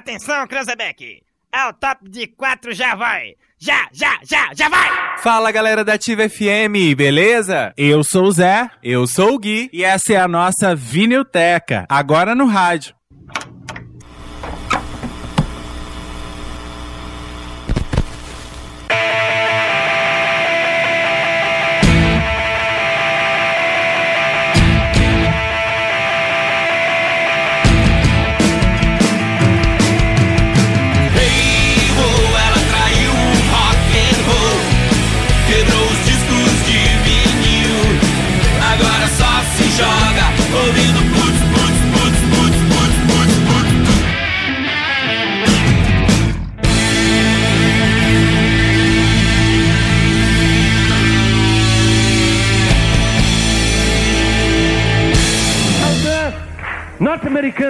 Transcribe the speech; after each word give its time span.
Atenção, 0.00 0.46
Cranzebeck! 0.46 1.22
É 1.52 1.68
o 1.68 1.74
top 1.74 2.08
de 2.08 2.26
quatro, 2.26 2.72
já 2.72 2.94
vai! 2.94 3.34
Já, 3.58 3.86
já, 3.92 4.18
já, 4.24 4.48
já 4.54 4.66
vai! 4.66 5.18
Fala 5.18 5.52
galera 5.52 5.84
da 5.84 5.92
Ativa 5.92 6.26
FM, 6.26 6.96
beleza? 6.96 7.74
Eu 7.76 8.02
sou 8.02 8.24
o 8.24 8.32
Zé, 8.32 8.70
eu 8.82 9.06
sou 9.06 9.34
o 9.34 9.38
Gui 9.38 9.68
e 9.70 9.84
essa 9.84 10.14
é 10.14 10.16
a 10.16 10.26
nossa 10.26 10.74
Vinilteca, 10.74 11.84
agora 11.86 12.34
no 12.34 12.46
rádio. 12.46 12.94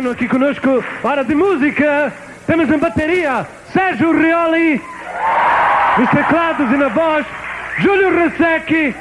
Aqui 0.09 0.27
conosco. 0.27 0.83
Hora 1.03 1.23
de 1.25 1.35
música. 1.35 2.13
Temos 2.47 2.71
em 2.71 2.79
bateria 2.79 3.47
Sérgio 3.73 4.13
Rioli. 4.13 4.81
Nos 5.99 6.09
teclados 6.11 6.73
e 6.73 6.77
na 6.77 6.89
voz, 6.89 7.27
Júlio 7.79 8.11
Resecchi. 8.15 8.95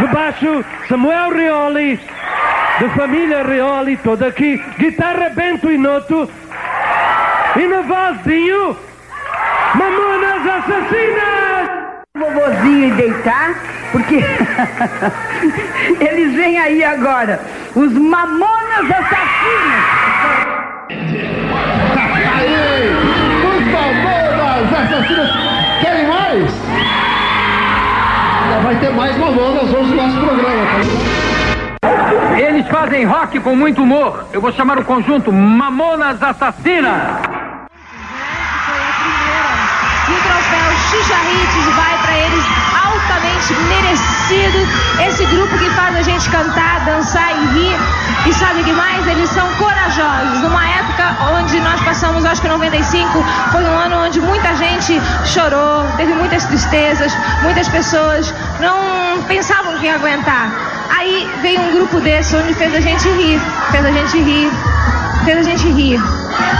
No 0.00 0.08
baixo, 0.08 0.64
Samuel 0.88 1.30
Rioli. 1.30 2.00
Da 2.80 2.88
família 2.90 3.42
Rioli, 3.42 3.96
toda 3.98 4.26
aqui. 4.26 4.62
Guitarra 4.78 5.30
Bento 5.30 5.70
e 5.70 5.78
Noto. 5.78 6.28
E 7.56 7.66
na 7.66 7.80
voz, 7.82 8.22
Dinho, 8.24 8.76
Mamonas 9.74 10.46
Assassinas. 10.46 11.41
Vovozinho 12.14 12.88
e 12.88 12.90
deitar, 12.90 13.54
porque 13.90 14.16
eles 15.98 16.34
vêm 16.34 16.58
aí 16.58 16.84
agora. 16.84 17.40
Os 17.74 17.90
Mamonas 17.90 18.90
Assassinos. 18.90 19.84
Aí, 22.36 22.90
os 23.48 23.64
Mamonas 23.72 24.72
Assassinos. 24.74 25.30
Querem 25.80 26.06
mais? 26.06 26.52
Vai 28.62 28.76
ter 28.76 28.90
mais 28.90 29.16
Mamonas 29.16 29.72
hoje 29.72 29.94
no 29.94 29.96
nosso 29.96 30.20
programa. 30.20 30.66
Tá? 31.80 32.38
Eles 32.38 32.68
fazem 32.68 33.06
rock 33.06 33.40
com 33.40 33.56
muito 33.56 33.82
humor. 33.82 34.26
Eu 34.34 34.42
vou 34.42 34.52
chamar 34.52 34.78
o 34.78 34.84
conjunto 34.84 35.32
Mamonas 35.32 36.22
Assassinas. 36.22 37.02
E 40.08 40.12
o 40.12 40.22
troféu 40.22 40.41
Xuxa 40.90 41.14
vai 41.76 41.98
para 42.02 42.16
eles 42.18 42.44
altamente 42.84 43.54
merecido. 43.68 44.58
Esse 45.06 45.24
grupo 45.26 45.56
que 45.58 45.70
faz 45.70 45.96
a 45.96 46.02
gente 46.02 46.28
cantar, 46.30 46.84
dançar 46.84 47.30
e 47.32 47.46
rir. 47.54 47.76
E 48.26 48.32
sabe 48.32 48.60
o 48.60 48.64
que 48.64 48.72
mais? 48.72 49.06
Eles 49.06 49.28
são 49.30 49.48
corajosos. 49.54 50.40
Numa 50.40 50.66
época 50.66 51.16
onde 51.34 51.60
nós 51.60 51.80
passamos, 51.80 52.24
acho 52.24 52.40
que 52.40 52.48
95, 52.48 53.24
foi 53.50 53.64
um 53.64 53.78
ano 53.78 54.04
onde 54.04 54.20
muita 54.20 54.54
gente 54.56 55.00
chorou, 55.24 55.86
teve 55.96 56.12
muitas 56.14 56.44
tristezas, 56.44 57.16
muitas 57.42 57.68
pessoas 57.68 58.34
não 58.60 59.22
pensavam 59.24 59.78
que 59.78 59.86
ia 59.86 59.94
aguentar. 59.94 60.50
Aí 60.96 61.30
veio 61.42 61.60
um 61.60 61.72
grupo 61.72 62.00
desse 62.00 62.36
onde 62.36 62.54
fez 62.54 62.74
a 62.74 62.80
gente 62.80 63.08
rir, 63.08 63.40
fez 63.70 63.84
a 63.84 63.90
gente 63.90 64.18
rir, 64.18 64.50
fez 65.24 65.38
a 65.38 65.42
gente 65.42 65.68
rir, 65.68 66.00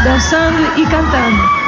dançando 0.04 0.78
e 0.78 0.86
cantando. 0.86 1.61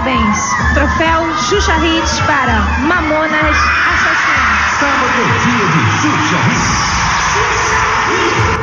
Parabéns. 0.00 0.56
Troféu 0.72 1.36
Xuxa 1.36 1.76
Hits 1.76 2.20
para 2.20 2.62
Mamonas 2.88 3.56
Assassinas. 3.92 4.70
Sábado, 4.80 5.22
dia 5.44 5.66
de 5.66 5.82
Xuxa 6.00 6.40
Hits. 6.48 7.00
Mamonas 7.36 8.59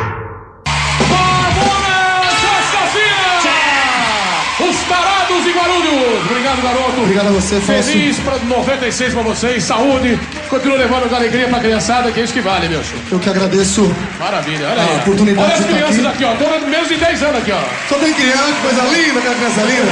tarados 5.28 5.44
de 5.44 5.52
Guarulhos! 5.52 6.26
Obrigado, 6.30 6.62
garoto. 6.62 7.02
Obrigado 7.02 7.28
a 7.28 7.32
você, 7.32 7.60
Fausto. 7.60 7.92
Feliz 7.92 8.18
para 8.20 8.38
96 8.40 9.14
pra 9.14 9.22
vocês, 9.24 9.64
saúde. 9.64 10.20
Continua 10.50 10.78
levando 10.78 11.14
alegria 11.14 11.48
pra 11.48 11.60
criançada, 11.60 12.12
que 12.12 12.20
é 12.20 12.24
isso 12.24 12.34
que 12.34 12.42
vale, 12.42 12.68
meu 12.70 12.84
show. 12.84 12.98
Eu 13.12 13.20
que 13.20 13.30
agradeço. 13.30 13.94
Maravilha, 14.20 14.68
olha 14.72 14.82
A 14.82 14.86
aí. 14.86 14.98
oportunidade 14.98 15.46
olha 15.48 15.54
as 15.54 15.60
estar 15.62 15.74
crianças 15.74 16.06
aqui. 16.06 16.24
aqui, 16.24 16.26
ó. 16.26 16.36
Todas 16.46 16.70
menos 16.70 16.88
de 16.88 16.96
10 16.96 17.24
anos 17.24 17.38
aqui, 17.38 17.52
ó. 17.52 17.60
Só 17.90 17.96
tem 18.00 18.14
criança, 18.14 18.54
coisa 18.62 18.82
linda, 18.84 19.20
aquela 19.20 19.36
criança 19.36 19.62
linda. 19.62 19.92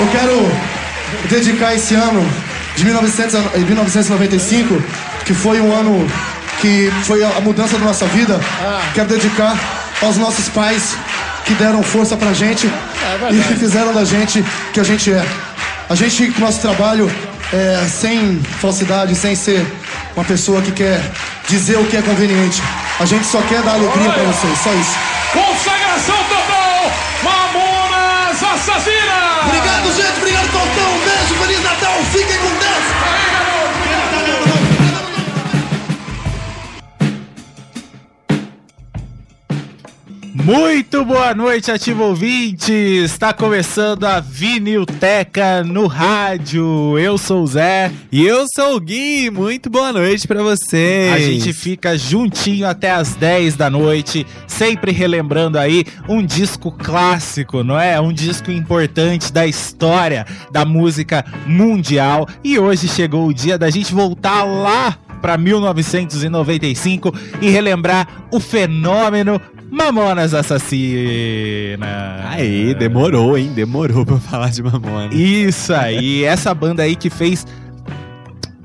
Eu 0.00 0.06
quero 0.08 0.52
dedicar 1.28 1.74
esse 1.74 1.94
ano 1.94 2.26
de 2.76 2.84
1900 2.84 3.34
a- 3.34 3.58
1995, 3.58 4.82
que 5.24 5.34
foi 5.34 5.60
um 5.60 5.72
ano 5.74 6.06
que 6.60 6.90
foi 7.04 7.22
a 7.24 7.28
a 7.28 7.40
mudança 7.40 7.78
da 7.78 7.84
nossa 7.84 8.06
vida. 8.06 8.38
Quero 8.94 9.08
dedicar 9.08 9.56
aos 10.02 10.16
nossos 10.16 10.48
pais 10.48 10.96
que 11.50 11.54
deram 11.54 11.82
força 11.82 12.16
pra 12.16 12.32
gente 12.32 12.68
e 12.68 13.42
que 13.48 13.54
fizeram 13.56 13.92
da 13.92 14.04
gente 14.04 14.38
o 14.38 14.72
que 14.72 14.78
a 14.78 14.84
gente 14.84 15.12
é. 15.12 15.24
A 15.88 15.96
gente, 15.96 16.30
com 16.30 16.42
o 16.42 16.44
nosso 16.44 16.60
trabalho, 16.60 17.10
é, 17.52 17.84
sem 17.88 18.40
falsidade, 18.60 19.16
sem 19.16 19.34
ser 19.34 19.66
uma 20.14 20.24
pessoa 20.24 20.62
que 20.62 20.70
quer 20.70 21.02
dizer 21.48 21.76
o 21.76 21.84
que 21.86 21.96
é 21.96 22.02
conveniente. 22.02 22.62
A 23.00 23.04
gente 23.04 23.26
só 23.26 23.40
quer 23.42 23.62
dar 23.62 23.72
alegria 23.72 24.10
pra 24.12 24.22
vocês, 24.22 24.58
só 24.62 24.72
isso. 24.74 24.94
Consagração 25.32 26.18
total! 26.28 26.92
Mamonas 27.24 28.40
Assassinas! 28.40 29.46
Obrigado, 29.46 29.92
gente. 29.96 30.18
Obrigado, 30.18 30.48
Faustão. 30.52 30.94
Um 30.94 31.00
beijo. 31.00 31.34
Feliz 31.42 31.64
Natal. 31.64 31.98
Fiquem 32.12 32.38
com 32.38 32.59
Muito 40.44 41.04
boa 41.04 41.34
noite, 41.34 41.70
ativo 41.70 42.04
ouvinte! 42.04 42.72
Está 42.72 43.30
começando 43.30 44.04
a 44.04 44.20
Vinilteca 44.20 45.62
no 45.62 45.86
rádio. 45.86 46.98
Eu 46.98 47.18
sou 47.18 47.42
o 47.42 47.46
Zé. 47.46 47.92
E 48.10 48.24
eu 48.26 48.46
sou 48.54 48.76
o 48.76 48.80
Gui, 48.80 49.30
muito 49.30 49.68
boa 49.68 49.92
noite 49.92 50.26
pra 50.26 50.42
vocês. 50.42 51.12
A 51.12 51.18
gente 51.18 51.52
fica 51.52 51.96
juntinho 51.98 52.66
até 52.66 52.90
as 52.90 53.14
10 53.14 53.54
da 53.56 53.68
noite, 53.68 54.26
sempre 54.46 54.92
relembrando 54.92 55.58
aí 55.58 55.84
um 56.08 56.24
disco 56.24 56.72
clássico, 56.72 57.62
não 57.62 57.78
é? 57.78 58.00
Um 58.00 58.12
disco 58.12 58.50
importante 58.50 59.30
da 59.30 59.46
história 59.46 60.26
da 60.50 60.64
música 60.64 61.22
mundial. 61.46 62.26
E 62.42 62.58
hoje 62.58 62.88
chegou 62.88 63.26
o 63.26 63.34
dia 63.34 63.58
da 63.58 63.68
gente 63.68 63.92
voltar 63.92 64.44
lá 64.44 64.96
para 65.20 65.36
1995 65.36 67.14
e 67.42 67.50
relembrar 67.50 68.08
o 68.32 68.40
fenômeno 68.40 69.38
Mamonas 69.70 70.34
Assassinas. 70.34 71.88
Aí, 72.26 72.74
demorou, 72.74 73.38
hein? 73.38 73.52
Demorou 73.54 74.04
pra 74.04 74.18
falar 74.18 74.50
de 74.50 74.62
Mamona. 74.62 75.14
Isso 75.14 75.72
aí, 75.72 76.24
essa 76.24 76.52
banda 76.52 76.82
aí 76.82 76.96
que 76.96 77.08
fez 77.08 77.46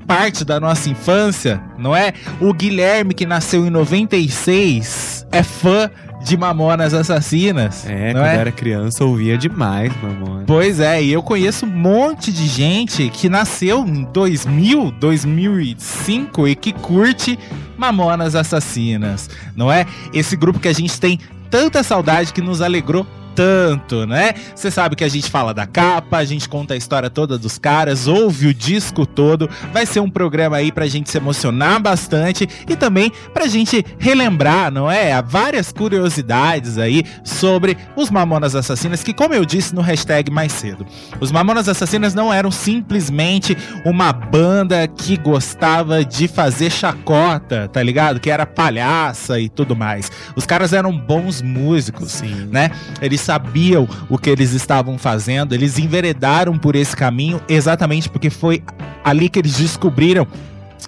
parte 0.06 0.44
da 0.44 0.60
nossa 0.60 0.88
infância, 0.88 1.60
não 1.78 1.94
é? 1.94 2.12
O 2.40 2.52
Guilherme, 2.52 3.12
que 3.12 3.26
nasceu 3.26 3.66
em 3.66 3.70
96, 3.70 5.26
é 5.32 5.42
fã 5.42 5.90
de 6.26 6.36
Mamonas 6.36 6.92
Assassinas. 6.92 7.86
É, 7.86 8.12
não 8.12 8.20
quando 8.20 8.26
é? 8.26 8.34
eu 8.34 8.40
era 8.40 8.52
criança 8.52 9.04
ouvia 9.04 9.38
demais 9.38 9.92
Mamona. 10.02 10.42
Pois 10.44 10.80
é, 10.80 11.00
e 11.00 11.12
eu 11.12 11.22
conheço 11.22 11.66
um 11.66 11.70
monte 11.70 12.32
de 12.32 12.48
gente 12.48 13.08
que 13.10 13.28
nasceu 13.28 13.86
em 13.86 14.02
2000, 14.12 14.90
2005 14.90 16.48
e 16.48 16.56
que 16.56 16.72
curte 16.72 17.38
Mamonas 17.78 18.34
Assassinas, 18.34 19.30
não 19.54 19.70
é? 19.70 19.86
Esse 20.12 20.34
grupo 20.36 20.58
que 20.58 20.66
a 20.66 20.72
gente 20.72 21.00
tem 21.00 21.20
tanta 21.48 21.84
saudade 21.84 22.32
que 22.32 22.42
nos 22.42 22.60
alegrou 22.60 23.06
tanto, 23.36 24.06
né? 24.06 24.32
Você 24.54 24.70
sabe 24.70 24.96
que 24.96 25.04
a 25.04 25.08
gente 25.08 25.30
fala 25.30 25.52
da 25.52 25.66
capa, 25.66 26.16
a 26.16 26.24
gente 26.24 26.48
conta 26.48 26.72
a 26.72 26.76
história 26.76 27.10
toda 27.10 27.36
dos 27.36 27.58
caras, 27.58 28.08
ouve 28.08 28.46
o 28.46 28.54
disco 28.54 29.04
todo. 29.04 29.48
Vai 29.72 29.84
ser 29.84 30.00
um 30.00 30.08
programa 30.08 30.56
aí 30.56 30.72
pra 30.72 30.86
gente 30.86 31.10
se 31.10 31.18
emocionar 31.18 31.78
bastante 31.78 32.48
e 32.66 32.74
também 32.74 33.12
pra 33.34 33.46
gente 33.46 33.84
relembrar, 33.98 34.72
não 34.72 34.90
é? 34.90 35.12
Há 35.12 35.20
várias 35.20 35.70
curiosidades 35.70 36.78
aí 36.78 37.04
sobre 37.22 37.76
os 37.94 38.10
Mamonas 38.10 38.56
Assassinas, 38.56 39.02
que 39.02 39.12
como 39.12 39.34
eu 39.34 39.44
disse 39.44 39.74
no 39.74 39.82
hashtag 39.82 40.30
mais 40.30 40.52
cedo, 40.52 40.86
os 41.20 41.30
Mamonas 41.30 41.68
Assassinas 41.68 42.14
não 42.14 42.32
eram 42.32 42.50
simplesmente 42.50 43.56
uma 43.84 44.12
banda 44.12 44.88
que 44.88 45.18
gostava 45.18 46.02
de 46.02 46.26
fazer 46.26 46.70
chacota, 46.70 47.68
tá 47.70 47.82
ligado? 47.82 48.18
Que 48.18 48.30
era 48.30 48.46
palhaça 48.46 49.38
e 49.38 49.50
tudo 49.50 49.76
mais. 49.76 50.10
Os 50.34 50.46
caras 50.46 50.72
eram 50.72 50.96
bons 50.96 51.42
músicos, 51.42 52.12
Sim. 52.12 52.48
né? 52.50 52.70
Eles 53.02 53.25
sabiam 53.26 53.88
o 54.08 54.16
que 54.16 54.30
eles 54.30 54.52
estavam 54.52 54.96
fazendo, 54.96 55.54
eles 55.54 55.78
enveredaram 55.78 56.56
por 56.56 56.76
esse 56.76 56.96
caminho 56.96 57.40
exatamente 57.48 58.08
porque 58.08 58.30
foi 58.30 58.62
ali 59.04 59.28
que 59.28 59.38
eles 59.38 59.58
descobriram 59.58 60.26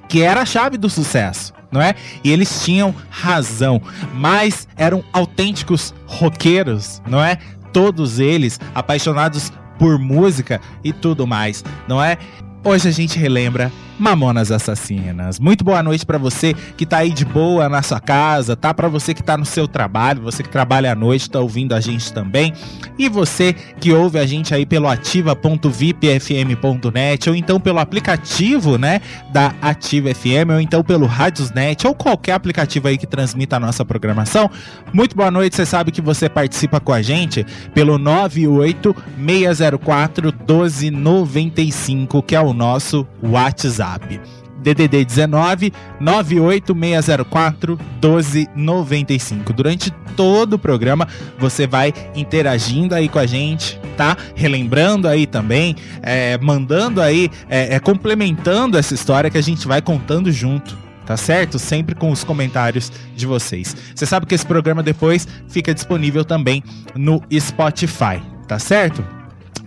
que 0.08 0.22
era 0.22 0.40
a 0.40 0.46
chave 0.46 0.78
do 0.78 0.88
sucesso. 0.88 1.52
Não 1.70 1.82
é? 1.82 1.94
E 2.24 2.30
eles 2.30 2.64
tinham 2.64 2.94
razão, 3.10 3.82
mas 4.14 4.66
eram 4.74 5.04
autênticos 5.12 5.92
roqueiros, 6.06 7.02
não 7.06 7.22
é? 7.22 7.36
Todos 7.74 8.18
eles 8.18 8.58
apaixonados 8.74 9.52
por 9.78 9.98
música 9.98 10.62
e 10.82 10.94
tudo 10.94 11.26
mais, 11.26 11.62
não 11.86 12.02
é? 12.02 12.16
Hoje 12.64 12.88
a 12.88 12.92
gente 12.92 13.18
relembra 13.18 13.70
Mamonas 13.98 14.52
Assassinas. 14.52 15.40
Muito 15.40 15.64
boa 15.64 15.82
noite 15.82 16.06
para 16.06 16.18
você 16.18 16.54
que 16.76 16.86
tá 16.86 16.98
aí 16.98 17.10
de 17.10 17.24
boa 17.24 17.68
na 17.68 17.82
sua 17.82 17.98
casa, 17.98 18.54
tá? 18.54 18.72
Para 18.72 18.86
você 18.88 19.12
que 19.12 19.22
tá 19.22 19.36
no 19.36 19.44
seu 19.44 19.66
trabalho, 19.66 20.22
você 20.22 20.40
que 20.42 20.48
trabalha 20.48 20.92
à 20.92 20.94
noite, 20.94 21.28
tá 21.28 21.40
ouvindo 21.40 21.74
a 21.74 21.80
gente 21.80 22.12
também. 22.12 22.52
E 22.96 23.08
você 23.08 23.52
que 23.52 23.92
ouve 23.92 24.18
a 24.18 24.26
gente 24.26 24.54
aí 24.54 24.64
pelo 24.64 24.86
ativa.vipfm.net 24.86 27.28
ou 27.28 27.34
então 27.34 27.58
pelo 27.58 27.80
aplicativo, 27.80 28.78
né, 28.78 29.00
da 29.32 29.52
Ativa 29.60 30.14
FM 30.14 30.50
ou 30.52 30.60
então 30.60 30.84
pelo 30.84 31.06
Radiosnet 31.06 31.84
ou 31.86 31.94
qualquer 31.94 32.34
aplicativo 32.34 32.88
aí 32.88 32.96
que 32.96 33.06
transmita 33.06 33.56
a 33.56 33.60
nossa 33.60 33.84
programação. 33.84 34.48
Muito 34.92 35.16
boa 35.16 35.30
noite, 35.30 35.56
você 35.56 35.66
sabe 35.66 35.90
que 35.90 36.00
você 36.00 36.28
participa 36.28 36.78
com 36.78 36.92
a 36.92 37.02
gente 37.02 37.44
pelo 37.74 37.98
98604 37.98 40.32
1295, 40.46 42.22
que 42.22 42.36
é 42.36 42.40
o 42.40 42.47
nosso 42.52 43.06
WhatsApp. 43.22 44.20
DDD 44.62 45.04
19 45.04 45.72
98604 46.00 47.78
1295. 48.02 49.52
Durante 49.52 49.90
todo 50.16 50.54
o 50.54 50.58
programa 50.58 51.06
você 51.38 51.66
vai 51.66 51.94
interagindo 52.14 52.94
aí 52.94 53.08
com 53.08 53.18
a 53.18 53.26
gente, 53.26 53.80
tá? 53.96 54.16
Relembrando 54.34 55.06
aí 55.08 55.26
também, 55.26 55.76
é, 56.02 56.36
mandando 56.38 57.00
aí, 57.00 57.30
é, 57.48 57.76
é, 57.76 57.80
complementando 57.80 58.76
essa 58.76 58.94
história 58.94 59.30
que 59.30 59.38
a 59.38 59.42
gente 59.42 59.66
vai 59.66 59.80
contando 59.80 60.30
junto. 60.32 60.76
Tá 61.06 61.16
certo? 61.16 61.58
Sempre 61.58 61.94
com 61.94 62.10
os 62.10 62.22
comentários 62.22 62.92
de 63.16 63.24
vocês. 63.24 63.74
Você 63.94 64.04
sabe 64.04 64.26
que 64.26 64.34
esse 64.34 64.44
programa 64.44 64.82
depois 64.82 65.26
fica 65.48 65.72
disponível 65.72 66.22
também 66.22 66.62
no 66.94 67.22
Spotify, 67.40 68.20
tá 68.46 68.58
certo? 68.58 69.02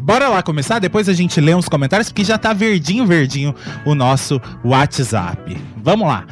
Bora 0.01 0.27
lá 0.27 0.42
começar, 0.42 0.80
depois 0.80 1.07
a 1.07 1.13
gente 1.13 1.39
lê 1.39 1.53
uns 1.53 1.69
comentários, 1.69 2.09
porque 2.09 2.24
já 2.24 2.38
tá 2.38 2.53
verdinho, 2.53 3.06
verdinho 3.06 3.53
o 3.86 3.94
nosso 3.94 4.42
WhatsApp. 4.65 5.56
Vamos 5.77 6.07
lá. 6.07 6.25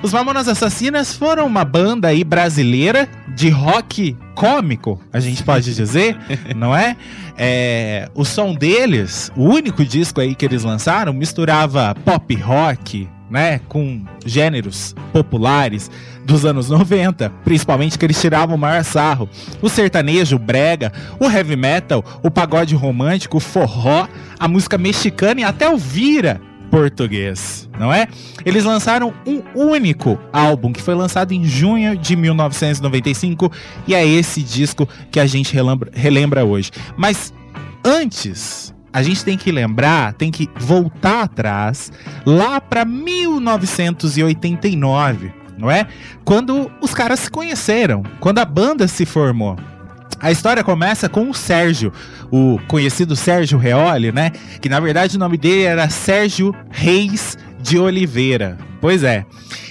Os 0.00 0.12
Mamonas 0.12 0.46
Assassinas 0.46 1.12
foram 1.14 1.44
uma 1.46 1.64
banda 1.64 2.08
aí 2.08 2.22
brasileira 2.22 3.08
de 3.34 3.48
rock 3.48 4.16
cômico, 4.36 5.00
a 5.12 5.18
gente 5.18 5.42
pode 5.42 5.74
dizer, 5.74 6.16
não 6.54 6.76
é? 6.76 6.96
é? 7.36 8.08
O 8.14 8.24
som 8.24 8.54
deles, 8.54 9.32
o 9.34 9.42
único 9.42 9.84
disco 9.84 10.20
aí 10.20 10.34
que 10.34 10.44
eles 10.44 10.62
lançaram, 10.62 11.12
misturava 11.12 11.96
pop 12.04 12.32
rock, 12.36 13.08
né, 13.28 13.60
com 13.68 14.04
gêneros 14.24 14.94
populares 15.12 15.90
dos 16.26 16.44
anos 16.44 16.68
90, 16.68 17.30
principalmente 17.44 17.96
que 17.96 18.04
eles 18.04 18.20
tiravam 18.20 18.56
o 18.56 18.58
maior 18.58 18.82
sarro. 18.84 19.28
O 19.62 19.68
sertanejo, 19.68 20.34
o 20.36 20.38
brega, 20.38 20.92
o 21.20 21.30
heavy 21.30 21.56
metal, 21.56 22.04
o 22.22 22.30
pagode 22.30 22.74
romântico, 22.74 23.36
o 23.36 23.40
forró, 23.40 24.08
a 24.38 24.48
música 24.48 24.76
mexicana 24.76 25.40
e 25.40 25.44
até 25.44 25.70
o 25.70 25.78
vira 25.78 26.40
português, 26.70 27.68
não 27.78 27.92
é? 27.92 28.08
Eles 28.44 28.64
lançaram 28.64 29.14
um 29.24 29.40
único 29.54 30.18
álbum 30.32 30.72
que 30.72 30.82
foi 30.82 30.96
lançado 30.96 31.30
em 31.32 31.44
junho 31.44 31.96
de 31.96 32.16
1995 32.16 33.52
e 33.86 33.94
é 33.94 34.04
esse 34.04 34.42
disco 34.42 34.88
que 35.10 35.20
a 35.20 35.26
gente 35.26 35.54
relembra, 35.54 35.92
relembra 35.94 36.44
hoje. 36.44 36.72
Mas 36.96 37.32
antes 37.84 38.74
a 38.92 39.00
gente 39.00 39.24
tem 39.24 39.38
que 39.38 39.52
lembrar, 39.52 40.14
tem 40.14 40.32
que 40.32 40.50
voltar 40.58 41.22
atrás, 41.22 41.92
lá 42.24 42.60
para 42.60 42.84
1989, 42.84 45.45
não 45.56 45.70
é? 45.70 45.86
Quando 46.24 46.70
os 46.80 46.94
caras 46.94 47.20
se 47.20 47.30
conheceram, 47.30 48.02
quando 48.20 48.38
a 48.38 48.44
banda 48.44 48.86
se 48.88 49.04
formou. 49.06 49.56
A 50.18 50.30
história 50.30 50.64
começa 50.64 51.08
com 51.08 51.28
o 51.28 51.34
Sérgio, 51.34 51.92
o 52.30 52.58
conhecido 52.68 53.14
Sérgio 53.14 53.58
Reoli, 53.58 54.12
né? 54.12 54.30
Que 54.60 54.68
na 54.68 54.80
verdade 54.80 55.16
o 55.16 55.20
nome 55.20 55.36
dele 55.36 55.62
era 55.62 55.90
Sérgio 55.90 56.54
Reis 56.70 57.36
de 57.60 57.78
Oliveira. 57.78 58.56
Pois 58.80 59.02
é. 59.02 59.26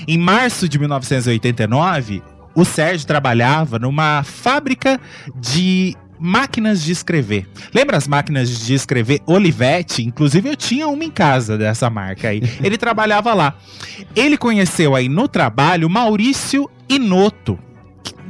Em 0.07 0.19
março 0.19 0.69
de 0.69 0.77
1989, 0.77 2.21
o 2.53 2.63
Sérgio 2.63 3.07
trabalhava 3.07 3.79
numa 3.79 4.23
fábrica 4.23 4.99
de 5.35 5.95
máquinas 6.19 6.83
de 6.83 6.91
escrever. 6.91 7.47
Lembra 7.73 7.97
as 7.97 8.07
máquinas 8.07 8.49
de 8.65 8.73
escrever 8.73 9.21
Olivetti? 9.25 10.03
Inclusive 10.03 10.49
eu 10.49 10.55
tinha 10.55 10.87
uma 10.87 11.03
em 11.03 11.11
casa 11.11 11.57
dessa 11.57 11.89
marca 11.89 12.29
aí. 12.29 12.41
Ele 12.63 12.77
trabalhava 12.77 13.33
lá. 13.33 13.55
Ele 14.15 14.37
conheceu 14.37 14.95
aí 14.95 15.09
no 15.09 15.27
trabalho 15.27 15.89
Maurício 15.89 16.69
Inoto, 16.87 17.57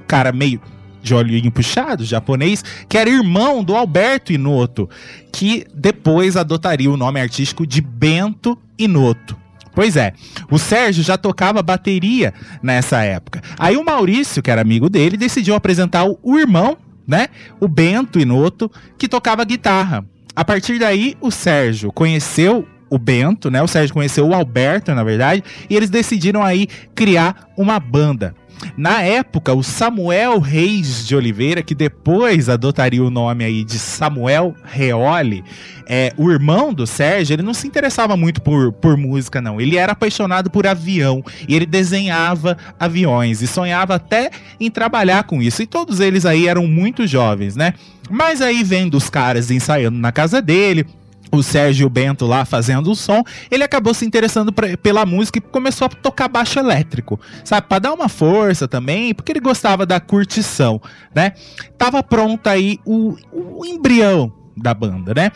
cara 0.07 0.31
meio 0.31 0.61
de 1.01 1.13
olhinho 1.13 1.51
puxado, 1.51 2.03
japonês, 2.03 2.63
que 2.89 2.97
era 2.97 3.09
irmão 3.09 3.63
do 3.63 3.75
Alberto 3.75 4.33
Inoto, 4.33 4.89
que 5.31 5.65
depois 5.73 6.35
adotaria 6.35 6.89
o 6.89 6.97
nome 6.97 7.21
artístico 7.21 7.65
de 7.65 7.79
Bento 7.79 8.57
Inoto. 8.77 9.37
Pois 9.75 9.97
é, 9.97 10.13
o 10.49 10.57
Sérgio 10.57 11.03
já 11.03 11.17
tocava 11.17 11.61
bateria 11.61 12.33
nessa 12.63 13.03
época. 13.03 13.41
Aí 13.59 13.75
o 13.75 13.83
Maurício, 13.83 14.41
que 14.41 14.49
era 14.49 14.61
amigo 14.61 14.89
dele, 14.89 15.17
decidiu 15.17 15.53
apresentar 15.53 16.05
o 16.05 16.39
irmão 16.39 16.77
né? 17.07 17.27
O 17.59 17.67
Bento 17.67 18.19
Inoto, 18.19 18.71
que 18.97 19.07
tocava 19.07 19.43
guitarra. 19.45 20.05
A 20.35 20.43
partir 20.43 20.79
daí, 20.79 21.15
o 21.21 21.31
Sérgio 21.31 21.91
conheceu 21.91 22.67
o 22.89 22.97
Bento, 22.97 23.49
né? 23.49 23.61
O 23.61 23.67
Sérgio 23.67 23.93
conheceu 23.93 24.27
o 24.27 24.33
Alberto, 24.33 24.93
na 24.93 25.03
verdade, 25.03 25.43
e 25.69 25.75
eles 25.75 25.89
decidiram 25.89 26.43
aí 26.43 26.67
criar 26.93 27.49
uma 27.57 27.79
banda. 27.79 28.35
Na 28.77 29.01
época, 29.01 29.53
o 29.53 29.63
Samuel 29.63 30.39
Reis 30.39 31.05
de 31.05 31.15
Oliveira, 31.15 31.61
que 31.61 31.75
depois 31.75 32.49
adotaria 32.49 33.03
o 33.03 33.09
nome 33.09 33.43
aí 33.43 33.63
de 33.63 33.77
Samuel 33.77 34.55
Reoli, 34.63 35.43
é, 35.87 36.13
o 36.17 36.31
irmão 36.31 36.73
do 36.73 36.87
Sérgio, 36.87 37.33
ele 37.33 37.43
não 37.43 37.53
se 37.53 37.67
interessava 37.67 38.17
muito 38.17 38.41
por, 38.41 38.71
por 38.73 38.97
música, 38.97 39.41
não. 39.41 39.59
Ele 39.61 39.77
era 39.77 39.91
apaixonado 39.91 40.49
por 40.49 40.65
avião 40.65 41.23
e 41.47 41.55
ele 41.55 41.65
desenhava 41.65 42.57
aviões 42.79 43.41
e 43.41 43.47
sonhava 43.47 43.95
até 43.95 44.31
em 44.59 44.71
trabalhar 44.71 45.23
com 45.23 45.41
isso. 45.41 45.61
E 45.61 45.67
todos 45.67 45.99
eles 45.99 46.25
aí 46.25 46.47
eram 46.47 46.65
muito 46.65 47.05
jovens, 47.05 47.55
né? 47.55 47.73
Mas 48.09 48.41
aí 48.41 48.63
vendo 48.63 48.95
os 48.95 49.09
caras 49.09 49.51
ensaiando 49.51 49.97
na 49.97 50.11
casa 50.11 50.41
dele, 50.41 50.85
o 51.31 51.43
Sérgio 51.43 51.89
Bento 51.89 52.25
lá 52.25 52.45
fazendo 52.45 52.91
o 52.91 52.95
som, 52.95 53.23
ele 53.49 53.63
acabou 53.63 53.93
se 53.93 54.05
interessando 54.05 54.51
pra, 54.51 54.77
pela 54.77 55.05
música 55.05 55.39
e 55.39 55.41
começou 55.41 55.85
a 55.85 55.89
tocar 55.89 56.27
baixo 56.27 56.59
elétrico, 56.59 57.19
sabe? 57.43 57.67
Pra 57.67 57.79
dar 57.79 57.93
uma 57.93 58.09
força 58.09 58.67
também, 58.67 59.13
porque 59.13 59.31
ele 59.31 59.39
gostava 59.39 59.85
da 59.85 59.99
curtição, 59.99 60.81
né? 61.13 61.33
Tava 61.77 62.01
pronto 62.03 62.47
aí 62.47 62.79
o, 62.85 63.15
o 63.31 63.65
embrião 63.65 64.31
da 64.55 64.73
banda, 64.73 65.13
né? 65.13 65.31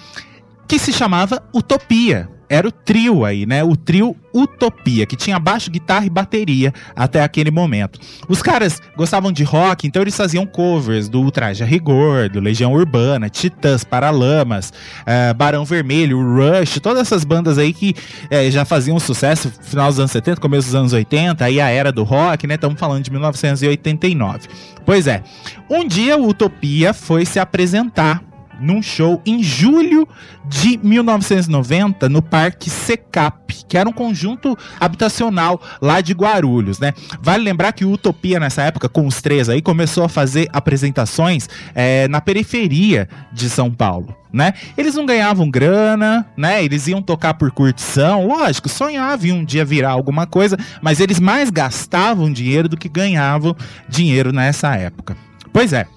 Que 0.68 0.80
se 0.80 0.94
chamava 0.94 1.42
Utopia 1.54 2.30
era 2.50 2.68
o 2.68 2.72
trio 2.72 3.24
aí, 3.24 3.46
né? 3.46 3.64
O 3.64 3.76
trio 3.76 4.16
Utopia, 4.34 5.06
que 5.06 5.16
tinha 5.16 5.40
baixo, 5.40 5.70
guitarra 5.70 6.06
e 6.06 6.10
bateria 6.10 6.74
até 6.96 7.24
aquele 7.24 7.52
momento. 7.52 8.00
Os 8.28 8.42
caras 8.42 8.82
gostavam 8.98 9.32
de 9.32 9.44
rock, 9.44 9.88
então 9.88 10.02
eles 10.02 10.16
faziam 10.16 10.46
covers 10.46 11.08
do 11.08 11.22
Ultraje 11.22 11.64
a 11.64 11.66
Rigor, 11.66 12.30
do 12.30 12.40
Legião 12.40 12.74
Urbana, 12.74 13.30
Titãs, 13.30 13.84
Paralamas, 13.84 14.72
uh, 15.02 15.34
Barão 15.36 15.64
Vermelho, 15.66 16.20
Rush, 16.20 16.80
todas 16.80 17.02
essas 17.02 17.24
bandas 17.24 17.58
aí 17.58 17.74
que 17.74 17.96
uh, 18.26 18.52
já 18.52 18.66
faziam 18.66 19.00
sucesso 19.00 19.52
no 19.56 19.64
final 19.64 19.88
dos 19.88 20.00
anos 20.00 20.12
70, 20.12 20.42
começo 20.42 20.68
dos 20.68 20.76
anos 20.76 20.94
80, 20.94 21.44
aí 21.46 21.62
a 21.62 21.70
era 21.70 21.92
do 21.92 22.04
rock, 22.04 22.48
né? 22.48 22.56
Estamos 22.56 22.80
falando 22.80 23.04
de 23.04 23.12
1989. 23.12 24.48
Pois 24.86 25.08
é, 25.08 25.24
um 25.70 25.88
dia 25.88 26.18
o 26.18 26.28
Utopia 26.28 26.94
foi 26.94 27.26
se 27.26 27.40
apresentar 27.40 28.29
num 28.60 28.82
show 28.82 29.22
em 29.26 29.42
julho 29.42 30.08
de 30.46 30.80
1990 30.82 32.10
no 32.10 32.22
Parque 32.22 32.70
Secap, 32.70 33.66
que 33.68 33.78
era 33.78 33.88
um 33.88 33.94
conjunto 33.94 34.58
habitacional 34.80 35.62
lá 35.82 36.02
de 36.02 36.14
Guarulhos, 36.14 36.80
né? 36.80 36.94
Vale 37.22 37.44
lembrar 37.44 37.72
que 37.72 37.86
o 37.86 37.92
Utopia 37.92 38.40
nessa 38.40 38.64
época, 38.64 38.90
com 38.90 39.06
os 39.06 39.22
três 39.22 39.50
aí, 39.50 39.62
começou 39.62 40.04
a 40.04 40.10
fazer 40.10 40.48
apresentações 40.52 41.48
é, 41.76 42.08
na 42.08 42.20
periferia 42.20 43.08
de 43.32 43.50
São 43.50 43.72
Paulo. 43.72 44.16
Né? 44.32 44.54
Eles 44.78 44.94
não 44.94 45.08
ganhavam 45.08 45.50
grana, 45.50 46.24
né? 46.38 46.64
Eles 46.64 46.88
iam 46.88 47.02
tocar 47.02 47.34
por 47.34 47.50
curtição, 47.50 48.28
lógico, 48.28 48.70
sonhavam 48.70 49.26
em 49.26 49.32
um 49.32 49.44
dia 49.44 49.66
virar 49.66 49.90
alguma 49.90 50.28
coisa, 50.28 50.56
mas 50.84 51.00
eles 51.00 51.20
mais 51.20 51.50
gastavam 51.50 52.32
dinheiro 52.32 52.70
do 52.70 52.78
que 52.78 52.88
ganhavam 52.88 53.56
dinheiro 53.88 54.32
nessa 54.32 54.76
época. 54.76 55.18
Pois 55.52 55.74
é, 55.74 55.88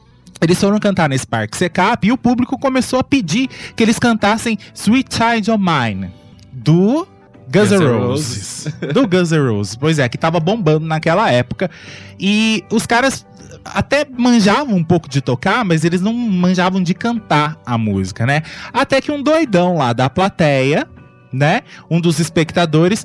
eles 0.43 0.61
foram 0.61 0.79
cantar 0.81 1.09
nesse 1.09 1.27
parque 1.27 1.57
Secap 1.57 2.07
e 2.07 2.13
o 2.13 2.19
público 2.19 2.59
começou 2.59 2.99
a 2.99 3.05
pedir 3.05 3.49
que 3.77 3.83
eles 3.83 3.99
cantassem 3.99 4.59
Sweet 4.75 5.15
Child 5.15 5.51
of 5.53 5.63
Mine, 5.63 6.11
do 6.53 7.07
Guns 7.49 7.71
N' 7.71 7.85
Roses. 7.85 8.67
do 8.93 9.07
Guns 9.07 9.31
N' 9.31 9.49
Roses. 9.49 9.77
Pois 9.77 9.99
é, 9.99 10.09
que 10.09 10.19
tava 10.19 10.41
bombando 10.41 10.87
naquela 10.87 11.31
época. 11.31 11.71
E 12.19 12.65
os 12.71 12.87
caras 12.87 13.27
até 13.65 14.07
manjavam 14.19 14.75
um 14.75 14.85
pouco 14.85 15.09
de 15.09 15.21
tocar, 15.21 15.65
mas 15.65 15.85
eles 15.85 16.01
não 16.01 16.13
manjavam 16.13 16.83
de 16.83 16.95
cantar 16.95 17.57
a 17.65 17.79
música, 17.79 18.27
né? 18.27 18.43
Até 18.73 19.01
que 19.01 19.13
um 19.13 19.23
doidão 19.23 19.77
lá 19.77 19.93
da 19.93 20.11
plateia, 20.11 20.89
né? 21.33 21.63
Um 21.91 22.01
dos 22.01 22.19
espectadores 22.19 23.05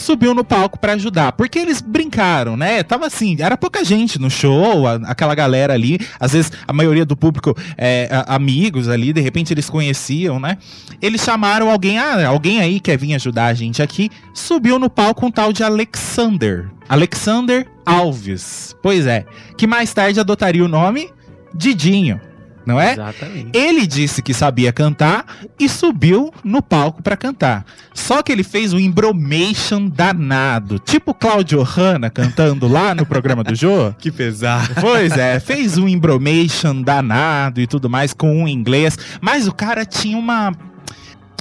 subiu 0.00 0.34
no 0.34 0.44
palco 0.44 0.78
pra 0.78 0.92
ajudar, 0.92 1.32
porque 1.32 1.58
eles 1.58 1.80
brincaram, 1.80 2.56
né? 2.56 2.82
Tava 2.82 3.06
assim, 3.06 3.36
era 3.40 3.56
pouca 3.56 3.84
gente 3.84 4.18
no 4.18 4.30
show, 4.30 4.86
a- 4.86 4.94
aquela 5.04 5.34
galera 5.34 5.74
ali, 5.74 5.98
às 6.20 6.32
vezes 6.32 6.52
a 6.66 6.72
maioria 6.72 7.04
do 7.04 7.16
público 7.16 7.56
é, 7.76 8.08
a- 8.10 8.34
amigos 8.34 8.88
ali, 8.88 9.12
de 9.12 9.20
repente 9.20 9.52
eles 9.52 9.68
conheciam, 9.70 10.38
né? 10.40 10.58
Eles 11.00 11.22
chamaram 11.22 11.70
alguém, 11.70 11.98
ah, 11.98 12.26
alguém 12.28 12.60
aí 12.60 12.80
quer 12.80 12.96
vir 12.98 13.14
ajudar 13.14 13.46
a 13.46 13.54
gente 13.54 13.82
aqui, 13.82 14.10
subiu 14.34 14.78
no 14.78 14.88
palco 14.90 15.26
um 15.26 15.30
tal 15.30 15.52
de 15.52 15.62
Alexander, 15.62 16.68
Alexander 16.88 17.66
Alves, 17.84 18.74
pois 18.82 19.06
é, 19.06 19.24
que 19.56 19.66
mais 19.66 19.92
tarde 19.92 20.20
adotaria 20.20 20.64
o 20.64 20.68
nome 20.68 21.10
Didinho, 21.54 22.20
não 22.66 22.80
é? 22.80 22.92
Exatamente. 22.92 23.56
Ele 23.56 23.86
disse 23.86 24.20
que 24.20 24.34
sabia 24.34 24.72
cantar 24.72 25.24
e 25.58 25.68
subiu 25.68 26.34
no 26.42 26.60
palco 26.60 27.02
pra 27.02 27.16
cantar. 27.16 27.64
Só 27.94 28.22
que 28.22 28.32
ele 28.32 28.42
fez 28.42 28.72
um 28.72 28.78
embromation 28.78 29.88
danado, 29.88 30.78
tipo 30.78 31.14
Claudio 31.14 31.62
Hanna 31.62 32.10
cantando 32.10 32.66
lá 32.66 32.94
no 32.94 33.06
programa 33.06 33.44
do 33.44 33.54
Jô. 33.54 33.94
Que 33.98 34.10
pesado. 34.10 34.74
Pois 34.80 35.16
é, 35.16 35.38
fez 35.38 35.78
um 35.78 35.86
embromation 35.88 36.82
danado 36.82 37.60
e 37.60 37.66
tudo 37.66 37.88
mais 37.88 38.12
com 38.12 38.42
um 38.42 38.48
inglês, 38.48 38.98
mas 39.20 39.46
o 39.46 39.52
cara 39.52 39.84
tinha 39.84 40.18
uma 40.18 40.52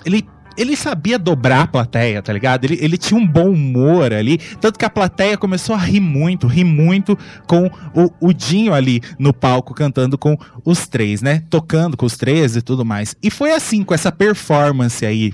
ele 0.05 0.23
ele 0.57 0.75
sabia 0.75 1.19
dobrar 1.19 1.61
a 1.61 1.67
plateia, 1.67 2.21
tá 2.21 2.31
ligado? 2.31 2.65
Ele, 2.65 2.77
ele 2.81 2.97
tinha 2.97 3.19
um 3.19 3.27
bom 3.27 3.49
humor 3.49 4.13
ali. 4.13 4.37
Tanto 4.59 4.79
que 4.79 4.85
a 4.85 4.89
plateia 4.89 5.37
começou 5.37 5.75
a 5.75 5.79
rir 5.79 5.99
muito, 5.99 6.47
rir 6.47 6.63
muito 6.63 7.17
com 7.47 7.69
o, 7.93 8.29
o 8.29 8.33
Dinho 8.33 8.73
ali 8.73 9.01
no 9.17 9.33
palco 9.33 9.73
cantando 9.73 10.17
com 10.17 10.37
os 10.63 10.87
três, 10.87 11.21
né? 11.21 11.43
Tocando 11.49 11.97
com 11.97 12.05
os 12.05 12.17
três 12.17 12.55
e 12.55 12.61
tudo 12.61 12.85
mais. 12.85 13.15
E 13.21 13.29
foi 13.29 13.51
assim, 13.51 13.83
com 13.83 13.93
essa 13.93 14.11
performance 14.11 15.05
aí 15.05 15.33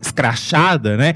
escrachada, 0.00 0.96
né? 0.96 1.14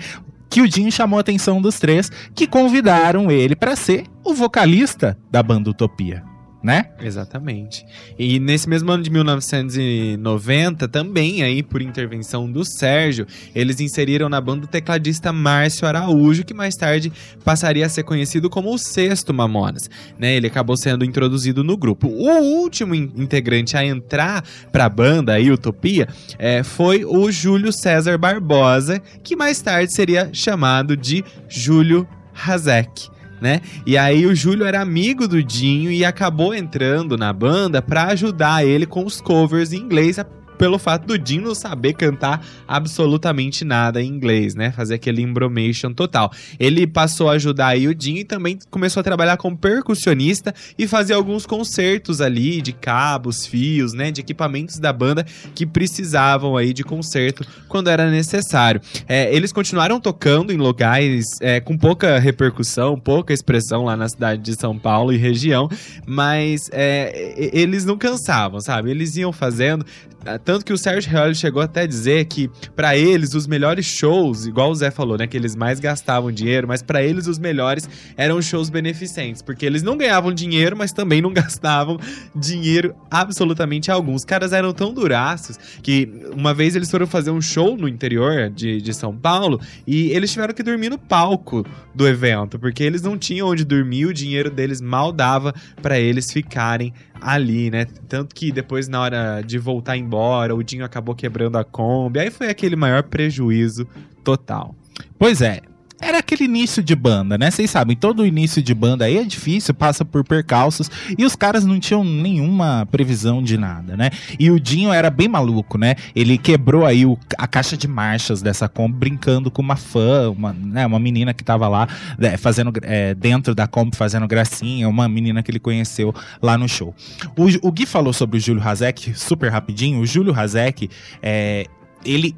Que 0.49 0.61
o 0.61 0.69
Dinho 0.69 0.93
chamou 0.93 1.19
a 1.19 1.21
atenção 1.21 1.63
dos 1.63 1.79
três, 1.79 2.11
que 2.35 2.47
convidaram 2.47 3.31
ele 3.31 3.57
pra 3.57 3.75
ser 3.75 4.05
o 4.25 4.35
vocalista 4.35 5.17
da 5.31 5.43
banda 5.43 5.71
Utopia, 5.71 6.23
né? 6.62 6.87
Exatamente. 7.00 7.85
E 8.19 8.38
nesse 8.38 8.69
mesmo 8.69 8.90
ano 8.92 9.02
de 9.02 9.11
1990, 9.11 10.88
também 10.88 11.42
aí 11.42 11.62
por 11.62 11.83
intervenção 11.83 12.50
do 12.50 12.64
Sérgio, 12.64 13.26
eles 13.54 13.81
inseriram 13.81 14.28
na 14.28 14.40
banda 14.40 14.64
o 14.64 14.69
tecladista 14.69 15.33
Márcio 15.33 15.87
Araújo, 15.87 16.45
que 16.45 16.54
mais 16.54 16.75
tarde 16.75 17.12
passaria 17.45 17.87
a 17.87 17.88
ser 17.88 18.02
conhecido 18.04 18.49
como 18.49 18.73
o 18.73 18.78
sexto 18.78 19.35
Mamonas. 19.35 19.88
Né? 20.19 20.35
Ele 20.37 20.47
acabou 20.47 20.76
sendo 20.76 21.04
introduzido 21.04 21.64
no 21.64 21.76
grupo. 21.76 22.09
O 22.09 22.28
último 22.61 22.95
in- 22.95 23.12
integrante 23.16 23.76
a 23.76 23.85
entrar 23.85 24.45
pra 24.71 24.88
banda, 24.88 25.33
aí, 25.35 25.50
Utopia, 25.50 26.09
é, 26.38 26.62
foi 26.62 27.04
o 27.04 27.31
Júlio 27.31 27.73
César 27.73 28.16
Barbosa, 28.19 29.00
que 29.23 29.35
mais 29.37 29.61
tarde 29.61 29.95
seria 29.95 30.31
chamado 30.33 30.97
de 30.97 31.25
Júlio 31.49 32.07
Hazek 32.47 33.11
né? 33.43 33.61
E 33.85 33.99
aí 33.99 34.25
o 34.25 34.35
Júlio 34.35 34.65
era 34.65 34.81
amigo 34.81 35.27
do 35.27 35.43
Dinho 35.43 35.91
e 35.91 36.05
acabou 36.05 36.55
entrando 36.55 37.19
na 37.19 37.33
banda 37.33 37.83
pra 37.83 38.05
ajudar 38.05 38.65
ele 38.65 38.87
com 38.87 39.05
os 39.05 39.21
covers 39.21 39.73
em 39.73 39.79
inglês, 39.79 40.19
pelo 40.62 40.78
fato 40.78 41.09
do 41.09 41.19
Dinho 41.19 41.42
não 41.42 41.57
saber 41.57 41.92
cantar 41.95 42.40
absolutamente 42.69 43.64
nada 43.64 44.00
em 44.00 44.07
inglês, 44.07 44.54
né? 44.54 44.71
Fazer 44.71 44.95
aquele 44.95 45.21
embromation 45.21 45.92
total. 45.92 46.31
Ele 46.57 46.87
passou 46.87 47.28
a 47.28 47.33
ajudar 47.33 47.66
aí 47.66 47.88
o 47.88 47.95
Dinho 47.95 48.19
e 48.19 48.25
também 48.25 48.57
começou 48.71 49.00
a 49.00 49.02
trabalhar 49.02 49.37
como 49.38 49.59
percussionista 49.59 50.54
e 50.78 50.87
fazer 50.87 51.14
alguns 51.14 51.47
concertos 51.47 52.21
ali 52.21 52.62
de 52.62 52.73
cabos, 52.73 53.45
fios, 53.45 53.92
né? 53.92 54.12
De 54.12 54.21
equipamentos 54.21 54.78
da 54.78 54.92
banda 54.92 55.26
que 55.52 55.66
precisavam 55.66 56.57
aí 56.57 56.73
de 56.73 56.85
conserto 56.85 57.45
quando 57.66 57.90
era 57.90 58.09
necessário. 58.09 58.81
É, 59.09 59.35
eles 59.35 59.52
continuaram 59.52 60.00
tocando 60.00 60.52
em 60.52 60.59
locais 60.59 61.26
é, 61.40 61.59
com 61.59 61.76
pouca 61.76 62.21
repercussão, 62.21 62.97
pouca 62.97 63.33
expressão 63.33 63.83
lá 63.83 63.97
na 63.97 64.09
cidade 64.09 64.40
de 64.40 64.54
São 64.54 64.78
Paulo 64.78 65.12
e 65.12 65.16
região, 65.16 65.69
mas 66.07 66.71
é, 66.73 67.50
eles 67.52 67.85
não 67.85 67.99
cansavam, 67.99 68.61
sabe? 68.61 68.92
Eles 68.92 69.16
iam 69.16 69.33
fazendo. 69.33 69.85
Ah, 70.25 70.38
Tanto 70.38 70.64
que 70.64 70.73
o 70.73 70.79
Sérgio 70.79 71.11
Real 71.11 71.35
chegou 71.35 71.62
até 71.62 71.83
a 71.83 71.87
dizer 71.87 72.25
que, 72.26 72.50
pra 72.75 72.97
eles, 72.97 73.35
os 73.35 73.47
melhores 73.47 73.85
shows, 73.87 74.47
igual 74.47 74.71
o 74.71 74.75
Zé 74.75 74.91
falou, 74.91 75.19
né? 75.19 75.26
Que 75.26 75.37
eles 75.37 75.55
mais 75.55 75.81
gastavam 75.81 76.31
dinheiro, 76.31 76.69
mas 76.69 76.83
pra 76.83 77.02
eles 77.02 77.26
os 77.26 77.38
melhores 77.38 77.88
eram 78.17 78.41
shows 78.41 78.71
beneficentes, 78.71 79.43
porque 79.43 79.67
eles 79.67 79.83
não 79.83 79.97
ganhavam 79.97 80.33
dinheiro, 80.33 80.76
mas 80.76 80.93
também 80.93 81.21
não 81.21 81.33
gastavam 81.35 81.99
dinheiro 82.35 82.95
absolutamente 83.11 83.91
algum. 83.91 84.14
Os 84.14 84.25
caras 84.25 84.52
eram 84.52 84.73
tão 84.73 84.93
duraços 84.93 85.59
que 85.83 86.09
uma 86.35 86.55
vez 86.55 86.76
eles 86.76 86.91
foram 86.91 87.07
fazer 87.07 87.31
um 87.31 87.41
show 87.41 87.76
no 87.76 87.88
interior 87.88 88.50
de, 88.50 88.81
de 88.81 88.95
São 88.95 89.17
Paulo 89.17 89.61
e 89.87 90.11
eles 90.11 90.33
tiveram 90.33 90.55
que 90.55 90.62
dormir 90.62 90.91
no 90.91 90.99
palco 90.99 91.64
do 91.95 92.07
evento, 92.07 92.59
porque 92.59 92.83
eles 92.83 93.02
não 93.02 93.19
tinham 93.19 93.49
onde 93.49 93.64
dormir, 93.64 94.07
o 94.07 94.14
dinheiro 94.14 94.50
deles 94.50 94.81
mal 94.81 95.12
dava 95.12 95.55
pra 95.81 95.99
eles 95.99 96.31
ficarem 96.31 96.93
ali, 97.23 97.71
né? 97.71 97.87
Tanto 98.09 98.35
que 98.35 98.52
depois, 98.52 98.88
na 98.88 99.00
hora 99.00 99.43
de 99.43 99.59
voltar 99.59 99.97
embora, 99.97 100.55
o 100.55 100.62
Dinho 100.62 100.85
acabou 100.85 101.14
quebrando 101.14 101.57
a 101.57 101.64
Kombi, 101.64 102.19
aí 102.19 102.31
foi 102.31 102.49
aquele 102.49 102.76
maior 102.76 103.02
prejuízo 103.05 103.87
total. 104.25 104.75
Pois 105.19 105.41
é. 105.41 105.61
Era 106.04 106.18
aquele 106.18 106.44
início 106.44 106.82
de 106.82 106.97
banda, 106.97 107.38
né? 107.38 107.49
Vocês 107.49 107.71
sabem, 107.71 107.97
todo 107.97 108.26
início 108.26 108.61
de 108.61 108.75
banda 108.75 109.04
aí 109.04 109.18
é 109.18 109.25
difícil, 109.25 109.73
passa 109.73 110.04
por 110.04 110.25
percalços 110.25 110.90
e 111.16 111.25
os 111.25 111.37
caras 111.37 111.64
não 111.64 111.78
tinham 111.78 112.02
nenhuma 112.02 112.85
previsão 112.90 113.40
de 113.40 113.56
nada, 113.56 113.97
né? 113.97 114.11
E 114.38 114.50
o 114.50 114.59
Dinho 114.59 114.92
era 114.92 115.09
bem 115.09 115.28
maluco, 115.28 115.78
né? 115.78 115.94
Ele 116.14 116.37
quebrou 116.37 116.85
aí 116.85 117.06
o- 117.06 117.16
a 117.38 117.47
caixa 117.47 117.76
de 117.76 117.87
marchas 117.87 118.42
dessa 118.42 118.68
Kombi 118.68 118.99
brincando 118.99 119.49
com 119.49 119.62
uma 119.62 119.76
fã, 119.76 120.28
uma, 120.30 120.52
né, 120.52 120.85
uma 120.85 120.99
menina 120.99 121.32
que 121.32 121.44
tava 121.44 121.68
lá 121.68 121.87
né, 122.18 122.37
fazendo 122.37 122.73
é, 122.82 123.14
dentro 123.14 123.54
da 123.54 123.68
Kombi 123.68 123.97
fazendo 123.97 124.26
gracinha, 124.26 124.88
uma 124.88 125.09
menina 125.09 125.40
que 125.40 125.52
ele 125.52 125.61
conheceu 125.61 126.12
lá 126.42 126.59
no 126.59 126.68
show. 126.68 126.92
O, 127.37 127.68
o 127.68 127.71
Gui 127.71 127.87
falou 127.87 128.12
sobre 128.12 128.38
o 128.38 128.40
Júlio 128.40 128.62
Hazek 128.62 129.14
super 129.16 129.52
rapidinho. 129.52 130.00
O 130.00 130.06
Júlio 130.06 130.35
Hazek, 130.38 130.90
é, 131.23 131.66
ele 132.04 132.35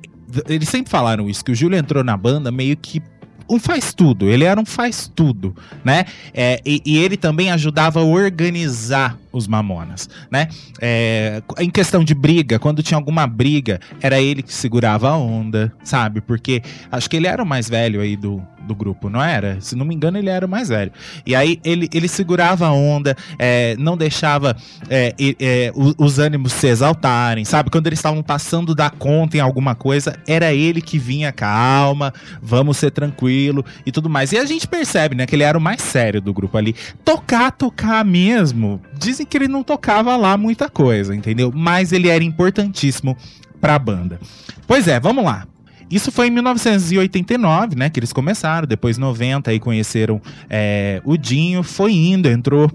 eles 0.49 0.68
sempre 0.68 0.90
falaram 0.90 1.28
isso, 1.28 1.44
que 1.44 1.52
o 1.52 1.54
Júlio 1.54 1.78
entrou 1.78 2.02
na 2.02 2.16
banda 2.16 2.50
meio 2.50 2.76
que 2.76 3.00
um 3.49 3.59
faz 3.59 3.93
tudo, 3.93 4.29
ele 4.29 4.45
era 4.45 4.61
um 4.61 4.65
faz 4.65 5.11
tudo, 5.15 5.55
né? 5.85 6.05
É, 6.33 6.61
e, 6.65 6.83
e 6.85 6.99
ele 6.99 7.17
também 7.17 7.51
ajudava 7.51 8.01
a 8.01 8.05
organizar 8.05 9.19
os 9.33 9.47
Mamonas, 9.47 10.09
né? 10.31 10.49
É, 10.81 11.43
em 11.59 11.71
questão 11.71 12.05
de 12.05 12.15
briga, 12.15 12.59
quando 12.59 12.83
tinha 12.83 12.97
alguma 12.97 13.27
briga, 13.27 13.81
era 14.01 14.21
ele 14.21 14.43
que 14.43 14.53
segurava 14.53 15.11
a 15.11 15.17
onda, 15.17 15.73
sabe? 15.83 16.21
Porque 16.21 16.63
acho 16.91 17.09
que 17.11 17.17
ele 17.17 17.27
era 17.27 17.43
o 17.43 17.47
mais 17.47 17.69
velho 17.69 18.01
aí 18.01 18.17
do, 18.17 18.43
do 18.64 18.75
grupo, 18.75 19.09
não 19.11 19.23
era? 19.23 19.61
Se 19.61 19.76
não 19.76 19.85
me 19.85 19.94
engano, 19.94 20.18
ele 20.18 20.28
era 20.30 20.44
o 20.47 20.49
mais 20.49 20.68
velho. 20.68 20.90
E 21.26 21.35
aí 21.35 21.61
ele, 21.64 21.88
ele 21.92 22.09
segurava 22.09 22.66
a 22.66 22.73
onda, 22.73 23.16
é, 23.38 23.76
não 23.78 23.97
deixava 23.97 24.56
é, 24.88 25.14
é, 25.40 25.73
o- 25.75 25.94
os 26.04 26.18
ânimos 26.18 26.52
se 26.52 26.66
exaltarem, 26.66 27.44
sabe? 27.44 27.71
Quando 27.71 27.87
eles 27.87 27.99
estavam 27.99 28.23
passando 28.23 28.75
da 28.75 28.90
conta 28.90 29.37
em 29.37 29.40
alguma 29.40 29.75
coisa, 29.75 30.16
era 30.26 30.52
ele 30.52 30.80
que 30.80 30.99
vinha, 30.99 31.30
calma, 31.33 32.12
vamos 32.42 32.76
ser 32.76 32.90
tranquilo 32.90 33.64
e 33.85 33.92
tudo 33.92 34.09
mais. 34.11 34.33
E 34.33 34.38
a 34.38 34.44
gente 34.44 34.66
percebe, 34.66 35.14
né, 35.14 35.26
que 35.26 35.35
ele 35.37 35.42
era 35.42 35.56
o 35.56 35.61
mais 35.61 35.83
sério 35.83 36.21
do 36.21 36.33
grupo 36.33 36.56
ali. 36.59 36.75
Tocar, 37.04 37.50
tocar 37.52 38.04
mesmo. 38.04 38.80
Dizem 38.99 39.26
que 39.26 39.37
ele 39.37 39.49
não 39.49 39.62
tocava 39.62 40.16
lá 40.16 40.37
muita 40.37 40.68
coisa, 40.68 41.14
entendeu? 41.14 41.52
Mas 41.54 41.92
ele 41.92 42.09
era 42.09 42.25
importantíssimo 42.25 43.16
pra 43.61 43.78
banda. 43.78 44.18
Pois 44.66 44.88
é, 44.88 44.99
vamos 44.99 45.25
lá. 45.25 45.47
Isso 45.91 46.11
foi 46.11 46.29
em 46.29 46.31
1989, 46.31 47.76
né, 47.76 47.91
que 47.91 48.00
eles 48.00 48.12
começaram. 48.12 48.67
Depois 48.67 48.99
90 48.99 49.50
aí 49.50 49.61
conheceram 49.61 50.21
é, 50.49 51.00
o 51.05 51.17
Dinho. 51.17 51.62
Foi 51.62 51.93
indo, 51.93 52.29
entrou 52.29 52.71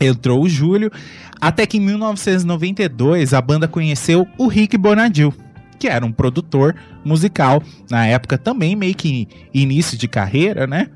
entrou 0.00 0.42
o 0.42 0.48
Júlio, 0.48 0.92
até 1.40 1.66
que 1.66 1.78
em 1.78 1.80
1992 1.80 3.32
a 3.32 3.40
banda 3.40 3.66
conheceu 3.66 4.26
o 4.36 4.46
Rick 4.46 4.76
Bonadil, 4.76 5.32
que 5.78 5.88
era 5.88 6.04
um 6.04 6.12
produtor 6.12 6.74
musical, 7.04 7.62
na 7.90 8.06
época 8.06 8.36
também 8.36 8.76
meio 8.76 8.94
que 8.94 9.26
início 9.54 9.96
de 9.96 10.08
carreira, 10.08 10.66
né? 10.66 10.88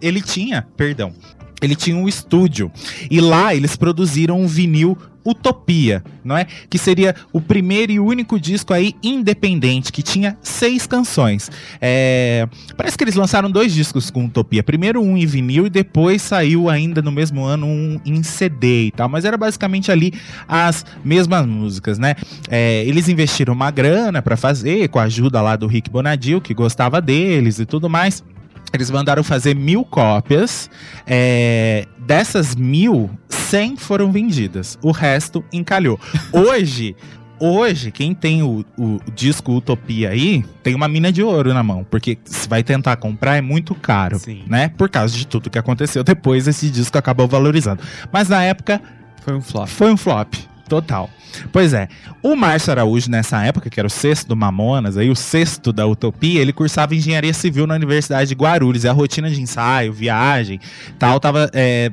Ele 0.00 0.22
tinha, 0.22 0.62
perdão, 0.76 1.12
ele 1.60 1.74
tinha 1.74 1.96
um 1.96 2.08
estúdio 2.08 2.70
e 3.10 3.20
lá 3.20 3.54
eles 3.54 3.76
produziram 3.76 4.40
um 4.40 4.46
vinil 4.46 4.96
Utopia, 5.30 6.02
não 6.24 6.36
é? 6.36 6.46
Que 6.68 6.78
seria 6.78 7.14
o 7.32 7.40
primeiro 7.40 7.92
e 7.92 8.00
único 8.00 8.38
disco 8.38 8.72
aí 8.72 8.94
independente, 9.02 9.92
que 9.92 10.02
tinha 10.02 10.36
seis 10.42 10.86
canções. 10.86 11.50
É, 11.80 12.46
Parece 12.76 12.96
que 12.96 13.04
eles 13.04 13.14
lançaram 13.14 13.50
dois 13.50 13.74
discos 13.74 14.10
com 14.10 14.26
Utopia. 14.26 14.62
Primeiro 14.62 15.02
um 15.02 15.16
em 15.16 15.26
vinil 15.26 15.66
e 15.66 15.70
depois 15.70 16.22
saiu 16.22 16.68
ainda 16.70 17.02
no 17.02 17.10
mesmo 17.10 17.44
ano 17.44 17.66
um 17.66 18.00
em 18.04 18.22
CD 18.22 18.86
e 18.86 18.90
tal. 18.90 19.08
Mas 19.08 19.24
era 19.24 19.36
basicamente 19.36 19.90
ali 19.90 20.12
as 20.46 20.86
mesmas 21.04 21.44
músicas, 21.44 21.98
né? 21.98 22.14
É, 22.48 22.84
eles 22.84 23.08
investiram 23.08 23.52
uma 23.52 23.70
grana 23.70 24.22
pra 24.22 24.36
fazer, 24.36 24.88
com 24.88 24.98
a 24.98 25.04
ajuda 25.04 25.40
lá 25.42 25.56
do 25.56 25.66
Rick 25.66 25.90
Bonadil, 25.90 26.40
que 26.40 26.54
gostava 26.54 27.00
deles 27.00 27.58
e 27.58 27.66
tudo 27.66 27.88
mais. 27.88 28.22
Eles 28.72 28.90
mandaram 28.90 29.22
fazer 29.24 29.54
mil 29.54 29.84
cópias. 29.84 30.70
é, 31.06 31.86
dessas 32.06 32.54
mil, 32.54 33.10
100 33.28 33.76
foram 33.76 34.12
vendidas. 34.12 34.78
O 34.82 34.90
resto 34.90 35.44
encalhou. 35.52 35.98
Hoje, 36.32 36.94
hoje, 37.40 37.90
quem 37.90 38.14
tem 38.14 38.42
o, 38.42 38.64
o 38.78 38.98
disco 39.14 39.52
Utopia 39.52 40.10
aí, 40.10 40.44
tem 40.62 40.74
uma 40.74 40.88
mina 40.88 41.10
de 41.12 41.22
ouro 41.22 41.54
na 41.54 41.62
mão. 41.62 41.84
Porque 41.88 42.18
se 42.24 42.48
vai 42.48 42.62
tentar 42.62 42.96
comprar 42.96 43.36
é 43.36 43.40
muito 43.40 43.74
caro, 43.74 44.18
Sim. 44.18 44.42
né? 44.46 44.68
Por 44.68 44.88
causa 44.90 45.16
de 45.16 45.26
tudo 45.26 45.48
que 45.48 45.58
aconteceu 45.58 46.02
depois, 46.04 46.46
esse 46.48 46.68
disco 46.70 46.98
acabou 46.98 47.26
valorizando. 47.28 47.82
Mas 48.12 48.28
na 48.28 48.42
época, 48.42 48.80
Foi 49.22 49.34
um 49.34 49.40
flop. 49.40 49.68
foi 49.68 49.92
um 49.92 49.96
flop. 49.96 50.34
Total. 50.68 51.08
Pois 51.52 51.72
é. 51.72 51.88
O 52.22 52.34
Márcio 52.34 52.72
Araújo, 52.72 53.10
nessa 53.10 53.42
época, 53.44 53.70
que 53.70 53.78
era 53.78 53.86
o 53.86 53.90
sexto 53.90 54.28
do 54.28 54.36
Mamonas, 54.36 54.96
aí 54.96 55.08
o 55.08 55.16
sexto 55.16 55.72
da 55.72 55.86
Utopia, 55.86 56.40
ele 56.40 56.52
cursava 56.52 56.94
engenharia 56.94 57.32
civil 57.32 57.66
na 57.66 57.74
Universidade 57.74 58.28
de 58.28 58.34
Guarulhos. 58.34 58.84
E 58.84 58.88
a 58.88 58.92
rotina 58.92 59.30
de 59.30 59.40
ensaio, 59.40 59.92
viagem, 59.92 60.60
tal, 60.98 61.20
tava, 61.20 61.50
é, 61.52 61.90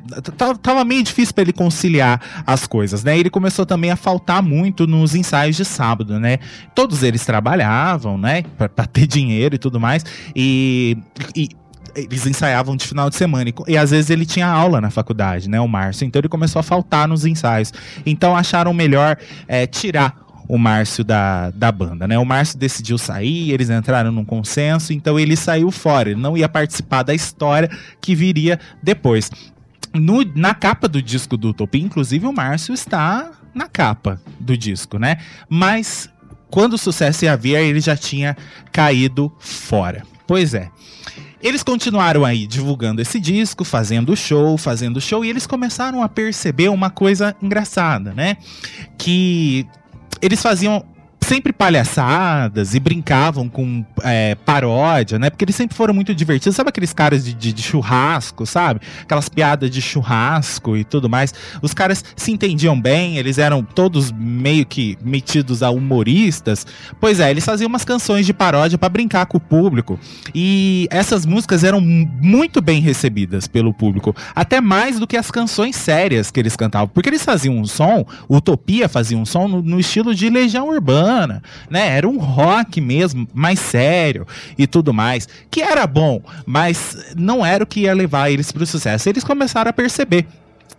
tava, 0.62 0.84
meio 0.84 1.02
difícil 1.02 1.34
para 1.34 1.42
ele 1.42 1.52
conciliar 1.52 2.20
as 2.46 2.66
coisas, 2.66 3.04
né? 3.04 3.18
Ele 3.18 3.30
começou 3.30 3.64
também 3.64 3.90
a 3.90 3.96
faltar 3.96 4.42
muito 4.42 4.86
nos 4.86 5.14
ensaios 5.14 5.56
de 5.56 5.64
sábado, 5.64 6.18
né? 6.18 6.38
Todos 6.74 7.02
eles 7.02 7.24
trabalhavam, 7.24 8.18
né? 8.18 8.42
Pra 8.56 8.86
ter 8.86 9.06
dinheiro 9.06 9.54
e 9.54 9.58
tudo 9.58 9.80
mais. 9.80 10.04
E. 10.34 10.98
e 11.34 11.48
eles 11.96 12.26
ensaiavam 12.26 12.76
de 12.76 12.86
final 12.86 13.08
de 13.10 13.16
semana. 13.16 13.48
E, 13.50 13.72
e 13.72 13.76
às 13.76 13.90
vezes 13.90 14.10
ele 14.10 14.26
tinha 14.26 14.46
aula 14.46 14.80
na 14.80 14.90
faculdade, 14.90 15.48
né? 15.48 15.60
O 15.60 15.66
Márcio. 15.68 16.04
Então 16.06 16.20
ele 16.20 16.28
começou 16.28 16.60
a 16.60 16.62
faltar 16.62 17.08
nos 17.08 17.24
ensaios. 17.24 17.72
Então 18.04 18.36
acharam 18.36 18.72
melhor 18.74 19.16
é, 19.48 19.66
tirar 19.66 20.14
o 20.48 20.58
Márcio 20.58 21.02
da, 21.02 21.50
da 21.50 21.72
banda, 21.72 22.06
né? 22.06 22.16
O 22.18 22.24
Márcio 22.24 22.56
decidiu 22.58 22.96
sair, 22.98 23.50
eles 23.50 23.68
entraram 23.68 24.12
num 24.12 24.24
consenso, 24.24 24.92
então 24.92 25.18
ele 25.18 25.34
saiu 25.36 25.70
fora. 25.72 26.10
Ele 26.10 26.20
não 26.20 26.36
ia 26.36 26.48
participar 26.48 27.02
da 27.02 27.12
história 27.14 27.68
que 28.00 28.14
viria 28.14 28.60
depois. 28.82 29.28
No- 29.92 30.24
na 30.36 30.54
capa 30.54 30.86
do 30.86 31.02
disco 31.02 31.36
do 31.36 31.48
Utopia, 31.48 31.82
inclusive, 31.82 32.26
o 32.26 32.32
Márcio 32.32 32.74
está 32.74 33.30
na 33.54 33.66
capa 33.66 34.20
do 34.38 34.56
disco, 34.56 34.98
né? 34.98 35.16
Mas 35.48 36.08
quando 36.48 36.74
o 36.74 36.78
sucesso 36.78 37.24
ia 37.24 37.36
vir, 37.36 37.56
ele 37.56 37.80
já 37.80 37.96
tinha 37.96 38.36
caído 38.70 39.32
fora. 39.40 40.02
Pois 40.28 40.54
é. 40.54 40.68
Eles 41.42 41.62
continuaram 41.62 42.24
aí 42.24 42.46
divulgando 42.46 43.02
esse 43.02 43.20
disco, 43.20 43.64
fazendo 43.64 44.16
show, 44.16 44.56
fazendo 44.56 45.00
show, 45.00 45.24
e 45.24 45.28
eles 45.28 45.46
começaram 45.46 46.02
a 46.02 46.08
perceber 46.08 46.68
uma 46.68 46.90
coisa 46.90 47.36
engraçada, 47.42 48.14
né? 48.14 48.38
Que 48.96 49.66
eles 50.22 50.40
faziam 50.40 50.84
sempre 51.26 51.52
palhaçadas 51.52 52.74
e 52.74 52.80
brincavam 52.80 53.48
com 53.48 53.84
é, 54.02 54.34
paródia, 54.34 55.18
né? 55.18 55.30
Porque 55.30 55.44
eles 55.44 55.56
sempre 55.56 55.76
foram 55.76 55.92
muito 55.94 56.14
divertidos. 56.14 56.54
Sabe 56.56 56.68
aqueles 56.70 56.92
caras 56.92 57.24
de, 57.24 57.34
de- 57.34 57.52
de 57.52 57.62
churrasco, 57.62 58.46
sabe? 58.46 58.80
Aquelas 59.02 59.28
piadas 59.28 59.70
de 59.70 59.80
churrasco 59.82 60.76
e 60.76 60.84
tudo 60.84 61.08
mais. 61.08 61.34
Os 61.62 61.72
caras 61.74 62.04
se 62.16 62.30
entendiam 62.30 62.80
bem, 62.80 63.16
eles 63.18 63.38
eram 63.38 63.62
todos 63.62 64.12
meio 64.12 64.64
que 64.66 64.96
metidos 65.02 65.62
a 65.62 65.70
humoristas. 65.70 66.66
Pois 67.00 67.18
é, 67.20 67.30
eles 67.30 67.44
faziam 67.44 67.68
umas 67.68 67.84
canções 67.84 68.24
de 68.26 68.32
paródia 68.32 68.78
pra 68.78 68.88
brincar 68.88 69.26
com 69.26 69.38
o 69.38 69.40
público. 69.40 69.98
E 70.34 70.86
essas 70.90 71.26
músicas 71.26 71.64
eram 71.64 71.80
mu- 71.80 72.08
muito 72.22 72.60
bem 72.60 72.80
recebidas 72.80 73.46
pelo 73.48 73.72
público. 73.74 74.14
Até 74.34 74.60
mais 74.60 74.98
do 74.98 75.06
que 75.06 75.16
as 75.16 75.30
canções 75.30 75.74
sérias 75.76 76.30
que 76.30 76.38
eles 76.38 76.54
cantavam. 76.56 76.88
Porque 76.88 77.08
eles 77.08 77.24
faziam 77.24 77.56
um 77.56 77.64
som, 77.64 78.04
Utopia 78.30 78.88
fazia 78.88 79.16
um 79.18 79.24
som 79.24 79.48
no, 79.48 79.62
no 79.62 79.80
estilo 79.80 80.14
de 80.14 80.28
Legião 80.30 80.68
Urbana, 80.68 81.15
né? 81.70 81.96
Era 81.96 82.08
um 82.08 82.18
rock 82.18 82.80
mesmo, 82.80 83.28
mais 83.32 83.60
sério 83.60 84.26
e 84.58 84.66
tudo 84.66 84.92
mais. 84.92 85.28
Que 85.50 85.62
era 85.62 85.86
bom, 85.86 86.20
mas 86.44 87.14
não 87.16 87.46
era 87.46 87.62
o 87.62 87.66
que 87.66 87.80
ia 87.80 87.94
levar 87.94 88.30
eles 88.30 88.50
pro 88.50 88.66
sucesso. 88.66 89.08
Eles 89.08 89.22
começaram 89.22 89.70
a 89.70 89.72
perceber 89.72 90.26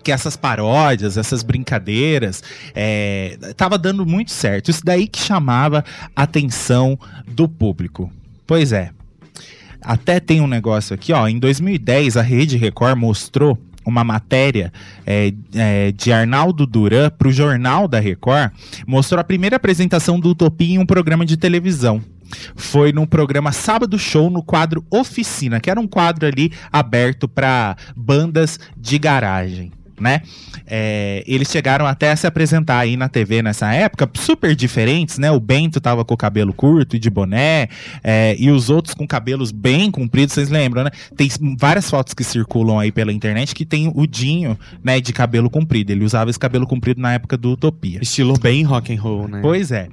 que 0.03 0.11
essas 0.11 0.37
paródias, 0.37 1.17
essas 1.17 1.43
brincadeiras, 1.43 2.43
é, 2.73 3.37
tava 3.55 3.77
dando 3.77 4.05
muito 4.05 4.31
certo. 4.31 4.71
Isso 4.71 4.83
daí 4.83 5.07
que 5.07 5.19
chamava 5.19 5.83
a 6.15 6.23
atenção 6.23 6.97
do 7.27 7.47
público. 7.47 8.11
Pois 8.45 8.71
é. 8.71 8.91
Até 9.81 10.19
tem 10.19 10.41
um 10.41 10.47
negócio 10.47 10.93
aqui, 10.93 11.13
ó. 11.13 11.27
Em 11.27 11.37
2010, 11.39 12.17
a 12.17 12.21
Rede 12.21 12.57
Record 12.57 12.97
mostrou 12.97 13.57
uma 13.89 14.03
matéria 14.03 14.71
é, 15.05 15.33
é, 15.55 15.91
de 15.91 16.11
Arnaldo 16.11 16.65
Duran 16.65 17.09
para 17.09 17.27
o 17.27 17.31
Jornal 17.31 17.87
da 17.87 17.99
Record. 17.99 18.51
Mostrou 18.85 19.19
a 19.19 19.23
primeira 19.23 19.55
apresentação 19.55 20.19
do 20.19 20.29
Utopia 20.29 20.75
em 20.75 20.79
um 20.79 20.85
programa 20.85 21.25
de 21.25 21.37
televisão. 21.37 22.03
Foi 22.55 22.91
no 22.91 23.07
programa 23.07 23.51
Sábado 23.51 23.97
Show, 23.97 24.29
no 24.29 24.43
quadro 24.43 24.85
Oficina, 24.89 25.59
que 25.61 25.69
era 25.69 25.79
um 25.79 25.87
quadro 25.87 26.27
ali 26.27 26.51
aberto 26.71 27.27
para 27.27 27.77
bandas 27.95 28.59
de 28.75 28.99
garagem. 28.99 29.71
Né? 29.99 30.21
É, 30.65 31.23
eles 31.25 31.49
chegaram 31.49 31.85
até 31.87 32.11
a 32.11 32.15
se 32.15 32.27
apresentar 32.27 32.79
aí 32.79 32.95
na 32.95 33.09
TV 33.09 33.41
nessa 33.41 33.73
época, 33.73 34.09
super 34.15 34.55
diferentes, 34.55 35.17
né? 35.17 35.31
O 35.31 35.39
Bento 35.39 35.81
tava 35.81 36.05
com 36.05 36.13
o 36.13 36.17
cabelo 36.17 36.53
curto 36.53 36.95
e 36.95 36.99
de 36.99 37.09
boné, 37.09 37.67
é, 38.03 38.35
e 38.37 38.51
os 38.51 38.69
outros 38.69 38.93
com 38.93 39.07
cabelos 39.07 39.51
bem 39.51 39.89
compridos, 39.89 40.33
vocês 40.33 40.49
lembram, 40.49 40.83
né? 40.83 40.91
Tem 41.15 41.27
várias 41.57 41.89
fotos 41.89 42.13
que 42.13 42.23
circulam 42.23 42.79
aí 42.79 42.91
pela 42.91 43.11
internet 43.11 43.55
que 43.55 43.65
tem 43.65 43.91
o 43.95 44.05
Dinho, 44.05 44.57
né, 44.83 45.01
de 45.01 45.11
cabelo 45.13 45.49
comprido. 45.49 45.91
Ele 45.91 46.05
usava 46.05 46.29
esse 46.29 46.39
cabelo 46.39 46.67
comprido 46.67 47.01
na 47.01 47.13
época 47.13 47.37
do 47.37 47.51
Utopia. 47.53 47.99
Estilo 48.01 48.37
bem 48.39 48.63
rock 48.63 48.93
and 48.93 49.01
roll, 49.01 49.27
né? 49.27 49.39
Pois 49.41 49.71
é. 49.71 49.87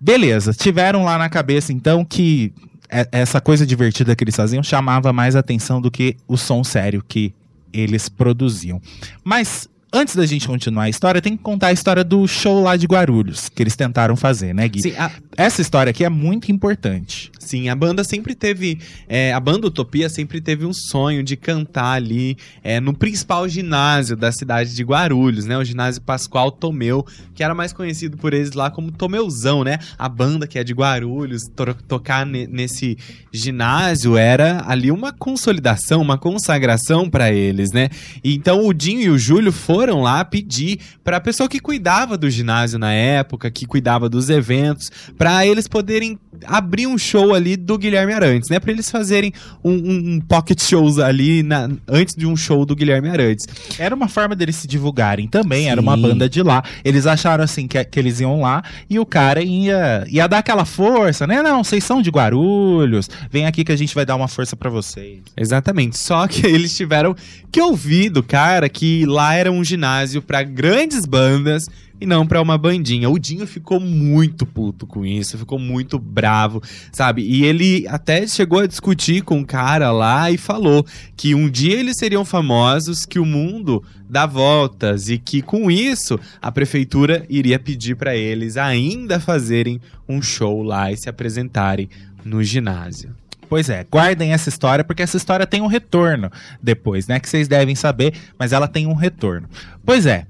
Beleza, 0.00 0.52
tiveram 0.52 1.04
lá 1.04 1.18
na 1.18 1.28
cabeça 1.28 1.72
então 1.72 2.04
que 2.04 2.52
é- 2.88 3.08
essa 3.12 3.40
coisa 3.40 3.66
divertida 3.66 4.14
que 4.14 4.22
eles 4.22 4.36
faziam 4.36 4.62
chamava 4.62 5.12
mais 5.12 5.34
atenção 5.34 5.80
do 5.80 5.90
que 5.90 6.16
o 6.28 6.36
som 6.36 6.62
sério 6.62 7.02
que 7.06 7.32
eles 7.80 8.08
produziam. 8.08 8.80
Mas 9.24 9.68
antes 9.92 10.14
da 10.14 10.26
gente 10.26 10.46
continuar 10.46 10.84
a 10.84 10.88
história, 10.88 11.22
tem 11.22 11.36
que 11.36 11.42
contar 11.42 11.68
a 11.68 11.72
história 11.72 12.04
do 12.04 12.26
show 12.26 12.62
lá 12.62 12.76
de 12.76 12.86
Guarulhos, 12.86 13.48
que 13.48 13.62
eles 13.62 13.76
tentaram 13.76 14.16
fazer, 14.16 14.54
né, 14.54 14.68
Gui? 14.68 14.82
Sim, 14.82 14.94
a, 14.96 15.10
Essa 15.36 15.62
história 15.62 15.90
aqui 15.90 16.04
é 16.04 16.08
muito 16.08 16.50
importante. 16.52 17.30
Sim, 17.46 17.68
a 17.68 17.74
banda 17.74 18.02
sempre 18.04 18.34
teve. 18.34 18.78
é, 19.08 19.32
a 19.32 19.40
banda 19.40 19.66
Utopia 19.68 20.08
sempre 20.08 20.40
teve 20.40 20.64
um 20.66 20.72
sonho 20.72 21.22
de 21.22 21.36
cantar 21.36 21.92
ali 21.92 22.36
é, 22.62 22.80
no 22.80 22.92
principal 22.92 23.48
ginásio 23.48 24.16
da 24.16 24.30
cidade 24.32 24.74
de 24.74 24.82
Guarulhos, 24.82 25.46
né? 25.46 25.56
O 25.56 25.64
ginásio 25.64 26.02
Pascoal 26.02 26.50
Tomeu, 26.50 27.04
que 27.34 27.42
era 27.42 27.54
mais 27.54 27.72
conhecido 27.72 28.16
por 28.16 28.34
eles 28.34 28.52
lá 28.52 28.70
como 28.70 28.90
Tomeuzão, 28.90 29.62
né? 29.64 29.78
A 29.98 30.08
banda 30.08 30.46
que 30.46 30.58
é 30.58 30.64
de 30.64 30.72
Guarulhos, 30.72 31.42
to- 31.54 31.74
tocar 31.86 32.26
ne- 32.26 32.46
nesse 32.46 32.96
ginásio 33.32 34.16
era 34.16 34.64
ali 34.66 34.90
uma 34.90 35.12
consolidação, 35.12 36.00
uma 36.02 36.18
consagração 36.18 37.08
pra 37.08 37.32
eles, 37.32 37.70
né? 37.72 37.88
Então 38.24 38.66
o 38.66 38.72
Dinho 38.74 39.00
e 39.02 39.10
o 39.10 39.18
Júlio 39.18 39.52
foram 39.52 40.02
lá 40.02 40.24
pedir 40.24 40.80
pra 41.04 41.20
pessoa 41.20 41.48
que 41.48 41.60
cuidava 41.60 42.16
do 42.18 42.28
ginásio 42.28 42.78
na 42.78 42.92
época, 42.92 43.50
que 43.50 43.66
cuidava 43.66 44.08
dos 44.08 44.28
eventos, 44.30 44.90
pra 45.16 45.46
eles 45.46 45.68
poderem 45.68 46.18
abrir 46.44 46.86
um 46.86 46.98
show 46.98 47.32
ali 47.36 47.56
do 47.56 47.78
Guilherme 47.78 48.12
Arantes, 48.12 48.48
né? 48.50 48.58
Pra 48.58 48.72
eles 48.72 48.90
fazerem 48.90 49.32
um, 49.62 49.72
um- 49.72 50.20
pocket 50.20 50.60
shows 50.62 50.98
ali 50.98 51.42
na- 51.42 51.68
antes 51.86 52.14
de 52.16 52.26
um 52.26 52.36
show 52.36 52.64
do 52.66 52.74
Guilherme 52.74 53.08
Arantes. 53.08 53.46
Era 53.78 53.94
uma 53.94 54.08
forma 54.08 54.34
deles 54.34 54.56
se 54.56 54.66
divulgarem 54.66 55.28
também, 55.28 55.68
era 55.70 55.80
uma 55.80 55.94
Sim. 55.94 56.02
banda 56.02 56.28
de 56.28 56.42
lá. 56.42 56.62
Eles 56.84 57.06
acharam 57.06 57.44
assim 57.44 57.68
que, 57.68 57.82
que 57.84 57.98
eles 57.98 58.18
iam 58.20 58.40
lá 58.40 58.62
e 58.90 58.98
o 58.98 59.06
cara 59.06 59.42
ia, 59.42 60.04
ia 60.08 60.26
dar 60.26 60.38
aquela 60.38 60.64
força, 60.64 61.26
né? 61.26 61.42
Não, 61.42 61.62
vocês 61.62 61.84
são 61.84 62.00
de 62.02 62.10
Guarulhos, 62.10 63.08
vem 63.30 63.46
aqui 63.46 63.62
que 63.64 63.72
a 63.72 63.76
gente 63.76 63.94
vai 63.94 64.04
dar 64.06 64.16
uma 64.16 64.28
força 64.28 64.56
pra 64.56 64.70
vocês. 64.70 65.20
Exatamente. 65.36 65.98
Só 65.98 66.26
que 66.26 66.44
eles 66.46 66.76
tiveram 66.76 67.14
que 67.52 67.60
ouvir 67.60 68.10
do 68.10 68.22
cara 68.22 68.68
que 68.68 69.04
lá 69.06 69.34
era 69.34 69.52
um 69.52 69.62
ginásio 69.62 70.22
pra 70.22 70.42
grandes 70.42 71.04
bandas 71.04 71.68
e 72.00 72.06
não 72.06 72.26
pra 72.26 72.42
uma 72.42 72.58
bandinha. 72.58 73.08
O 73.08 73.18
Dinho 73.18 73.46
ficou 73.46 73.80
muito 73.80 74.44
puto 74.44 74.86
com 74.86 75.04
isso, 75.04 75.38
ficou 75.38 75.58
muito 75.58 75.98
bravo, 75.98 76.62
sabe? 76.92 77.22
E 77.22 77.44
ele 77.44 77.86
até 77.88 78.26
chegou 78.26 78.60
a 78.60 78.66
discutir 78.66 79.22
com 79.22 79.40
o 79.40 79.46
cara 79.46 79.90
lá 79.90 80.30
e 80.30 80.36
falou 80.36 80.84
que 81.16 81.34
um 81.34 81.48
dia 81.48 81.78
eles 81.78 81.96
seriam 81.98 82.24
famosos, 82.24 83.04
que 83.04 83.18
o 83.18 83.24
mundo 83.24 83.82
dá 84.08 84.26
voltas 84.26 85.08
e 85.08 85.18
que 85.18 85.42
com 85.42 85.70
isso 85.70 86.18
a 86.40 86.52
prefeitura 86.52 87.24
iria 87.28 87.58
pedir 87.58 87.96
pra 87.96 88.14
eles 88.14 88.56
ainda 88.56 89.18
fazerem 89.18 89.80
um 90.08 90.20
show 90.22 90.62
lá 90.62 90.92
e 90.92 90.96
se 90.96 91.08
apresentarem 91.08 91.88
no 92.24 92.42
ginásio. 92.42 93.14
Pois 93.48 93.70
é, 93.70 93.86
guardem 93.88 94.32
essa 94.32 94.48
história, 94.48 94.82
porque 94.82 95.02
essa 95.02 95.16
história 95.16 95.46
tem 95.46 95.60
um 95.60 95.68
retorno 95.68 96.30
depois, 96.60 97.06
né? 97.06 97.20
Que 97.20 97.28
vocês 97.28 97.46
devem 97.46 97.76
saber, 97.76 98.14
mas 98.38 98.52
ela 98.52 98.66
tem 98.66 98.86
um 98.86 98.94
retorno. 98.94 99.48
Pois 99.84 100.04
é, 100.04 100.26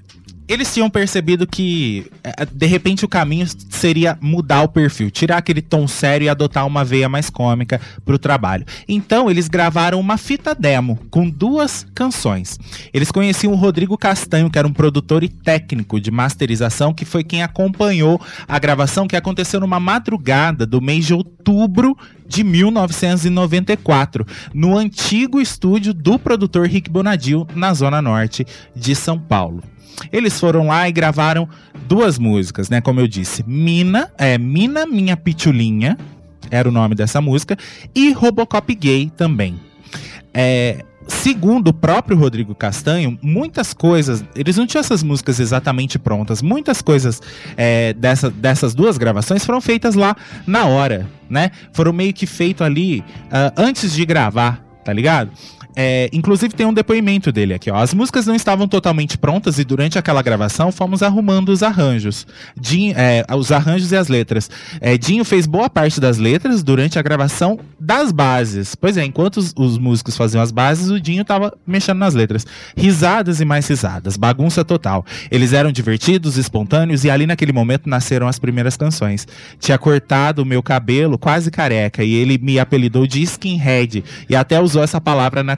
eles 0.49 0.73
tinham 0.73 0.89
percebido 0.89 1.47
que, 1.47 2.07
eh, 2.23 2.47
de 2.51 2.67
repente, 2.67 3.05
o 3.05 3.09
caminho 3.09 3.47
seria 3.71 4.17
mudar 4.21 4.63
o 4.63 4.69
perfil, 4.69 5.11
tirar 5.11 5.39
aquele 5.39 5.61
tom 5.61 5.89
sério 5.89 6.27
e 6.27 6.29
adotar 6.29 6.67
uma 6.67 6.85
veia 6.85 7.09
mais 7.09 7.29
cômica 7.29 7.81
pro 8.05 8.19
trabalho. 8.19 8.65
Então, 8.89 9.31
eles 9.31 9.49
gravaram 9.49 9.99
uma 9.99 10.17
fita 10.17 10.55
demo 10.55 10.99
com 11.11 11.29
duas 11.29 11.87
canções. 11.95 12.59
Eles 12.93 13.11
conheciam 13.11 13.53
o 13.53 13.57
Rodrigo 13.57 13.99
Castanho, 13.99 14.51
que 14.51 14.59
era 14.59 14.69
um 14.69 14.73
produtor 14.73 15.25
e 15.25 15.29
técnico 15.29 16.01
de 16.01 16.11
masterização, 16.11 16.95
que 16.95 17.05
foi 17.05 17.25
quem 17.25 17.43
acompanhou 17.43 18.21
a 18.47 18.59
gravação 18.59 19.09
que 19.09 19.17
aconteceu 19.17 19.59
numa 19.59 19.81
madrugada 19.81 20.65
do 20.65 20.81
mês 20.81 21.07
de 21.07 21.15
outubro 21.15 21.97
de 22.29 22.43
1994, 22.43 24.27
no 24.53 24.77
antigo 24.77 25.41
estúdio 25.41 25.95
do 25.95 26.19
produtor 26.19 26.67
Rick 26.67 26.91
Bonadil, 26.91 27.47
na 27.55 27.73
zona 27.73 28.03
norte 28.03 28.47
de 28.75 28.95
São 28.95 29.19
Paulo. 29.19 29.63
Eles 30.13 30.39
foram 30.39 30.67
lá 30.67 30.89
e 30.89 30.93
gravaram 30.93 31.49
duas 31.89 32.19
músicas, 32.19 32.69
né? 32.69 32.81
Como 32.81 33.01
eu 33.01 33.09
disse, 33.09 33.45
Mina, 33.47 34.11
é 34.19 34.37
Mina 34.39 34.87
Minha 34.87 35.17
Pitulinha, 35.17 35.97
era 36.51 36.69
o 36.69 36.73
nome 36.73 36.95
dessa 36.95 37.21
música, 37.21 37.57
e 37.95 38.13
Robocop 38.13 38.75
Gay 38.75 39.11
também. 39.17 39.59
É, 40.33 40.85
segundo 41.09 41.69
o 41.69 41.73
próprio 41.73 42.17
Rodrigo 42.17 42.55
Castanho, 42.55 43.19
muitas 43.23 43.73
coisas, 43.73 44.25
eles 44.35 44.57
não 44.57 44.67
tinham 44.67 44.81
essas 44.81 45.03
músicas 45.03 45.41
exatamente 45.41 45.99
prontas, 45.99 46.43
muitas 46.43 46.83
coisas 46.83 47.21
é, 47.57 47.93
dessa, 47.95 48.31
dessas 48.31 48.75
duas 48.75 48.99
gravações 48.99 49.45
foram 49.45 49.61
feitas 49.61 49.95
lá 49.95 50.17
na 50.47 50.67
hora, 50.67 51.09
né? 51.29 51.51
Foram 51.73 51.93
meio 51.93 52.13
que 52.13 52.27
feito 52.27 52.63
ali 52.63 53.05
ah, 53.31 53.53
antes 53.57 53.95
de 53.95 54.05
gravar, 54.05 54.63
tá 54.85 54.93
ligado? 54.93 55.31
É, 55.79 56.09
inclusive 56.11 56.55
tem 56.55 56.65
um 56.65 56.73
depoimento 56.73 57.31
dele 57.31 57.53
aqui, 57.53 57.71
ó. 57.71 57.77
As 57.77 57.93
músicas 57.93 58.25
não 58.25 58.35
estavam 58.35 58.67
totalmente 58.67 59.19
prontas 59.19 59.59
e 59.59 59.65
durante 59.65 59.99
aquela 59.99 60.23
gravação 60.23 60.73
fomos 60.73 61.03
arrumando 61.03 61.51
os 61.51 61.63
arranjos. 61.63 62.27
Dinho, 62.59 62.95
é, 62.97 63.23
os 63.37 63.53
arranjos 63.53 63.93
e 63.93 63.97
as 63.97 64.09
letras. 64.09 64.49
É, 64.81 64.97
Dinho 64.97 65.23
fez 65.23 65.47
boa 65.47 65.69
parte 65.69 66.01
das 66.01 66.17
letras 66.17 66.63
durante 66.63 66.99
a 66.99 67.03
gravação 67.03 67.59
das 67.79 68.11
bases. 68.11 68.75
Pois 68.75 68.97
é, 68.97 69.05
enquanto 69.05 69.37
os, 69.37 69.53
os 69.55 69.77
músicos 69.77 70.17
faziam 70.17 70.43
as 70.43 70.51
bases, 70.51 70.89
o 70.89 70.99
Dinho 70.99 71.25
tava 71.25 71.53
mexendo 71.67 71.99
nas 71.99 72.15
letras. 72.15 72.47
Risadas 72.75 73.43
e 73.43 73.45
mais 73.45 73.69
risadas, 73.69 74.17
bagunça 74.17 74.65
total. 74.65 75.05
Eles 75.31 75.53
eram 75.53 75.71
divertidos, 75.71 76.39
espontâneos 76.39 77.05
e 77.05 77.11
ali 77.11 77.27
naquele 77.27 77.53
momento 77.53 77.87
nasceram 77.87 78.27
as 78.27 78.39
primeiras 78.39 78.79
canções. 78.79 79.29
Tinha 79.61 79.77
cortado 79.77 80.43
o 80.43 80.47
meu 80.47 80.63
cabelo 80.63 81.19
quase 81.19 81.51
careca 81.51 82.03
e 82.03 82.15
ele 82.15 82.39
me 82.39 82.59
apelidou 82.59 83.07
de 83.07 83.21
skinhead 83.23 84.03
e 84.27 84.35
até 84.35 84.59
usou 84.59 84.83
essa 84.83 84.99
palavra 84.99 85.43
na 85.43 85.55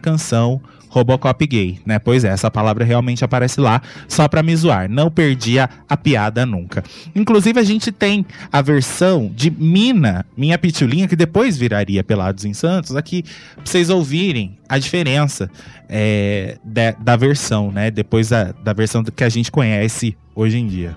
Robocop 0.89 1.47
gay, 1.47 1.79
né? 1.85 1.99
Pois 1.99 2.25
é, 2.25 2.29
essa 2.29 2.51
palavra 2.51 2.85
realmente 2.85 3.25
aparece 3.25 3.61
lá 3.61 3.83
só 4.09 4.27
pra 4.27 4.43
me 4.43 4.55
zoar. 4.57 4.89
Não 4.89 5.11
perdi 5.11 5.59
a, 5.59 5.69
a 5.89 5.97
piada 5.97 6.47
nunca. 6.47 6.83
Inclusive, 7.15 7.61
a 7.61 7.63
gente 7.63 7.93
tem 7.93 8.25
a 8.51 8.63
versão 8.63 9.31
de 9.35 9.51
Mina, 9.51 10.25
Minha 10.37 10.59
Pitulinha, 10.59 11.07
que 11.07 11.17
depois 11.17 11.57
viraria 11.57 12.03
Pelados 12.03 12.45
em 12.45 12.55
Santos, 12.55 12.97
aqui 12.97 13.23
pra 13.23 13.67
vocês 13.67 13.91
ouvirem 13.91 14.57
a 14.69 14.79
diferença 14.79 15.51
é, 15.89 16.57
da, 16.65 16.93
da 16.93 17.17
versão, 17.17 17.71
né? 17.71 17.91
Depois 17.91 18.31
da, 18.31 18.53
da 18.53 18.73
versão 18.73 19.05
que 19.05 19.25
a 19.25 19.29
gente 19.29 19.51
conhece 19.51 20.17
hoje 20.35 20.59
em 20.59 20.67
dia. 20.67 20.97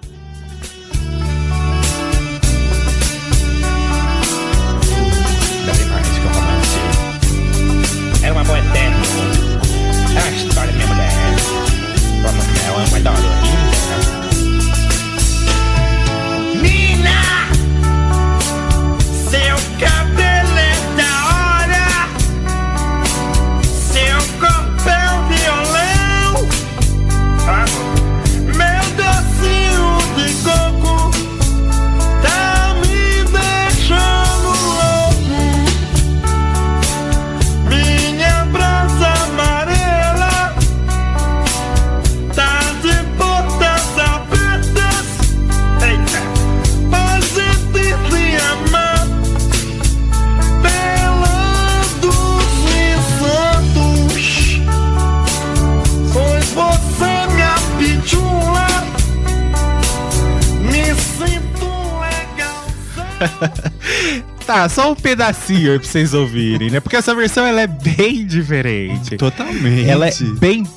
Tá, 64.52 64.68
só 64.68 64.92
um 64.92 64.96
pedacinho 64.96 65.72
aí 65.72 65.80
pra 65.80 65.88
vocês 65.88 66.14
ouvirem, 66.14 66.70
né? 66.70 66.82
Porque 66.82 66.98
essa 66.98 67.16
versão 67.16 67.46
ela 67.48 67.62
é 67.62 67.68
bem 67.68 68.26
diferente. 68.26 69.16
Totalmente. 69.16 69.90
Ela 69.90 70.10
é 70.10 70.14
bem 70.42 70.68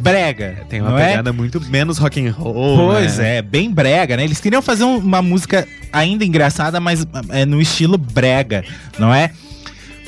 brega. 0.00 0.64
Tem 0.68 0.80
uma 0.80 0.90
não 0.90 0.98
é? 0.98 1.10
pegada 1.10 1.32
muito 1.32 1.60
menos 1.60 1.96
rock 1.98 2.26
and 2.26 2.32
roll. 2.32 2.76
Pois 2.76 3.18
né? 3.18 3.36
é, 3.36 3.42
bem 3.42 3.70
brega, 3.72 4.16
né? 4.16 4.24
Eles 4.24 4.40
queriam 4.40 4.60
fazer 4.60 4.82
um- 4.82 4.98
uma 4.98 5.22
música 5.22 5.64
ainda 5.92 6.24
engraçada, 6.24 6.80
mas 6.80 7.06
é 7.28 7.46
no 7.46 7.60
estilo 7.60 7.96
brega, 7.96 8.64
não 8.98 9.14
é? 9.14 9.30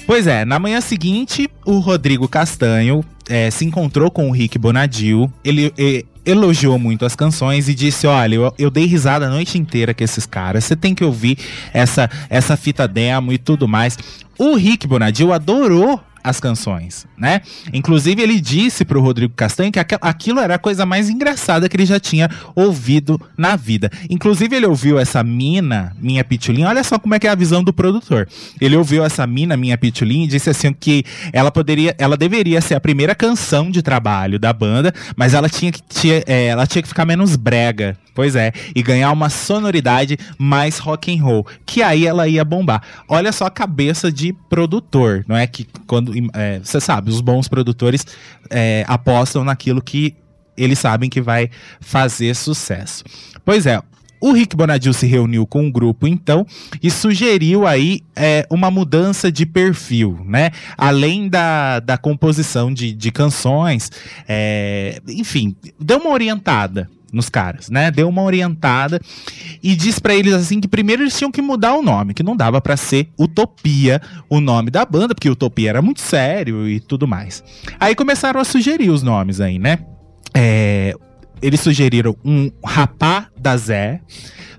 Pois 0.07 0.29
é, 0.29 0.45
na 0.45 0.59
manhã 0.61 0.81
seguinte, 0.81 1.51
o 1.65 1.81
Rodrigo 1.81 2.29
Castanho 2.29 3.05
é, 3.29 3.51
se 3.51 3.65
encontrou 3.65 4.09
com 4.09 4.29
o 4.29 4.33
Rick 4.33 4.57
Bonadil. 4.57 5.31
Ele 5.45 5.73
elogiou 6.25 6.79
muito 6.79 7.05
as 7.05 7.17
canções 7.17 7.69
e 7.69 7.75
disse: 7.75 8.07
Olha, 8.07 8.37
eu, 8.37 8.55
eu 8.57 8.71
dei 8.71 8.87
risada 8.87 9.27
a 9.27 9.31
noite 9.31 9.59
inteira 9.59 9.93
com 9.93 10.05
esses 10.05 10.25
caras. 10.25 10.65
Você 10.65 10.77
tem 10.77 10.95
que 10.95 11.05
ouvir 11.05 11.39
essa, 11.73 12.09
essa 12.31 12.57
fita 12.57 12.87
demo 12.87 13.33
e 13.33 13.39
tudo 13.39 13.67
mais. 13.67 13.99
O 14.39 14.55
Rick 14.55 14.87
Bonadil 14.87 15.33
adorou 15.33 16.01
as 16.27 16.41
canções, 16.41 17.07
né? 17.17 17.41
Inclusive 17.73 18.21
ele 18.21 18.41
disse 18.41 18.85
pro 18.85 19.01
Rodrigo 19.01 19.33
Castanho 19.33 19.71
que 19.71 19.79
aquilo 19.79 20.41
era 20.41 20.57
a 20.57 20.59
coisa 20.59 20.85
mais 20.85 21.09
engraçada 21.09 21.69
que 21.69 21.77
ele 21.77 21.87
já 21.87 22.01
tinha 22.01 22.29
ouvido 22.53 23.21
na 23.39 23.55
vida. 23.55 23.89
Inclusive 24.11 24.57
ele 24.57 24.67
ouviu 24.67 24.99
essa 24.99 25.23
mina, 25.23 25.95
minha 26.01 26.25
pitulinha, 26.25 26.69
olha 26.69 26.83
só 26.83 26.99
como 26.99 27.15
é 27.15 27.21
que 27.21 27.29
é 27.29 27.31
a 27.31 27.35
visão 27.37 27.63
do 27.63 27.73
produtor. 27.73 28.29
Ele 28.61 28.75
ouviu 28.75 29.05
essa 29.05 29.25
mina, 29.25 29.57
minha 29.57 29.79
pitulinha 29.79 30.25
e 30.25 30.29
disse 30.29 30.51
assim 30.51 30.73
que 30.73 31.05
ela 31.33 31.53
poderia, 31.53 31.95
ela 31.97 32.17
deveria 32.17 32.61
ser 32.61 32.75
a 32.75 32.81
primeira 32.81 33.15
canção 33.15 33.71
de 33.71 33.81
trabalho 33.81 34.37
da 34.37 34.53
banda, 34.53 34.93
mas 35.15 35.33
ela 35.33 35.49
tinha 35.49 35.71
que 35.71 35.81
tinha, 35.89 36.25
é, 36.27 36.47
ela 36.47 36.67
tinha 36.67 36.83
que 36.83 36.89
ficar 36.89 37.05
menos 37.05 37.37
brega. 37.37 37.97
Pois 38.17 38.35
é, 38.35 38.51
e 38.75 38.83
ganhar 38.83 39.13
uma 39.13 39.29
sonoridade 39.29 40.17
mais 40.39 40.79
rock 40.79 41.15
and 41.15 41.23
roll, 41.23 41.47
que 41.67 41.83
aí 41.83 42.07
ela 42.07 42.27
ia 42.27 42.43
bombar. 42.47 42.83
Olha 43.07 43.31
só 43.31 43.45
a 43.45 43.51
cabeça 43.51 44.11
de 44.11 44.33
produtor, 44.49 45.23
não 45.29 45.37
é 45.37 45.47
que 45.47 45.67
quando 45.87 46.16
é, 46.35 46.61
você 46.61 46.81
sabe, 46.81 47.11
os 47.11 47.21
bons 47.21 47.49
produtores 47.49 48.07
é, 48.51 48.85
apostam 48.87 49.45
naquilo 49.45 49.83
que 49.83 50.15
eles 50.57 50.79
sabem 50.79 51.11
que 51.11 51.21
vai 51.21 51.51
fazer 51.81 52.35
sucesso. 52.35 53.05
Pois 53.45 53.67
é, 53.67 53.81
o 54.21 54.33
Rick 54.33 54.57
Bonadil 54.57 54.93
se 54.93 55.07
reuniu 55.07 55.47
com 55.47 55.67
o 55.69 55.73
grupo 55.73 56.07
então 56.07 56.47
e 56.83 56.91
sugeriu 56.91 57.67
aí 57.67 58.01
é, 58.15 58.47
uma 58.51 58.71
mudança 58.71 59.31
de 59.31 59.45
perfil, 59.45 60.19
né? 60.25 60.51
Além 60.77 61.29
da, 61.29 61.81
da 61.81 61.99
composição 61.99 62.73
de, 62.73 62.93
de 62.93 63.11
canções, 63.13 63.91
é, 64.27 65.01
enfim, 65.07 65.55
deu 65.79 65.99
uma 65.99 66.11
orientada 66.11 66.89
nos 67.13 67.29
caras, 67.29 67.71
né? 67.71 67.91
Deu 67.91 68.09
uma 68.09 68.23
orientada 68.23 69.01
e 69.63 69.75
disse 69.75 70.01
pra 70.01 70.15
eles 70.15 70.35
assim 70.35 70.61
que 70.61 70.69
primeiro 70.69 71.03
eles 71.03 71.17
tinham 71.17 71.31
que 71.31 71.41
mudar 71.41 71.75
o 71.75 71.83
nome, 71.83 72.15
que 72.15 72.23
não 72.23 72.37
dava 72.37 72.61
pra 72.61 72.77
ser 72.77 73.09
Utopia 73.19 74.01
o 74.29 74.41
nome 74.41 74.71
da 74.71 74.85
banda, 74.85 75.15
porque 75.15 75.31
Utopia 75.31 75.71
era 75.71 75.83
muito 75.83 76.01
sério 76.01 76.69
e 76.69 76.81
tudo 76.81 77.07
mais. 77.07 77.43
Aí 77.79 77.95
começaram 77.95 78.41
a 78.41 78.45
sugerir 78.45 78.91
os 78.91 79.03
nomes 79.03 79.41
aí, 79.41 79.59
né? 79.59 79.79
É, 80.35 80.95
eles 81.41 81.61
sugeriram 81.61 82.17
um 82.25 82.51
Rapá 82.65 83.29
da 83.39 83.57
Zé, 83.57 84.01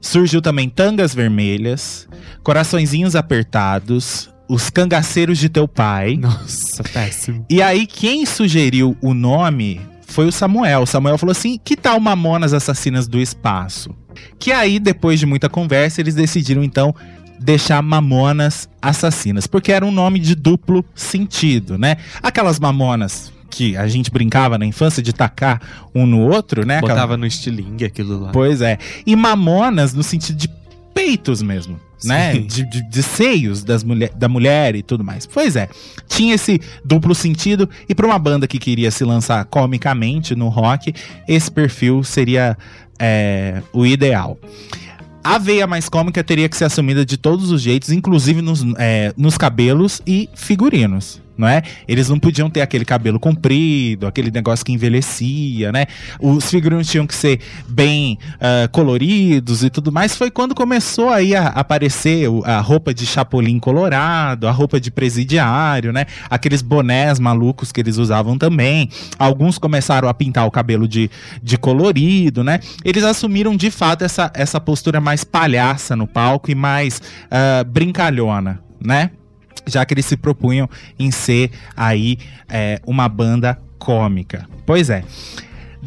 surgiu 0.01 0.41
também 0.41 0.69
Tangas 0.69 1.13
Vermelhas, 1.13 2.07
Coraçõezinhos 2.43 3.15
Apertados, 3.15 4.29
Os 4.47 4.69
Cangaceiros 4.69 5.37
de 5.37 5.49
Teu 5.49 5.67
Pai. 5.67 6.17
Nossa, 6.17 6.83
péssimo. 6.83 7.45
E 7.49 7.61
aí, 7.61 7.85
quem 7.85 8.25
sugeriu 8.25 8.95
o 9.01 9.13
nome 9.13 9.81
foi 10.17 10.25
o 10.25 10.31
Samuel. 10.31 10.81
O 10.81 10.87
Samuel 10.87 11.15
falou 11.15 11.29
assim: 11.31 11.59
que 11.63 11.77
tal 11.77 11.99
Mamonas 11.99 12.51
Assassinas 12.51 13.07
do 13.07 13.19
Espaço? 13.19 13.91
Que 14.39 14.51
aí, 14.51 14.79
depois 14.79 15.19
de 15.19 15.27
muita 15.27 15.47
conversa, 15.47 16.01
eles 16.01 16.15
decidiram 16.15 16.63
então 16.63 16.91
deixar 17.39 17.83
Mamonas 17.83 18.67
Assassinas, 18.81 19.45
porque 19.45 19.71
era 19.71 19.85
um 19.85 19.91
nome 19.91 20.17
de 20.17 20.33
duplo 20.33 20.83
sentido, 20.95 21.77
né? 21.77 21.97
Aquelas 22.23 22.59
mamonas 22.59 23.31
que 23.51 23.77
a 23.77 23.87
gente 23.87 24.09
brincava 24.09 24.57
na 24.57 24.65
infância 24.65 25.03
de 25.03 25.13
tacar 25.13 25.61
um 25.93 26.07
no 26.07 26.21
outro, 26.21 26.65
né? 26.65 26.77
Aquela- 26.77 26.93
Botava 26.93 27.15
no 27.15 27.27
estilingue 27.27 27.85
aquilo 27.85 28.19
lá. 28.19 28.31
Pois 28.31 28.59
é. 28.59 28.79
E 29.05 29.15
mamonas 29.15 29.93
no 29.93 30.01
sentido 30.01 30.35
de 30.35 30.49
peitos 30.95 31.43
mesmo, 31.43 31.79
né? 32.03 32.33
De, 32.33 32.63
de- 32.69 32.89
de 32.89 33.03
seios 33.03 33.63
das 33.63 33.83
mulher, 33.83 34.11
da 34.15 34.27
mulher 34.27 34.75
e 34.75 34.83
tudo 34.83 35.03
mais. 35.03 35.25
Pois 35.25 35.55
é. 35.55 35.67
Tinha 36.07 36.35
esse 36.35 36.59
duplo 36.83 37.13
sentido. 37.15 37.69
E 37.87 37.95
pra 37.95 38.05
uma 38.05 38.19
banda 38.19 38.47
que 38.47 38.59
queria 38.59 38.91
se 38.91 39.03
lançar 39.03 39.43
comicamente 39.45 40.35
no 40.35 40.47
rock, 40.49 40.93
esse 41.27 41.49
perfil 41.51 42.03
seria 42.03 42.57
é, 42.99 43.61
o 43.73 43.85
ideal. 43.85 44.37
A 45.23 45.37
veia 45.37 45.67
mais 45.67 45.89
cômica 45.89 46.23
teria 46.23 46.47
que 46.47 46.55
ser 46.55 46.65
assumida 46.65 47.05
de 47.05 47.17
todos 47.17 47.51
os 47.51 47.61
jeitos, 47.61 47.91
inclusive 47.91 48.41
nos, 48.41 48.63
é, 48.77 49.13
nos 49.17 49.37
cabelos 49.37 50.01
e 50.07 50.29
figurinos. 50.33 51.21
Não 51.37 51.47
é? 51.47 51.61
Eles 51.87 52.09
não 52.09 52.17
podiam 52.17 52.49
ter 52.49 52.61
aquele 52.61 52.83
cabelo 52.83 53.19
comprido, 53.19 54.07
aquele 54.07 54.31
negócio 54.31 54.65
que 54.65 54.71
envelhecia, 54.71 55.71
né? 55.71 55.85
Os 56.19 56.49
figurinos 56.49 56.87
tinham 56.87 57.05
que 57.05 57.13
ser 57.13 57.39
bem 57.67 58.17
ah, 58.41 58.67
coloridos 58.71 59.63
e 59.63 59.69
tudo 59.69 59.91
mais. 59.91 60.15
Foi 60.15 60.31
quando 60.31 60.55
começou 60.55 61.09
aí 61.09 61.35
a 61.35 61.47
aparecer 61.47 62.27
a 62.43 62.59
roupa 62.59 62.93
de 62.93 63.05
chapolim 63.05 63.59
colorado, 63.59 64.47
a 64.47 64.51
roupa 64.51 64.79
de 64.79 64.89
presidiário, 64.89 65.93
né? 65.93 66.05
Aqueles 66.29 66.61
bonés 66.61 67.19
malucos 67.19 67.71
que 67.71 67.81
eles 67.81 67.97
usavam 67.97 68.37
também. 68.37 68.89
Alguns 69.19 69.57
começaram 69.57 70.09
a 70.09 70.13
pintar 70.13 70.47
o 70.47 70.51
cabelo 70.51 70.87
de, 70.87 71.09
de 71.43 71.57
colorido, 71.57 72.43
né? 72.43 72.59
Eles 72.83 73.03
assumiram 73.03 73.55
de 73.55 73.69
fato 73.69 74.03
essa, 74.03 74.31
essa 74.33 74.59
postura 74.59 74.99
mais 74.99 75.23
palhaça 75.23 75.95
no 75.95 76.07
palco 76.07 76.49
e 76.49 76.55
mais 76.55 77.01
ah, 77.29 77.63
brincalhona, 77.63 78.59
né? 78.83 79.11
Já 79.67 79.85
que 79.85 79.93
eles 79.93 80.05
se 80.05 80.17
propunham 80.17 80.69
em 80.97 81.11
ser 81.11 81.51
aí 81.75 82.17
é, 82.49 82.81
uma 82.85 83.07
banda 83.07 83.59
cômica. 83.77 84.47
Pois 84.65 84.89
é. 84.89 85.03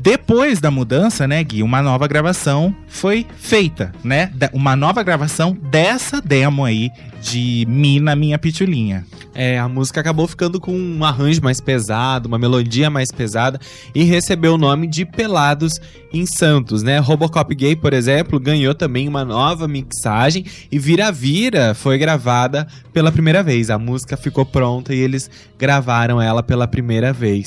Depois 0.03 0.61
da 0.63 0.71
mudança, 0.71 1.29
né, 1.29 1.45
Gui, 1.45 1.63
uma 1.63 1.83
nova 1.83 2.09
gravação 2.09 2.75
foi 2.89 3.27
feita, 3.37 3.93
né? 4.03 4.33
Uma 4.51 4.75
nova 4.75 5.03
gravação 5.03 5.55
dessa 5.71 6.23
demo 6.23 6.65
aí 6.65 6.91
de 7.21 7.67
Mina 7.69 8.17
Minha 8.17 8.39
Pitulinha. 8.39 9.05
É, 9.35 9.59
a 9.59 9.69
música 9.69 10.01
acabou 10.01 10.27
ficando 10.27 10.59
com 10.59 10.73
um 10.73 11.05
arranjo 11.05 11.43
mais 11.43 11.61
pesado, 11.61 12.29
uma 12.29 12.39
melodia 12.39 12.89
mais 12.89 13.13
pesada 13.13 13.61
e 13.95 14.03
recebeu 14.03 14.55
o 14.55 14.59
nome 14.59 14.87
de 14.87 15.05
Pelados 15.05 15.79
em 16.11 16.25
Santos, 16.25 16.83
né? 16.83 16.99
Robocop 16.99 17.55
Gay, 17.55 17.77
por 17.77 17.93
exemplo, 17.93 18.41
ganhou 18.41 18.75
também 18.75 19.07
uma 19.07 19.23
nova 19.23 19.69
mixagem 19.69 20.47
e 20.73 20.79
Vira 20.79 21.13
Vira 21.13 21.75
foi 21.75 21.99
gravada 21.99 22.67
pela 22.91 23.13
primeira 23.13 23.43
vez. 23.43 23.69
A 23.69 23.79
música 23.79 24.17
ficou 24.17 24.47
pronta 24.47 24.95
e 24.95 24.99
eles 24.99 25.31
gravaram 25.59 26.23
ela 26.23 26.43
pela 26.43 26.67
primeira 26.67 27.13
vez. 27.13 27.45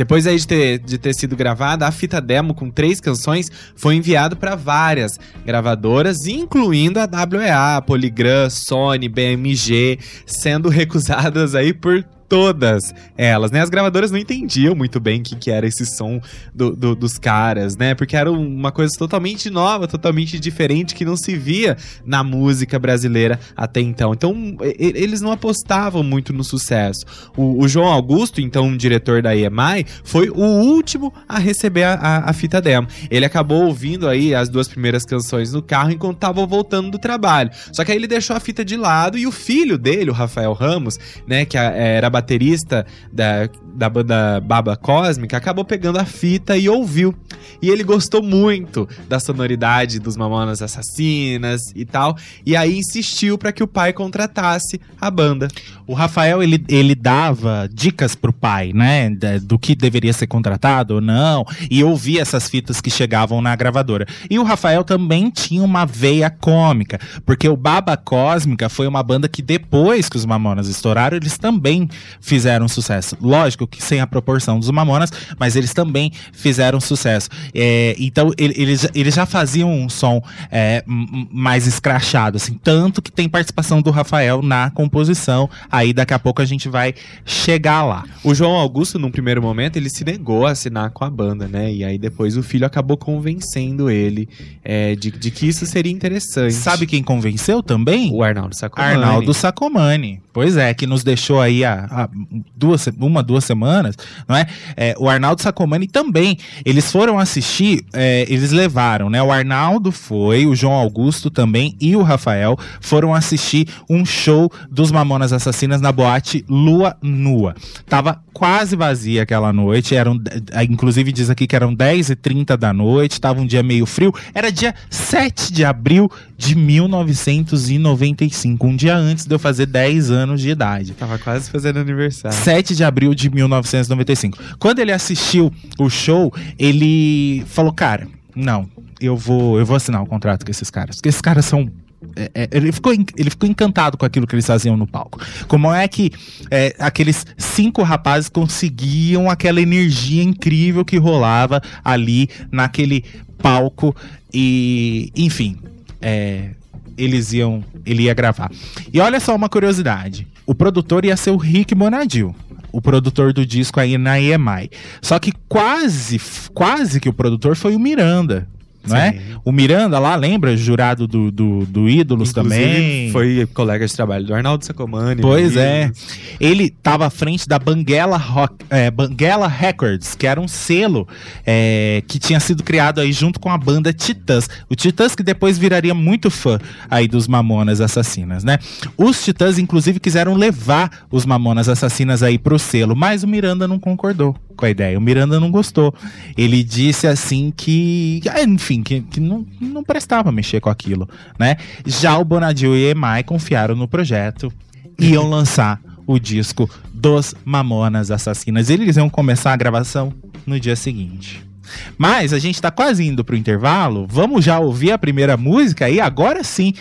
Depois 0.00 0.26
aí 0.26 0.38
de 0.38 0.46
ter, 0.46 0.78
de 0.78 0.96
ter 0.96 1.12
sido 1.14 1.36
gravada, 1.36 1.86
a 1.86 1.92
fita 1.92 2.22
demo 2.22 2.54
com 2.54 2.70
três 2.70 3.02
canções 3.02 3.50
foi 3.76 3.96
enviado 3.96 4.34
para 4.34 4.54
várias 4.54 5.20
gravadoras, 5.44 6.26
incluindo 6.26 6.98
a 6.98 7.04
WEA, 7.04 7.82
Polygram, 7.86 8.48
Sony, 8.48 9.10
BMG, 9.10 9.98
sendo 10.24 10.70
recusadas 10.70 11.54
aí 11.54 11.74
por 11.74 12.02
todas 12.30 12.94
elas, 13.18 13.50
né? 13.50 13.60
As 13.60 13.68
gravadoras 13.68 14.10
não 14.12 14.18
entendiam 14.18 14.72
muito 14.74 15.00
bem 15.00 15.18
o 15.20 15.22
que, 15.22 15.34
que 15.34 15.50
era 15.50 15.66
esse 15.66 15.84
som 15.84 16.20
do- 16.54 16.74
do- 16.76 16.94
dos 16.94 17.18
caras, 17.18 17.76
né? 17.76 17.92
Porque 17.92 18.16
era 18.16 18.30
uma 18.30 18.70
coisa 18.70 18.92
totalmente 18.96 19.50
nova, 19.50 19.88
totalmente 19.88 20.38
diferente, 20.38 20.94
que 20.94 21.04
não 21.04 21.16
se 21.16 21.36
via 21.36 21.76
na 22.06 22.22
música 22.22 22.78
brasileira 22.78 23.38
até 23.56 23.80
então. 23.80 24.14
Então, 24.14 24.56
eles 24.78 25.20
não 25.20 25.32
apostavam 25.32 26.04
muito 26.04 26.32
no 26.32 26.44
sucesso. 26.44 27.04
O, 27.36 27.62
o 27.64 27.68
João 27.68 27.88
Augusto, 27.88 28.40
então 28.40 28.76
diretor 28.76 29.20
da 29.22 29.34
EMI, 29.34 29.84
foi 30.04 30.30
o 30.30 30.40
último 30.40 31.12
a 31.28 31.38
receber 31.38 31.82
a, 31.82 31.94
a- 31.94 32.30
a 32.30 32.32
fita 32.32 32.60
demo. 32.60 32.86
Ele 33.10 33.24
acabou 33.24 33.64
ouvindo 33.64 34.08
aí 34.08 34.32
as 34.36 34.48
duas 34.48 34.68
primeiras 34.68 35.04
canções 35.04 35.52
no 35.52 35.60
carro 35.60 35.90
enquanto 35.90 36.18
tava 36.18 36.46
voltando 36.46 36.92
do 36.92 36.98
trabalho. 36.98 37.50
Só 37.72 37.84
que 37.84 37.90
aí 37.90 37.98
ele 37.98 38.06
deixou 38.06 38.36
a 38.36 38.40
fita 38.40 38.64
de 38.64 38.76
lado 38.76 39.18
e 39.18 39.26
o 39.26 39.32
filho 39.32 39.76
dele, 39.76 40.10
o 40.10 40.14
Rafael 40.14 40.52
Ramos, 40.52 40.96
né, 41.26 41.44
que 41.44 41.58
era 41.58 42.08
baterista 42.20 42.86
da, 43.12 43.48
da 43.74 43.88
banda 43.88 44.40
Baba 44.40 44.76
Cósmica, 44.76 45.36
acabou 45.36 45.64
pegando 45.64 45.98
a 45.98 46.04
fita 46.04 46.56
e 46.56 46.68
ouviu. 46.68 47.14
E 47.62 47.68
ele 47.68 47.82
gostou 47.82 48.22
muito 48.22 48.88
da 49.08 49.20
sonoridade 49.20 49.98
dos 49.98 50.16
Mamonas 50.16 50.62
Assassinas 50.62 51.72
e 51.74 51.84
tal, 51.84 52.16
e 52.44 52.56
aí 52.56 52.78
insistiu 52.78 53.36
para 53.36 53.52
que 53.52 53.62
o 53.62 53.66
pai 53.66 53.92
contratasse 53.92 54.80
a 55.00 55.10
banda. 55.10 55.48
O 55.86 55.94
Rafael, 55.94 56.42
ele, 56.42 56.64
ele 56.68 56.94
dava 56.94 57.68
dicas 57.72 58.14
pro 58.14 58.32
pai, 58.32 58.72
né? 58.72 59.10
Do 59.42 59.58
que 59.58 59.74
deveria 59.74 60.12
ser 60.12 60.26
contratado 60.26 60.94
ou 60.94 61.00
não. 61.00 61.44
E 61.70 61.82
ouvia 61.82 62.22
essas 62.22 62.48
fitas 62.48 62.80
que 62.80 62.90
chegavam 62.90 63.42
na 63.42 63.54
gravadora. 63.56 64.06
E 64.30 64.38
o 64.38 64.44
Rafael 64.44 64.84
também 64.84 65.30
tinha 65.30 65.62
uma 65.62 65.84
veia 65.84 66.30
cômica. 66.30 67.00
Porque 67.26 67.48
o 67.48 67.56
Baba 67.56 67.96
Cósmica 67.96 68.68
foi 68.68 68.86
uma 68.86 69.02
banda 69.02 69.28
que 69.28 69.42
depois 69.42 70.08
que 70.08 70.16
os 70.16 70.24
Mamonas 70.24 70.68
estouraram, 70.68 71.16
eles 71.16 71.36
também 71.36 71.88
fizeram 72.20 72.68
sucesso. 72.68 73.16
Lógico 73.20 73.59
que 73.66 73.82
sem 73.82 74.00
a 74.00 74.06
proporção 74.06 74.58
dos 74.58 74.70
Mamonas, 74.70 75.10
mas 75.38 75.56
eles 75.56 75.72
também 75.74 76.12
fizeram 76.32 76.80
sucesso. 76.80 77.28
É, 77.54 77.94
então, 77.98 78.32
ele- 78.38 78.54
eles, 78.56 78.88
eles 78.94 79.14
já 79.14 79.26
faziam 79.26 79.70
um 79.72 79.88
som 79.88 80.22
é, 80.50 80.82
mais 80.86 81.66
escrachado, 81.66 82.36
assim. 82.36 82.54
Tanto 82.62 83.00
que 83.02 83.10
tem 83.10 83.28
participação 83.28 83.80
do 83.82 83.90
Rafael 83.90 84.42
na 84.42 84.70
composição. 84.70 85.48
Aí 85.70 85.92
daqui 85.92 86.14
a 86.14 86.18
pouco 86.18 86.42
a 86.42 86.44
gente 86.44 86.68
vai 86.68 86.94
chegar 87.24 87.84
lá. 87.84 88.04
O 88.24 88.34
João 88.34 88.52
Augusto, 88.52 88.98
num 88.98 89.10
primeiro 89.10 89.40
momento, 89.42 89.76
ele 89.76 89.88
se 89.90 90.04
negou 90.04 90.46
a 90.46 90.50
assinar 90.52 90.90
com 90.90 91.04
a 91.04 91.10
banda, 91.10 91.46
né? 91.48 91.72
E 91.72 91.84
aí 91.84 91.98
depois 91.98 92.36
o 92.36 92.42
filho 92.42 92.66
acabou 92.66 92.96
convencendo 92.96 93.90
ele 93.90 94.28
é, 94.64 94.94
de, 94.94 95.10
de 95.10 95.30
que 95.30 95.46
isso 95.46 95.64
seria 95.66 95.92
interessante. 95.92 96.52
Sabe 96.54 96.86
quem 96.86 97.02
convenceu 97.02 97.62
também? 97.62 98.10
O 98.12 98.22
Arnaldo 98.22 98.54
Sacomani. 98.56 98.94
Arnaldo 98.94 99.34
Sacomani. 99.34 100.20
Pois 100.32 100.56
é, 100.56 100.72
que 100.74 100.86
nos 100.86 101.02
deixou 101.02 101.40
aí 101.40 101.64
há, 101.64 101.86
há 101.90 102.08
duas, 102.56 102.86
uma, 102.98 103.22
duas 103.22 103.44
semanas, 103.50 103.96
não 104.28 104.36
é? 104.36 104.46
É, 104.76 104.94
O 104.98 105.08
Arnaldo 105.08 105.42
Sacomani 105.42 105.88
também. 105.88 106.38
Eles 106.64 106.90
foram 106.90 107.18
assistir, 107.18 107.84
é, 107.92 108.24
eles 108.28 108.52
levaram, 108.52 109.10
né? 109.10 109.20
O 109.22 109.32
Arnaldo 109.32 109.90
foi, 109.90 110.46
o 110.46 110.54
João 110.54 110.74
Augusto 110.74 111.30
também 111.30 111.76
e 111.80 111.96
o 111.96 112.02
Rafael 112.02 112.56
foram 112.80 113.12
assistir 113.12 113.66
um 113.88 114.04
show 114.04 114.50
dos 114.70 114.92
Mamonas 114.92 115.32
Assassinas 115.32 115.80
na 115.80 115.90
boate 115.90 116.44
Lua 116.48 116.96
Nua. 117.02 117.54
Tava 117.88 118.22
quase 118.32 118.76
vazia 118.76 119.22
aquela 119.22 119.52
noite, 119.52 119.94
eram, 119.94 120.18
eh, 120.52 120.64
inclusive 120.64 121.12
diz 121.12 121.28
aqui 121.28 121.46
que 121.46 121.56
eram 121.56 121.74
10h30 121.74 122.56
da 122.56 122.72
noite, 122.72 123.20
tava 123.20 123.40
um 123.40 123.46
dia 123.46 123.62
meio 123.62 123.84
frio. 123.84 124.14
Era 124.32 124.50
dia 124.50 124.74
7 124.88 125.52
de 125.52 125.64
abril 125.64 126.10
de 126.38 126.54
1995, 126.54 128.66
um 128.66 128.74
dia 128.74 128.96
antes 128.96 129.26
de 129.26 129.34
eu 129.34 129.38
fazer 129.38 129.66
10 129.66 130.10
anos 130.10 130.40
de 130.40 130.48
idade. 130.48 130.92
Tava 130.92 131.18
quase 131.18 131.50
fazendo 131.50 131.80
aniversário. 131.80 132.38
7 132.38 132.74
de 132.74 132.82
abril 132.82 133.14
de 133.14 133.28
1995. 133.40 134.38
Quando 134.58 134.78
ele 134.78 134.92
assistiu 134.92 135.52
o 135.78 135.88
show, 135.88 136.32
ele 136.58 137.44
falou: 137.46 137.72
Cara, 137.72 138.06
não, 138.34 138.68
eu 139.00 139.16
vou, 139.16 139.58
eu 139.58 139.66
vou 139.66 139.76
assinar 139.76 140.02
o 140.02 140.06
contrato 140.06 140.44
com 140.44 140.50
esses 140.50 140.70
caras. 140.70 140.96
Porque 140.96 141.08
esses 141.08 141.20
caras 141.20 141.44
são. 141.44 141.70
é, 142.16 142.30
é, 142.34 142.48
ele, 142.52 142.72
ficou, 142.72 142.92
ele 142.92 143.30
ficou 143.30 143.48
encantado 143.48 143.96
com 143.96 144.04
aquilo 144.04 144.26
que 144.26 144.34
eles 144.34 144.46
faziam 144.46 144.76
no 144.76 144.86
palco. 144.86 145.20
Como 145.48 145.72
é 145.72 145.86
que 145.88 146.12
é, 146.50 146.74
aqueles 146.78 147.26
cinco 147.36 147.82
rapazes 147.82 148.28
conseguiam 148.28 149.30
aquela 149.30 149.60
energia 149.60 150.22
incrível 150.22 150.84
que 150.84 150.96
rolava 150.98 151.62
ali 151.84 152.28
naquele 152.50 153.04
palco 153.38 153.94
e, 154.32 155.10
enfim, 155.16 155.58
é, 156.00 156.50
eles 156.96 157.32
iam, 157.32 157.64
ele 157.84 158.04
ia 158.04 158.14
gravar. 158.14 158.50
E 158.92 159.00
olha 159.00 159.18
só 159.18 159.34
uma 159.34 159.48
curiosidade: 159.48 160.26
o 160.46 160.54
produtor 160.54 161.04
ia 161.04 161.16
ser 161.16 161.30
o 161.30 161.36
Rick 161.36 161.74
Bonadil. 161.74 162.34
O 162.72 162.80
produtor 162.80 163.32
do 163.32 163.44
disco 163.44 163.80
aí 163.80 163.98
na 163.98 164.20
EMI. 164.20 164.70
Só 165.02 165.18
que 165.18 165.32
quase, 165.48 166.20
quase 166.54 167.00
que 167.00 167.08
o 167.08 167.12
produtor 167.12 167.56
foi 167.56 167.74
o 167.74 167.80
Miranda. 167.80 168.48
Não 168.86 168.96
é? 168.96 169.12
Sim. 169.12 169.20
O 169.44 169.52
Miranda 169.52 169.98
lá, 169.98 170.16
lembra? 170.16 170.56
Jurado 170.56 171.06
do, 171.06 171.30
do, 171.30 171.66
do 171.66 171.88
Ídolos 171.88 172.30
Inclusive, 172.30 172.64
também. 172.64 173.10
Foi 173.10 173.46
colega 173.52 173.86
de 173.86 173.94
trabalho 173.94 174.24
do 174.24 174.34
Arnaldo 174.34 174.64
Sacomani. 174.64 175.20
Pois 175.20 175.54
né? 175.54 175.62
é. 175.62 175.92
Ele 176.40 176.64
estava 176.64 177.06
à 177.06 177.10
frente 177.10 177.48
da 177.48 177.58
Banguela, 177.58 178.16
Rock, 178.16 178.54
é, 178.70 178.90
Banguela 178.90 179.46
Records, 179.46 180.14
que 180.14 180.26
era 180.26 180.40
um 180.40 180.48
selo 180.48 181.06
é, 181.46 182.02
que 182.06 182.18
tinha 182.18 182.40
sido 182.40 182.62
criado 182.62 183.00
aí 183.00 183.12
junto 183.12 183.38
com 183.38 183.50
a 183.50 183.58
banda 183.58 183.92
Titãs. 183.92 184.48
O 184.68 184.74
Titãs 184.74 185.14
que 185.14 185.22
depois 185.22 185.58
viraria 185.58 185.94
muito 185.94 186.30
fã 186.30 186.58
aí 186.90 187.06
dos 187.06 187.28
Mamonas 187.28 187.80
Assassinas, 187.80 188.44
né? 188.44 188.58
Os 188.96 189.22
Titãs, 189.22 189.58
inclusive, 189.58 190.00
quiseram 190.00 190.34
levar 190.34 191.06
os 191.10 191.26
Mamonas 191.26 191.68
Assassinas 191.68 192.22
aí 192.22 192.38
pro 192.38 192.58
selo, 192.58 192.96
mas 192.96 193.22
o 193.22 193.28
Miranda 193.28 193.68
não 193.68 193.78
concordou 193.78 194.34
com 194.60 194.66
a 194.66 194.70
ideia. 194.70 194.96
O 194.96 195.00
Miranda 195.00 195.40
não 195.40 195.50
gostou. 195.50 195.92
Ele 196.36 196.62
disse 196.62 197.08
assim 197.08 197.52
que, 197.56 198.20
ah, 198.30 198.42
enfim, 198.42 198.82
que, 198.82 199.00
que 199.00 199.18
não, 199.18 199.44
não 199.60 199.82
prestava 199.82 200.30
mexer 200.30 200.60
com 200.60 200.70
aquilo, 200.70 201.08
né? 201.38 201.56
Já 201.84 202.16
o 202.18 202.24
Bonadil 202.24 202.76
e 202.76 202.90
EMI 202.90 203.24
confiaram 203.24 203.74
no 203.74 203.88
projeto 203.88 204.52
iam 204.98 205.28
lançar 205.28 205.80
o 206.06 206.18
disco 206.18 206.68
dos 206.92 207.34
Mamonas 207.44 208.10
Assassinas. 208.10 208.68
Eles 208.68 208.96
iam 208.96 209.08
começar 209.08 209.52
a 209.52 209.56
gravação 209.56 210.12
no 210.46 210.60
dia 210.60 210.76
seguinte. 210.76 211.49
Mas 211.96 212.32
a 212.32 212.38
gente 212.38 212.60
tá 212.60 212.70
quase 212.70 213.06
indo 213.06 213.24
pro 213.24 213.36
intervalo. 213.36 214.06
Vamos 214.08 214.44
já 214.44 214.58
ouvir 214.58 214.92
a 214.92 214.98
primeira 214.98 215.36
música 215.36 215.88
e 215.88 216.00
agora 216.00 216.42
sim 216.44 216.74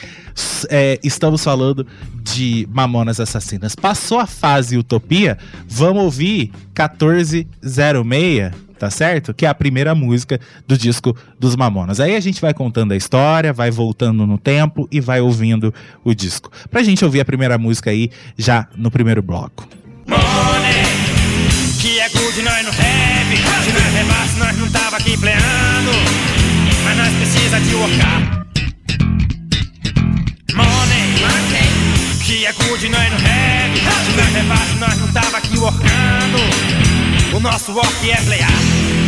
é, 0.69 0.99
estamos 1.03 1.43
falando 1.43 1.85
de 2.21 2.67
Mamonas 2.71 3.19
Assassinas. 3.19 3.75
Passou 3.75 4.19
a 4.19 4.27
fase 4.27 4.77
Utopia, 4.77 5.37
vamos 5.67 6.03
ouvir 6.03 6.51
1406, 6.77 8.51
tá 8.77 8.89
certo? 8.89 9.33
Que 9.33 9.45
é 9.45 9.49
a 9.49 9.53
primeira 9.53 9.93
música 9.93 10.39
do 10.67 10.77
disco 10.77 11.15
dos 11.39 11.55
Mamonas. 11.55 11.99
Aí 11.99 12.15
a 12.15 12.19
gente 12.19 12.39
vai 12.39 12.53
contando 12.53 12.93
a 12.93 12.95
história, 12.95 13.51
vai 13.51 13.69
voltando 13.69 14.25
no 14.25 14.37
tempo 14.37 14.87
e 14.91 15.01
vai 15.01 15.19
ouvindo 15.19 15.73
o 16.03 16.13
disco. 16.13 16.51
Pra 16.69 16.81
gente 16.81 17.03
ouvir 17.03 17.19
a 17.19 17.25
primeira 17.25 17.57
música 17.57 17.89
aí 17.89 18.09
já 18.37 18.67
no 18.75 18.89
primeiro 18.89 19.21
bloco. 19.21 19.67
Que 20.05 20.98
tava 24.71 24.97
aqui 24.97 25.17
pleando. 25.17 25.91
Mas 26.83 26.97
nós 26.97 27.13
precisa 27.15 27.59
de 27.59 27.75
workar. 27.75 28.45
Money, 30.53 31.19
money. 31.21 32.19
Que 32.25 32.45
é 32.45 32.53
good, 32.53 32.89
nós 32.89 33.09
não 33.09 33.17
have. 33.17 33.79
Se 34.05 34.11
nós 34.11 34.33
levasse, 34.33 34.75
nós 34.75 34.97
não 34.97 35.07
tava 35.09 35.37
aqui 35.37 35.57
workando. 35.57 36.37
O 37.35 37.39
nosso 37.39 37.71
work 37.71 38.11
é 38.11 38.15
playar. 38.21 38.98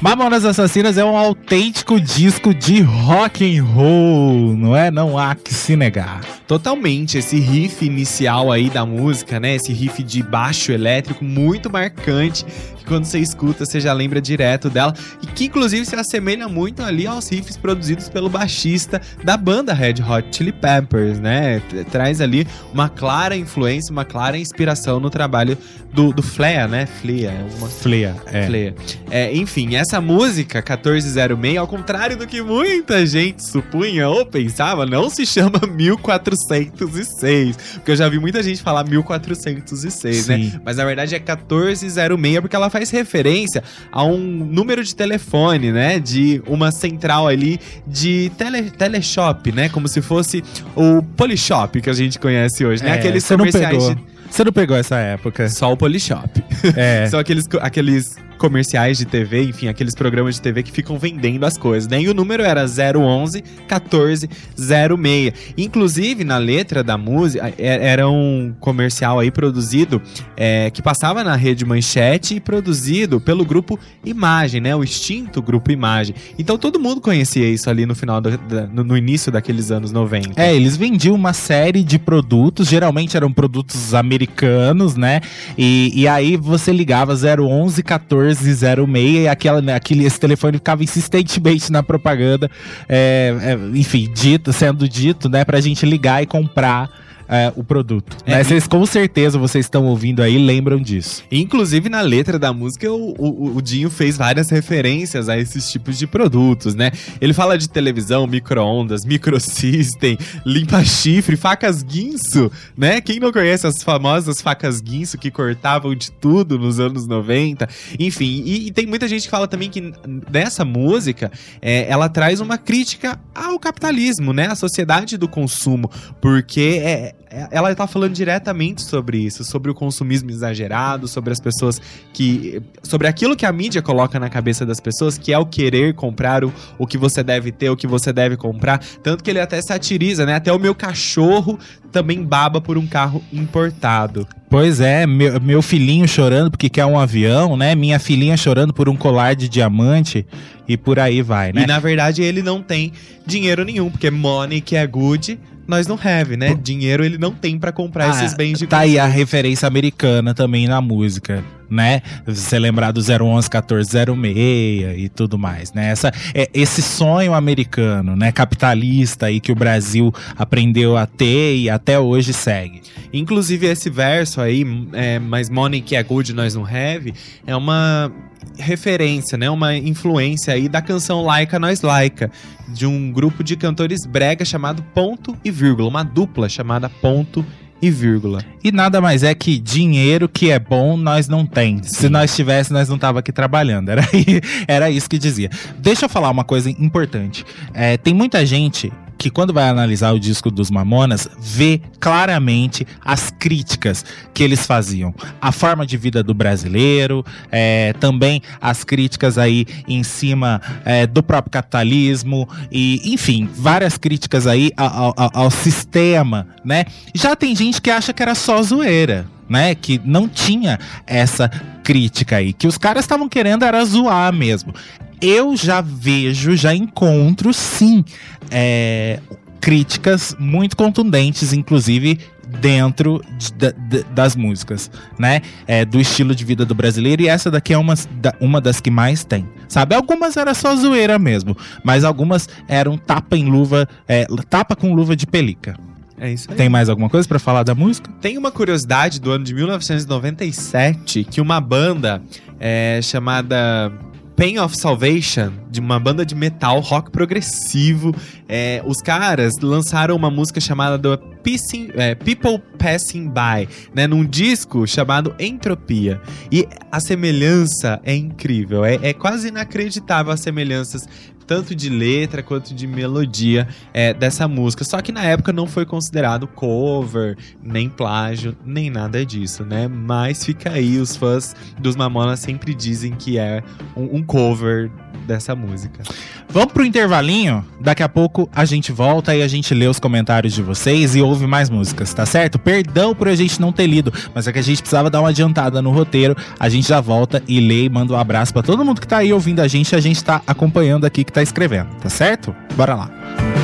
Mamonas 0.00 0.44
Assassinas 0.44 0.96
é 0.96 1.04
um 1.04 1.16
autêntico 1.16 2.00
disco 2.00 2.54
de 2.54 2.80
rock 2.82 3.44
and 3.44 3.64
roll, 3.64 4.56
não 4.56 4.76
é? 4.76 4.92
Não 4.92 5.18
há 5.18 5.34
que 5.34 5.52
se 5.52 5.74
negar. 5.74 6.20
Totalmente, 6.46 7.18
esse 7.18 7.40
riff 7.40 7.84
inicial 7.84 8.52
aí 8.52 8.70
da 8.70 8.86
música, 8.86 9.40
né? 9.40 9.56
Esse 9.56 9.72
riff 9.72 10.00
de 10.04 10.22
baixo 10.22 10.70
elétrico 10.70 11.24
muito 11.24 11.68
marcante, 11.68 12.46
quando 12.88 13.04
você 13.04 13.18
escuta 13.18 13.64
você 13.64 13.80
já 13.80 13.92
lembra 13.92 14.20
direto 14.20 14.70
dela, 14.70 14.94
e 15.22 15.26
que 15.26 15.44
inclusive 15.44 15.84
se 15.84 15.94
assemelha 15.94 16.48
muito 16.48 16.82
ali 16.82 17.06
aos 17.06 17.28
riffs 17.28 17.56
produzidos 17.56 18.08
pelo 18.08 18.28
baixista 18.28 19.00
da 19.22 19.36
banda 19.36 19.74
Red 19.74 19.96
Hot 20.08 20.28
Chili 20.34 20.52
Peppers, 20.52 21.18
né? 21.20 21.60
Traz 21.90 22.20
ali 22.20 22.46
uma 22.72 22.88
clara 22.88 23.36
influência, 23.36 23.92
uma 23.92 24.04
clara 24.04 24.38
inspiração 24.38 24.98
no 24.98 25.10
trabalho 25.10 25.56
do, 25.92 26.12
do 26.12 26.22
Flea, 26.22 26.66
né? 26.66 26.86
Flea, 26.86 27.30
é 27.30 27.58
uma 27.58 27.68
Flea, 27.68 28.16
é. 28.26 28.46
Flea. 28.46 28.74
É, 29.10 29.36
enfim, 29.36 29.74
essa 29.76 30.00
música, 30.00 30.58
1406, 30.58 31.58
ao 31.58 31.66
contrário 31.66 32.16
do 32.16 32.26
que 32.26 32.40
muita 32.42 33.06
gente 33.06 33.44
supunha 33.44 34.08
ou 34.08 34.24
pensava, 34.24 34.86
não 34.86 35.10
se 35.10 35.26
chama 35.26 35.60
1406. 35.68 37.56
Porque 37.74 37.90
eu 37.90 37.96
já 37.96 38.08
vi 38.08 38.18
muita 38.18 38.42
gente 38.42 38.62
falar 38.62 38.84
1406, 38.84 40.16
Sim. 40.16 40.32
né? 40.32 40.60
Mas 40.64 40.76
na 40.76 40.84
verdade 40.84 41.14
é 41.14 41.18
1406 41.18 42.40
porque 42.40 42.56
ela 42.56 42.70
faz 42.70 42.77
referência 42.90 43.62
a 43.90 44.04
um 44.04 44.18
número 44.18 44.82
de 44.82 44.94
telefone, 44.94 45.72
né? 45.72 45.98
De 45.98 46.42
uma 46.46 46.70
central 46.70 47.26
ali 47.26 47.58
de 47.86 48.30
tele, 48.36 48.70
teleshop, 48.70 49.52
né? 49.52 49.68
Como 49.68 49.88
se 49.88 50.00
fosse 50.00 50.42
o 50.76 51.02
Polishop 51.16 51.80
que 51.80 51.90
a 51.90 51.92
gente 51.92 52.18
conhece 52.18 52.64
hoje, 52.64 52.82
né? 52.82 52.90
É, 52.90 52.92
Aqueles 52.94 53.28
não 53.30 53.38
comerciais 53.38 53.68
pegou. 53.68 53.94
de. 53.94 54.00
Você 54.30 54.44
não 54.44 54.52
pegou 54.52 54.76
essa 54.76 54.96
época. 54.98 55.48
Só 55.48 55.72
o 55.72 55.76
Polishop. 55.76 56.42
É. 56.76 57.06
São 57.10 57.18
aqueles, 57.18 57.46
aqueles 57.60 58.16
comerciais 58.38 58.96
de 58.98 59.04
TV, 59.04 59.42
enfim, 59.44 59.68
aqueles 59.68 59.94
programas 59.94 60.36
de 60.36 60.40
TV 60.42 60.62
que 60.62 60.72
ficam 60.72 60.98
vendendo 60.98 61.44
as 61.44 61.58
coisas, 61.58 61.88
né? 61.88 62.00
E 62.00 62.08
o 62.08 62.14
número 62.14 62.42
era 62.42 62.64
011 62.66 63.42
1406. 63.68 65.32
Inclusive, 65.56 66.24
na 66.24 66.38
letra 66.38 66.82
da 66.82 66.96
música, 66.96 67.52
é- 67.58 67.88
era 67.88 68.08
um 68.08 68.54
comercial 68.60 69.18
aí 69.18 69.30
produzido, 69.30 70.00
é, 70.36 70.70
que 70.70 70.80
passava 70.82 71.22
na 71.24 71.36
rede 71.36 71.64
Manchete 71.64 72.36
e 72.36 72.40
produzido 72.40 73.20
pelo 73.20 73.44
grupo 73.44 73.78
Imagem, 74.04 74.60
né? 74.60 74.74
O 74.74 74.82
extinto 74.82 75.42
grupo 75.42 75.70
Imagem. 75.70 76.14
Então 76.38 76.56
todo 76.56 76.78
mundo 76.80 77.00
conhecia 77.00 77.48
isso 77.48 77.68
ali 77.68 77.84
no 77.86 77.94
final, 77.94 78.20
do- 78.20 78.38
no, 78.84 78.96
início 78.96 79.30
daqueles 79.30 79.70
anos 79.70 79.90
90. 79.92 80.40
É, 80.40 80.54
eles 80.54 80.76
vendiam 80.76 81.14
uma 81.14 81.32
série 81.32 81.82
de 81.82 81.98
produtos, 81.98 82.68
geralmente 82.68 83.16
eram 83.16 83.32
produtos 83.32 83.94
americanos, 83.94 84.96
né? 84.96 85.20
E, 85.56 85.92
e 85.94 86.08
aí 86.08 86.36
você 86.36 86.72
ligava 86.72 87.14
011 87.14 87.82
1406 88.28 89.24
e 89.24 89.28
aquela, 89.28 89.60
né, 89.60 89.74
aquele, 89.74 90.04
esse 90.04 90.18
telefone 90.18 90.58
ficava 90.58 90.82
insistentemente 90.82 91.70
na 91.70 91.82
propaganda, 91.82 92.50
é, 92.88 93.34
é, 93.40 93.78
enfim, 93.78 94.10
dito, 94.12 94.52
sendo 94.52 94.88
dito, 94.88 95.28
né, 95.28 95.44
pra 95.44 95.60
gente 95.60 95.84
ligar 95.86 96.22
e 96.22 96.26
comprar 96.26 96.90
é, 97.28 97.52
o 97.54 97.62
produto. 97.62 98.16
É, 98.24 98.36
né? 98.36 98.44
Vocês, 98.44 98.66
com 98.66 98.84
certeza, 98.86 99.38
vocês 99.38 99.66
estão 99.66 99.86
ouvindo 99.86 100.22
aí, 100.22 100.38
lembram 100.38 100.80
disso. 100.80 101.22
Inclusive, 101.30 101.88
na 101.88 102.00
letra 102.00 102.38
da 102.38 102.52
música, 102.52 102.90
o, 102.90 103.14
o, 103.18 103.56
o 103.56 103.62
Dinho 103.62 103.90
fez 103.90 104.16
várias 104.16 104.48
referências 104.48 105.28
a 105.28 105.38
esses 105.38 105.70
tipos 105.70 105.98
de 105.98 106.06
produtos, 106.06 106.74
né? 106.74 106.90
Ele 107.20 107.34
fala 107.34 107.58
de 107.58 107.68
televisão, 107.68 108.26
micro-ondas, 108.26 109.04
microsystem, 109.04 110.16
limpa-chifre, 110.44 111.36
facas 111.36 111.82
guinso, 111.82 112.50
né? 112.76 113.00
Quem 113.00 113.20
não 113.20 113.30
conhece 113.30 113.66
as 113.66 113.82
famosas 113.82 114.40
facas 114.40 114.80
guinso 114.80 115.18
que 115.18 115.30
cortavam 115.30 115.94
de 115.94 116.10
tudo 116.10 116.58
nos 116.58 116.80
anos 116.80 117.06
90? 117.06 117.68
Enfim, 117.98 118.42
e, 118.46 118.68
e 118.68 118.70
tem 118.70 118.86
muita 118.86 119.06
gente 119.06 119.24
que 119.24 119.30
fala 119.30 119.46
também 119.46 119.68
que 119.68 119.92
nessa 120.30 120.64
música, 120.64 121.30
é, 121.60 121.86
ela 121.90 122.08
traz 122.08 122.40
uma 122.40 122.56
crítica 122.56 123.20
ao 123.34 123.58
capitalismo, 123.58 124.32
né? 124.32 124.46
À 124.46 124.54
sociedade 124.54 125.16
do 125.16 125.28
consumo, 125.28 125.90
porque 126.20 126.80
é- 126.82 127.14
ela 127.50 127.74
tá 127.74 127.86
falando 127.86 128.14
diretamente 128.14 128.82
sobre 128.82 129.18
isso, 129.18 129.44
sobre 129.44 129.70
o 129.70 129.74
consumismo 129.74 130.30
exagerado, 130.30 131.06
sobre 131.06 131.32
as 131.32 131.40
pessoas 131.40 131.80
que. 132.12 132.62
sobre 132.82 133.06
aquilo 133.06 133.36
que 133.36 133.44
a 133.44 133.52
mídia 133.52 133.82
coloca 133.82 134.18
na 134.18 134.30
cabeça 134.30 134.64
das 134.64 134.80
pessoas, 134.80 135.18
que 135.18 135.32
é 135.32 135.38
o 135.38 135.44
querer 135.44 135.94
comprar 135.94 136.44
o, 136.44 136.52
o 136.78 136.86
que 136.86 136.96
você 136.96 137.22
deve 137.22 137.52
ter, 137.52 137.68
o 137.68 137.76
que 137.76 137.86
você 137.86 138.12
deve 138.12 138.36
comprar. 138.36 138.78
Tanto 139.02 139.22
que 139.22 139.30
ele 139.30 139.40
até 139.40 139.60
satiriza, 139.60 140.24
né? 140.24 140.34
Até 140.34 140.52
o 140.52 140.58
meu 140.58 140.74
cachorro 140.74 141.58
também 141.92 142.22
baba 142.22 142.60
por 142.60 142.78
um 142.78 142.86
carro 142.86 143.22
importado. 143.32 144.26
Pois 144.48 144.80
é, 144.80 145.06
meu, 145.06 145.38
meu 145.40 145.60
filhinho 145.60 146.08
chorando 146.08 146.50
porque 146.50 146.70
quer 146.70 146.86
um 146.86 146.98
avião, 146.98 147.56
né? 147.56 147.74
Minha 147.74 147.98
filhinha 147.98 148.36
chorando 148.36 148.72
por 148.72 148.88
um 148.88 148.96
colar 148.96 149.34
de 149.34 149.48
diamante 149.48 150.26
e 150.66 150.76
por 150.76 150.98
aí 150.98 151.20
vai, 151.20 151.52
né? 151.52 151.64
E 151.64 151.66
na 151.66 151.78
verdade 151.78 152.22
ele 152.22 152.42
não 152.42 152.62
tem 152.62 152.92
dinheiro 153.26 153.64
nenhum, 153.64 153.90
porque 153.90 154.10
money 154.10 154.62
que 154.62 154.76
é 154.76 154.86
good, 154.86 155.38
nós 155.68 155.86
não 155.86 155.98
have, 156.02 156.36
né? 156.36 156.54
Dinheiro 156.54 157.04
ele 157.04 157.18
não 157.18 157.32
tem 157.32 157.58
pra 157.58 157.70
comprar 157.70 158.06
Ah, 158.06 158.10
esses 158.10 158.34
bens 158.34 158.58
de 158.58 158.66
Tá 158.66 158.78
aí 158.78 158.98
a 158.98 159.06
referência 159.06 159.68
americana 159.68 160.34
também 160.34 160.66
na 160.66 160.80
música, 160.80 161.44
né? 161.70 162.02
Você 162.26 162.58
lembrar 162.58 162.92
do 162.92 163.00
011 163.00 163.48
1406 163.48 164.98
e 164.98 165.08
tudo 165.08 165.38
mais, 165.38 165.72
né? 165.72 165.90
Essa, 165.90 166.12
é, 166.34 166.48
esse 166.52 166.82
sonho 166.82 167.34
americano, 167.34 168.16
né? 168.16 168.32
Capitalista 168.32 169.26
aí 169.26 169.40
que 169.40 169.52
o 169.52 169.54
Brasil 169.54 170.12
aprendeu 170.36 170.96
a 170.96 171.06
ter 171.06 171.56
e 171.56 171.70
até 171.70 171.98
hoje 171.98 172.32
segue. 172.32 172.82
Inclusive, 173.12 173.66
esse 173.66 173.90
verso 173.90 174.40
aí, 174.40 174.64
é, 174.92 175.18
mas 175.18 175.48
money 175.48 175.80
que 175.80 175.96
é 175.96 176.02
good, 176.02 176.32
nós 176.32 176.54
não 176.54 176.64
have, 176.64 177.14
é 177.46 177.56
uma 177.56 178.12
referência, 178.56 179.38
né? 179.38 179.48
Uma 179.48 179.76
influência 179.76 180.52
aí 180.52 180.68
da 180.68 180.82
canção 180.82 181.22
Laica 181.22 181.58
Nós 181.58 181.80
Laica, 181.82 182.30
de 182.68 182.86
um 182.86 183.10
grupo 183.10 183.42
de 183.42 183.56
cantores 183.56 184.04
brega 184.04 184.44
chamado 184.44 184.82
Ponto 184.94 185.36
e 185.44 185.50
Vírgula, 185.50 185.88
uma 185.88 186.02
dupla 186.02 186.48
chamada 186.48 186.88
Ponto 186.88 187.44
e 187.57 187.57
Vírgula. 187.82 188.44
E 188.62 188.72
nada 188.72 189.00
mais 189.00 189.22
é 189.22 189.34
que 189.34 189.58
dinheiro 189.58 190.28
que 190.28 190.50
é 190.50 190.58
bom 190.58 190.96
nós 190.96 191.28
não 191.28 191.46
tem. 191.46 191.82
Se 191.82 192.08
nós 192.08 192.34
tivesse, 192.34 192.72
nós 192.72 192.88
não 192.88 192.98
tava 192.98 193.20
aqui 193.20 193.30
trabalhando. 193.30 193.88
Era, 193.90 194.02
era 194.66 194.90
isso 194.90 195.08
que 195.08 195.18
dizia. 195.18 195.50
Deixa 195.78 196.06
eu 196.06 196.08
falar 196.08 196.30
uma 196.30 196.44
coisa 196.44 196.68
importante. 196.70 197.44
É, 197.72 197.96
tem 197.96 198.12
muita 198.12 198.44
gente 198.44 198.92
que 199.18 199.28
quando 199.30 199.52
vai 199.52 199.68
analisar 199.68 200.12
o 200.12 200.20
disco 200.20 200.50
dos 200.50 200.70
Mamonas, 200.70 201.28
vê 201.40 201.80
claramente 201.98 202.86
as 203.04 203.30
críticas 203.30 204.04
que 204.32 204.42
eles 204.44 204.64
faziam. 204.64 205.12
A 205.40 205.50
forma 205.50 205.84
de 205.84 205.96
vida 205.96 206.22
do 206.22 206.32
brasileiro, 206.32 207.24
é, 207.50 207.92
também 207.94 208.40
as 208.60 208.84
críticas 208.84 209.36
aí 209.36 209.66
em 209.88 210.02
cima 210.04 210.60
é, 210.84 211.06
do 211.06 211.22
próprio 211.22 211.50
capitalismo 211.50 212.48
e, 212.70 213.12
enfim, 213.12 213.48
várias 213.52 213.98
críticas 213.98 214.46
aí 214.46 214.70
ao, 214.76 215.12
ao- 215.16 215.30
ao 215.34 215.50
sistema, 215.50 216.46
né? 216.64 216.84
Já 217.14 217.34
tem 217.34 217.54
gente 217.56 217.82
que 217.82 217.90
acha 217.90 218.12
que 218.12 218.22
era 218.22 218.34
só 218.34 218.62
zoeira. 218.62 219.26
Né, 219.50 219.74
que 219.74 219.98
não 220.04 220.28
tinha 220.28 220.78
essa 221.06 221.48
crítica 221.82 222.36
aí, 222.36 222.52
que 222.52 222.66
os 222.66 222.76
caras 222.76 223.02
estavam 223.04 223.30
querendo 223.30 223.64
era 223.64 223.82
zoar 223.82 224.30
mesmo. 224.30 224.74
Eu 225.20 225.56
já 225.56 225.80
vejo, 225.80 226.54
já 226.56 226.74
encontro 226.74 227.52
sim 227.52 228.04
é, 228.50 229.20
críticas 229.60 230.34
muito 230.38 230.76
contundentes, 230.76 231.52
inclusive 231.52 232.18
dentro 232.60 233.20
de- 233.36 233.52
da- 233.52 233.74
das 234.14 234.34
músicas, 234.34 234.90
né? 235.18 235.42
É, 235.66 235.84
do 235.84 236.00
estilo 236.00 236.34
de 236.34 236.44
vida 236.46 236.64
do 236.64 236.74
brasileiro. 236.74 237.20
E 237.22 237.28
essa 237.28 237.50
daqui 237.50 237.74
é 237.74 237.78
uma, 237.78 237.94
da- 238.12 238.34
uma 238.40 238.58
das 238.60 238.80
que 238.80 238.90
mais 238.90 239.22
tem. 239.24 239.46
Sabe? 239.68 239.94
Algumas 239.94 240.36
era 240.36 240.54
só 240.54 240.74
zoeira 240.74 241.18
mesmo, 241.18 241.54
mas 241.84 242.04
algumas 242.04 242.48
eram 242.66 242.96
tapa 242.96 243.36
em 243.36 243.44
luva, 243.50 243.86
é, 244.08 244.26
tapa 244.48 244.74
com 244.74 244.94
luva 244.94 245.14
de 245.14 245.26
pelica. 245.26 245.76
É 246.20 246.32
isso 246.32 246.50
aí. 246.50 246.56
Tem 246.56 246.68
mais 246.70 246.88
alguma 246.88 247.10
coisa 247.10 247.28
pra 247.28 247.38
falar 247.38 247.62
da 247.64 247.74
música? 247.74 248.10
Tem 248.20 248.38
uma 248.38 248.50
curiosidade 248.50 249.20
do 249.20 249.30
ano 249.30 249.44
de 249.44 249.52
1997 249.54 251.24
que 251.24 251.40
uma 251.40 251.60
banda 251.60 252.22
é, 252.58 252.98
chamada 253.02 253.92
Pain 254.38 254.56
of 254.60 254.76
Salvation, 254.78 255.50
de 255.68 255.80
uma 255.80 255.98
banda 255.98 256.24
de 256.24 256.32
metal 256.32 256.78
rock 256.78 257.10
progressivo, 257.10 258.14
é, 258.48 258.80
os 258.86 258.98
caras 259.02 259.54
lançaram 259.60 260.14
uma 260.14 260.30
música 260.30 260.60
chamada 260.60 261.18
Pissing- 261.42 261.90
é, 261.96 262.14
People 262.14 262.62
Passing 262.78 263.28
By, 263.30 263.68
né, 263.92 264.06
num 264.06 264.24
disco 264.24 264.86
chamado 264.86 265.34
Entropia. 265.40 266.20
E 266.52 266.68
a 266.92 267.00
semelhança 267.00 268.00
é 268.04 268.14
incrível, 268.14 268.84
é, 268.84 268.94
é 269.02 269.12
quase 269.12 269.48
inacreditável 269.48 270.32
as 270.32 270.38
semelhanças 270.38 271.02
tanto 271.48 271.74
de 271.74 271.88
letra 271.88 272.42
quanto 272.42 272.74
de 272.74 272.86
melodia 272.86 273.66
é, 273.92 274.12
dessa 274.12 274.46
música. 274.46 274.84
Só 274.84 275.00
que 275.00 275.10
na 275.10 275.24
época 275.24 275.50
não 275.50 275.66
foi 275.66 275.86
considerado 275.86 276.46
cover, 276.46 277.36
nem 277.62 277.88
plágio, 277.88 278.54
nem 278.64 278.90
nada 278.90 279.24
disso, 279.24 279.64
né? 279.64 279.88
Mas 279.88 280.44
fica 280.44 280.70
aí, 280.70 280.98
os 280.98 281.16
fãs 281.16 281.56
dos 281.80 281.96
Mamonas 281.96 282.38
sempre 282.40 282.74
dizem 282.74 283.12
que 283.16 283.38
é 283.38 283.62
um, 283.96 284.18
um 284.18 284.22
cover 284.22 284.90
dessa 285.26 285.54
música. 285.54 286.02
Vamos 286.48 286.72
pro 286.72 286.84
intervalinho? 286.84 287.64
Daqui 287.80 288.02
a 288.02 288.08
pouco 288.08 288.48
a 288.54 288.64
gente 288.64 288.92
volta 288.92 289.34
e 289.34 289.42
a 289.42 289.48
gente 289.48 289.74
lê 289.74 289.86
os 289.86 289.98
comentários 289.98 290.52
de 290.52 290.62
vocês 290.62 291.14
e 291.14 291.20
ouve 291.20 291.46
mais 291.46 291.68
músicas, 291.68 292.12
tá 292.14 292.24
certo? 292.24 292.58
Perdão 292.58 293.14
por 293.14 293.28
a 293.28 293.34
gente 293.34 293.60
não 293.60 293.72
ter 293.72 293.86
lido, 293.86 294.12
mas 294.34 294.46
é 294.46 294.52
que 294.52 294.58
a 294.58 294.62
gente 294.62 294.80
precisava 294.80 295.10
dar 295.10 295.20
uma 295.20 295.30
adiantada 295.30 295.82
no 295.82 295.90
roteiro. 295.90 296.36
A 296.58 296.68
gente 296.68 296.88
já 296.88 297.00
volta 297.00 297.42
e 297.46 297.60
lê 297.60 297.84
e 297.84 297.88
manda 297.88 298.12
um 298.12 298.16
abraço 298.16 298.52
pra 298.52 298.62
todo 298.62 298.84
mundo 298.84 299.00
que 299.00 299.08
tá 299.08 299.18
aí 299.18 299.32
ouvindo 299.32 299.60
a 299.60 299.68
gente. 299.68 299.94
A 299.94 300.00
gente 300.00 300.22
tá 300.22 300.42
acompanhando 300.46 301.04
aqui 301.04 301.24
que 301.24 301.32
tá 301.32 301.42
escrevendo, 301.42 301.88
tá 302.00 302.08
certo? 302.08 302.54
Bora 302.76 302.94
lá. 302.94 303.57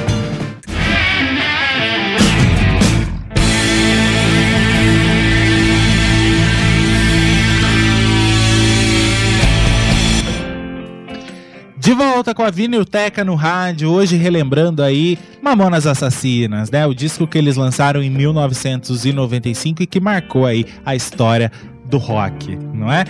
De 11.84 11.92
volta 11.92 12.34
com 12.34 12.42
a 12.42 12.50
Vinilteca 12.50 13.22
no 13.22 13.34
rádio, 13.34 13.90
hoje 13.90 14.16
relembrando 14.16 14.82
aí 14.82 15.18
Mamonas 15.42 15.86
Assassinas, 15.86 16.70
né? 16.70 16.86
O 16.86 16.94
disco 16.94 17.26
que 17.26 17.36
eles 17.36 17.56
lançaram 17.56 18.02
em 18.02 18.08
1995 18.08 19.82
e 19.82 19.86
que 19.86 20.00
marcou 20.00 20.46
aí 20.46 20.64
a 20.82 20.96
história 20.96 21.52
do 21.84 21.98
rock, 21.98 22.56
não 22.72 22.90
é? 22.90 23.04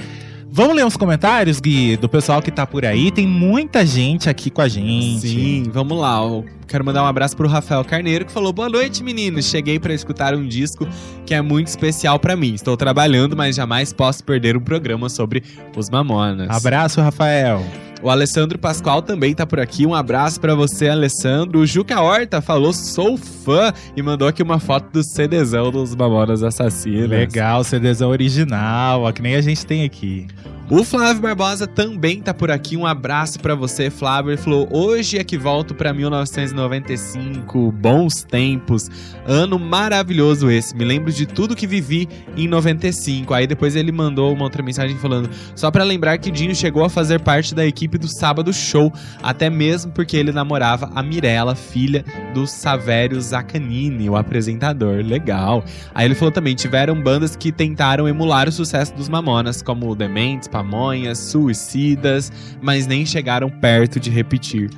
Vamos 0.51 0.75
ler 0.75 0.85
uns 0.85 0.97
comentários, 0.97 1.61
Gui, 1.61 1.97
do 1.97 2.09
pessoal 2.09 2.43
que 2.43 2.51
tá 2.51 2.67
por 2.67 2.85
aí. 2.85 3.13
Tem 3.13 3.29
muita 3.29 3.87
gente 3.87 4.29
aqui 4.29 4.51
com 4.51 4.61
a 4.61 4.67
gente. 4.67 5.29
Sim, 5.29 5.71
vamos 5.73 5.97
lá. 5.97 6.21
Eu 6.25 6.45
quero 6.67 6.85
mandar 6.85 7.05
um 7.05 7.07
abraço 7.07 7.37
pro 7.37 7.47
Rafael 7.47 7.85
Carneiro 7.85 8.25
que 8.25 8.33
falou: 8.33 8.53
"Boa 8.53 8.69
noite, 8.69 9.05
meninos. 9.05 9.47
Cheguei 9.47 9.79
pra 9.79 9.95
escutar 9.95 10.35
um 10.35 10.49
disco 10.49 10.85
que 11.25 11.33
é 11.33 11.41
muito 11.41 11.69
especial 11.69 12.19
pra 12.19 12.35
mim. 12.35 12.55
Estou 12.55 12.77
trabalhando, 12.77 13.37
mas 13.37 13.55
jamais 13.55 13.93
posso 13.93 14.25
perder 14.25 14.57
um 14.57 14.61
programa 14.61 15.09
sobre 15.09 15.45
os 15.77 15.89
Mamonas." 15.89 16.51
Abraço, 16.51 17.01
Rafael. 17.01 17.65
O 18.05 18.11
Alessandro 18.11 18.59
Pascoal 18.59 19.01
também 19.01 19.35
tá 19.35 19.47
por 19.47 19.59
aqui. 19.59 19.87
Um 19.87 19.95
abraço 19.95 20.39
pra 20.39 20.55
você, 20.55 20.89
Alessandro. 20.89 21.61
O 21.61 21.67
Juca 21.67 22.03
Horta 22.03 22.43
falou: 22.43 22.71
"Sou 22.71 23.17
fã" 23.17 23.73
e 23.97 24.03
mandou 24.03 24.29
aqui 24.29 24.43
uma 24.43 24.59
foto 24.59 24.93
do 24.93 25.03
CDzão 25.03 25.71
dos 25.71 25.95
Mamonas 25.95 26.43
Assassinas. 26.43 27.09
Legal, 27.09 27.65
CDzão 27.65 28.11
original, 28.11 29.05
ó, 29.05 29.11
que 29.11 29.23
nem 29.23 29.37
a 29.37 29.41
gente 29.41 29.65
tem 29.65 29.85
aqui. 29.85 30.27
O 30.71 30.83
Flávio 30.83 31.21
Barbosa 31.21 31.67
também 31.67 32.23
tá 32.23 32.33
por 32.33 32.51
aqui. 32.51 32.75
Um 32.75 32.87
abraço 32.87 33.39
pra 33.39 33.55
você, 33.55 33.91
Flávio. 33.91 34.31
Ele 34.31 34.39
falou: 34.39 34.67
"Hoje 34.73 35.19
é 35.19 35.25
que 35.25 35.37
volto 35.37 35.75
pra 35.75 35.93
1995, 35.93 37.71
bons 37.71 38.25
tempos. 38.25 38.91
Ano 39.27 39.59
maravilhoso 39.59 40.51
esse. 40.51 40.75
Me 40.75 40.83
lembro 40.83 41.13
de 41.13 41.27
tudo 41.27 41.55
que 41.55 41.67
vivi 41.67 42.09
em 42.35 42.49
95". 42.49 43.35
Aí 43.35 43.47
depois 43.47 43.77
ele 43.77 43.93
mandou 43.93 44.33
uma 44.33 44.45
outra 44.45 44.63
mensagem 44.63 44.97
falando: 44.97 45.29
"Só 45.55 45.71
pra 45.71 45.85
lembrar 45.85 46.17
que 46.17 46.31
o 46.31 46.33
Dinho 46.33 46.55
chegou 46.55 46.83
a 46.83 46.89
fazer 46.89 47.21
parte 47.21 47.55
da 47.55 47.67
equipe 47.67 47.99
do 47.99 48.09
Sábado 48.09 48.51
Show, 48.51 48.91
até 49.23 49.51
mesmo 49.51 49.93
porque 49.93 50.17
ele 50.17 50.33
namorava 50.33 50.91
a 50.95 51.03
Mirella, 51.03 51.55
filha 51.55 52.03
do 52.33 52.47
Savério 52.47 53.21
Zaccanini, 53.21 54.09
o 54.09 54.17
apresentador. 54.17 55.05
Legal. 55.05 55.63
Aí 55.95 56.07
ele 56.07 56.15
falou 56.15 56.33
também: 56.33 56.55
tiveram 56.55 56.99
bandas 57.03 57.37
que 57.37 57.53
tentaram 57.53 58.09
emular 58.09 58.49
o 58.49 58.53
sucesso 58.53 58.95
dos 58.95 59.11
Mamonas, 59.11 59.61
como 59.61 59.95
Dementes, 59.95 60.49
Pamonhas, 60.55 61.19
Suicidas, 61.19 62.31
mas 62.63 62.87
nem 62.87 63.05
chegaram 63.05 63.51
perto 63.51 63.99
de 63.99 64.09
repetir. 64.09 64.71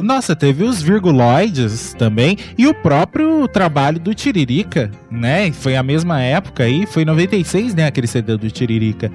Nossa, 0.00 0.34
teve 0.34 0.64
os 0.64 0.82
virguloides 0.82 1.94
também 1.98 2.36
e 2.58 2.66
o 2.66 2.74
próprio 2.74 3.46
trabalho 3.46 4.00
do 4.00 4.14
Tiririca, 4.14 4.90
né? 5.10 5.52
Foi 5.52 5.76
a 5.76 5.82
mesma 5.82 6.20
época 6.20 6.64
aí, 6.64 6.86
foi 6.86 7.02
em 7.02 7.06
96, 7.06 7.74
né? 7.74 7.86
Aquele 7.86 8.06
CD 8.06 8.36
do 8.36 8.50
Tiririca. 8.50 9.10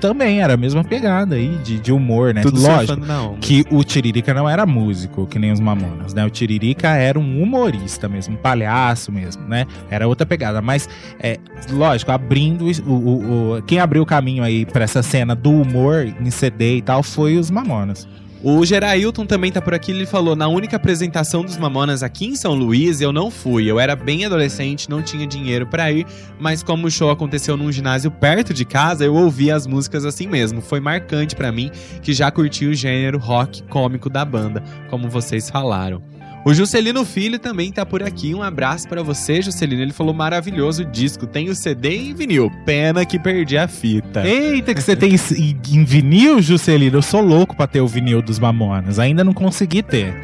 Também 0.00 0.42
era 0.42 0.54
a 0.54 0.56
mesma 0.56 0.82
pegada 0.82 1.36
aí 1.36 1.56
de, 1.62 1.78
de 1.78 1.92
humor, 1.92 2.34
né? 2.34 2.42
Tudo 2.42 2.60
Lógico 2.60 2.94
surfando 2.94 3.12
onda. 3.30 3.38
que 3.40 3.64
o 3.70 3.84
Tiririca 3.84 4.34
não 4.34 4.48
era 4.48 4.66
músico, 4.66 5.26
que 5.26 5.38
nem 5.38 5.52
os 5.52 5.60
Mamonas, 5.60 6.12
né? 6.14 6.24
O 6.24 6.30
Tiririca 6.30 6.88
era 6.88 7.18
um 7.18 7.42
humorista 7.42 8.08
mesmo, 8.08 8.34
um 8.34 8.36
palhaço 8.38 9.12
mesmo, 9.12 9.42
né? 9.46 9.66
Era 9.90 10.08
outra 10.08 10.26
pegada, 10.26 10.60
mas 10.60 10.88
é 11.20 11.38
lógico, 11.70 12.10
abrindo 12.10 12.64
o, 12.86 12.90
o- 12.90 13.56
o- 13.58 13.62
quem 13.62 13.78
abriu 13.78 14.02
o 14.02 14.06
caminho 14.06 14.42
aí 14.42 14.66
pra 14.66 14.84
essa 14.84 15.02
cena 15.02 15.34
do 15.34 15.50
humor 15.50 16.06
em 16.20 16.30
CD 16.30 16.78
e 16.78 16.82
tal 16.82 17.02
foi 17.02 17.36
os 17.36 17.50
Mamonas. 17.50 18.08
O 18.46 18.62
Gerailton 18.62 19.24
também 19.24 19.50
tá 19.50 19.62
por 19.62 19.72
aqui, 19.72 19.90
ele 19.90 20.04
falou: 20.04 20.36
na 20.36 20.46
única 20.48 20.76
apresentação 20.76 21.42
dos 21.42 21.56
Mamonas 21.56 22.02
aqui 22.02 22.26
em 22.26 22.36
São 22.36 22.52
Luís, 22.52 23.00
eu 23.00 23.10
não 23.10 23.30
fui. 23.30 23.64
Eu 23.64 23.80
era 23.80 23.96
bem 23.96 24.26
adolescente, 24.26 24.90
não 24.90 25.02
tinha 25.02 25.26
dinheiro 25.26 25.66
pra 25.66 25.90
ir, 25.90 26.06
mas 26.38 26.62
como 26.62 26.86
o 26.86 26.90
show 26.90 27.08
aconteceu 27.08 27.56
num 27.56 27.72
ginásio 27.72 28.10
perto 28.10 28.52
de 28.52 28.66
casa, 28.66 29.02
eu 29.02 29.14
ouvi 29.14 29.50
as 29.50 29.66
músicas 29.66 30.04
assim 30.04 30.26
mesmo. 30.26 30.60
Foi 30.60 30.78
marcante 30.78 31.34
pra 31.34 31.50
mim, 31.50 31.70
que 32.02 32.12
já 32.12 32.30
curti 32.30 32.66
o 32.66 32.74
gênero 32.74 33.18
rock 33.18 33.62
cômico 33.62 34.10
da 34.10 34.26
banda, 34.26 34.62
como 34.90 35.08
vocês 35.08 35.48
falaram. 35.48 36.02
O 36.44 36.52
Juscelino 36.52 37.06
Filho 37.06 37.38
também 37.38 37.72
tá 37.72 37.86
por 37.86 38.02
aqui. 38.02 38.34
Um 38.34 38.42
abraço 38.42 38.86
pra 38.86 39.02
você, 39.02 39.40
Juscelino. 39.40 39.80
Ele 39.80 39.92
falou 39.94 40.12
maravilhoso 40.12 40.84
disco. 40.84 41.26
Tem 41.26 41.48
o 41.48 41.54
CD 41.54 41.96
e 41.96 42.12
vinil. 42.12 42.50
Pena 42.66 43.06
que 43.06 43.18
perdi 43.18 43.56
a 43.56 43.66
fita. 43.66 44.26
Eita, 44.26 44.74
que 44.74 44.82
você 44.82 44.94
tem 44.94 45.14
em 45.14 45.54
em 45.72 45.84
vinil, 45.84 46.42
Juscelino? 46.42 46.98
Eu 46.98 47.02
sou 47.02 47.22
louco 47.22 47.56
pra 47.56 47.66
ter 47.66 47.80
o 47.80 47.88
vinil 47.88 48.20
dos 48.20 48.38
Mamonas. 48.38 48.98
Ainda 48.98 49.24
não 49.24 49.32
consegui 49.32 49.82
ter. 49.82 50.14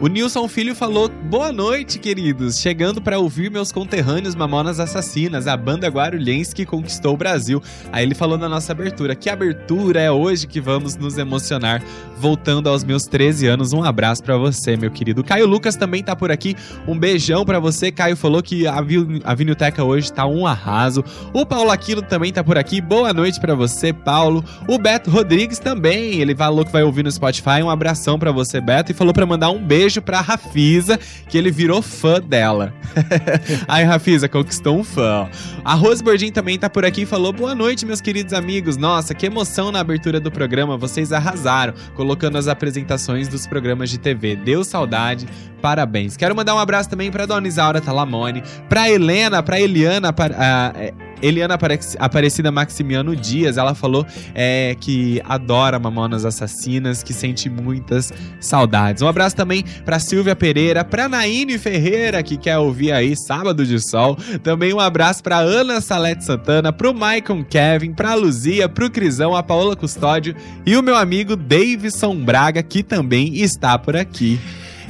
O 0.00 0.08
Nilson 0.08 0.48
Filho 0.48 0.74
falou: 0.74 1.08
Boa 1.08 1.52
noite, 1.52 1.98
queridos. 1.98 2.58
Chegando 2.58 3.00
para 3.00 3.18
ouvir 3.18 3.50
meus 3.50 3.70
conterrâneos 3.70 4.34
Mamonas 4.34 4.80
Assassinas, 4.80 5.46
a 5.46 5.56
banda 5.56 5.86
guarulhense 5.88 6.54
que 6.54 6.66
conquistou 6.66 7.14
o 7.14 7.16
Brasil. 7.16 7.62
Aí 7.92 8.04
ele 8.04 8.14
falou 8.14 8.36
na 8.36 8.48
nossa 8.48 8.72
abertura: 8.72 9.14
Que 9.14 9.30
abertura 9.30 10.00
é 10.00 10.10
hoje 10.10 10.46
que 10.46 10.60
vamos 10.60 10.96
nos 10.96 11.18
emocionar. 11.18 11.82
Voltando 12.18 12.68
aos 12.68 12.84
meus 12.84 13.04
13 13.06 13.48
anos, 13.48 13.72
um 13.72 13.82
abraço 13.82 14.22
para 14.22 14.36
você, 14.36 14.76
meu 14.76 14.90
querido. 14.90 15.24
Caio 15.24 15.46
Lucas 15.46 15.76
também 15.76 16.02
tá 16.02 16.14
por 16.14 16.30
aqui. 16.30 16.56
Um 16.86 16.98
beijão 16.98 17.44
para 17.44 17.58
você. 17.58 17.90
Caio 17.90 18.16
falou 18.16 18.42
que 18.42 18.66
a, 18.66 18.76
a 19.24 19.34
Vinilteca 19.34 19.84
hoje 19.84 20.12
tá 20.12 20.26
um 20.26 20.46
arraso. 20.46 21.04
O 21.32 21.44
Paulo 21.44 21.70
Aquino 21.70 22.02
também 22.02 22.32
tá 22.32 22.42
por 22.42 22.56
aqui. 22.56 22.80
Boa 22.80 23.12
noite 23.12 23.40
para 23.40 23.54
você, 23.54 23.92
Paulo. 23.92 24.44
O 24.68 24.78
Beto 24.78 25.10
Rodrigues 25.10 25.58
também. 25.58 26.20
Ele 26.20 26.34
falou 26.34 26.64
que 26.64 26.72
vai 26.72 26.82
ouvir 26.82 27.02
no 27.02 27.10
Spotify. 27.10 27.62
Um 27.62 27.70
abração 27.70 28.18
para 28.18 28.30
você, 28.30 28.60
Beto. 28.60 28.92
E 28.92 28.94
falou 28.94 29.12
para 29.12 29.26
mandar 29.26 29.50
um 29.50 29.60
beijo 29.62 29.91
pra 30.00 30.20
Rafisa, 30.20 30.98
que 31.28 31.36
ele 31.36 31.50
virou 31.50 31.82
fã 31.82 32.20
dela. 32.20 32.72
Aí, 33.68 33.84
Rafisa, 33.84 34.28
conquistou 34.28 34.78
um 34.78 34.84
fã. 34.84 35.28
A 35.64 35.74
Rose 35.74 36.02
Bordin 36.02 36.30
também 36.30 36.58
tá 36.58 36.70
por 36.70 36.84
aqui 36.84 37.02
e 37.02 37.06
falou: 37.06 37.32
Boa 37.32 37.54
noite, 37.54 37.84
meus 37.84 38.00
queridos 38.00 38.32
amigos. 38.32 38.76
Nossa, 38.76 39.14
que 39.14 39.26
emoção 39.26 39.72
na 39.72 39.80
abertura 39.80 40.20
do 40.20 40.30
programa. 40.30 40.76
Vocês 40.76 41.12
arrasaram, 41.12 41.74
colocando 41.94 42.38
as 42.38 42.48
apresentações 42.48 43.28
dos 43.28 43.46
programas 43.46 43.90
de 43.90 43.98
TV. 43.98 44.36
Deu 44.36 44.64
saudade. 44.64 45.26
Parabéns. 45.60 46.16
Quero 46.16 46.34
mandar 46.34 46.54
um 46.54 46.58
abraço 46.58 46.90
também 46.90 47.10
pra 47.10 47.24
Dona 47.24 47.46
Isaura 47.46 47.80
Talamone, 47.80 48.42
pra 48.68 48.90
Helena, 48.90 49.42
pra 49.42 49.60
Eliana, 49.60 50.12
pra, 50.12 50.34
ah, 50.36 50.72
é, 50.74 50.92
Eliana 51.22 51.54
Apare- 51.54 51.78
Aparecida 51.98 52.50
Maximiano 52.50 53.14
Dias. 53.16 53.56
Ela 53.56 53.74
falou 53.74 54.04
é, 54.34 54.76
que 54.80 55.22
adora 55.24 55.78
Mamonas 55.78 56.24
Assassinas, 56.24 57.02
que 57.02 57.12
sente 57.12 57.48
muitas 57.48 58.12
saudades. 58.40 59.02
Um 59.02 59.06
abraço 59.08 59.36
também 59.36 59.64
pra 59.84 59.98
Silvia 59.98 60.34
Pereira, 60.34 60.84
pra 60.84 61.08
Naine 61.08 61.58
Ferreira, 61.58 62.22
que 62.22 62.36
quer 62.36 62.58
ouvir 62.58 62.92
aí 62.92 63.16
Sábado 63.16 63.64
de 63.64 63.78
Sol. 63.80 64.16
Também 64.42 64.72
um 64.74 64.80
abraço 64.80 65.22
pra 65.22 65.38
Ana 65.38 65.80
Salete 65.80 66.24
Santana, 66.24 66.72
pro 66.72 66.92
Maicon 66.94 67.44
Kevin, 67.44 67.92
pra 67.92 68.14
Luzia, 68.14 68.68
pro 68.68 68.90
Crisão, 68.90 69.34
a 69.36 69.42
Paola 69.42 69.76
Custódio 69.76 70.34
e 70.66 70.76
o 70.76 70.82
meu 70.82 70.96
amigo 70.96 71.36
Davidson 71.36 72.16
Braga, 72.16 72.62
que 72.62 72.82
também 72.82 73.36
está 73.36 73.78
por 73.78 73.96
aqui. 73.96 74.40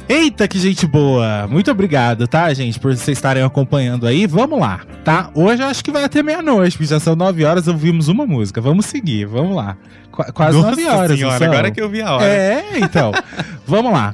Eita, 0.07 0.47
que 0.47 0.59
gente 0.59 0.85
boa! 0.85 1.47
Muito 1.49 1.71
obrigado, 1.71 2.27
tá, 2.27 2.53
gente, 2.53 2.79
por 2.79 2.95
vocês 2.95 3.17
estarem 3.17 3.41
acompanhando 3.41 4.05
aí. 4.05 4.27
Vamos 4.27 4.59
lá, 4.59 4.81
tá? 5.03 5.29
Hoje 5.33 5.63
eu 5.63 5.67
acho 5.67 5.83
que 5.83 5.91
vai 5.91 6.03
até 6.03 6.21
meia-noite, 6.21 6.77
porque 6.77 6.89
já 6.89 6.99
são 6.99 7.15
nove 7.15 7.43
horas, 7.45 7.67
ouvimos 7.67 8.09
uma 8.09 8.25
música. 8.25 8.59
Vamos 8.59 8.85
seguir, 8.85 9.25
vamos 9.25 9.55
lá. 9.55 9.77
Qu- 10.11 10.31
quase 10.33 10.57
Nossa 10.57 10.69
nove 10.71 10.85
horas, 10.85 11.17
senhora, 11.17 11.37
são? 11.37 11.47
agora 11.47 11.71
que 11.71 11.81
eu 11.81 11.89
vi 11.89 12.01
a 12.01 12.13
hora. 12.15 12.25
É, 12.25 12.65
então. 12.79 13.11
vamos 13.65 13.93
lá. 13.93 14.13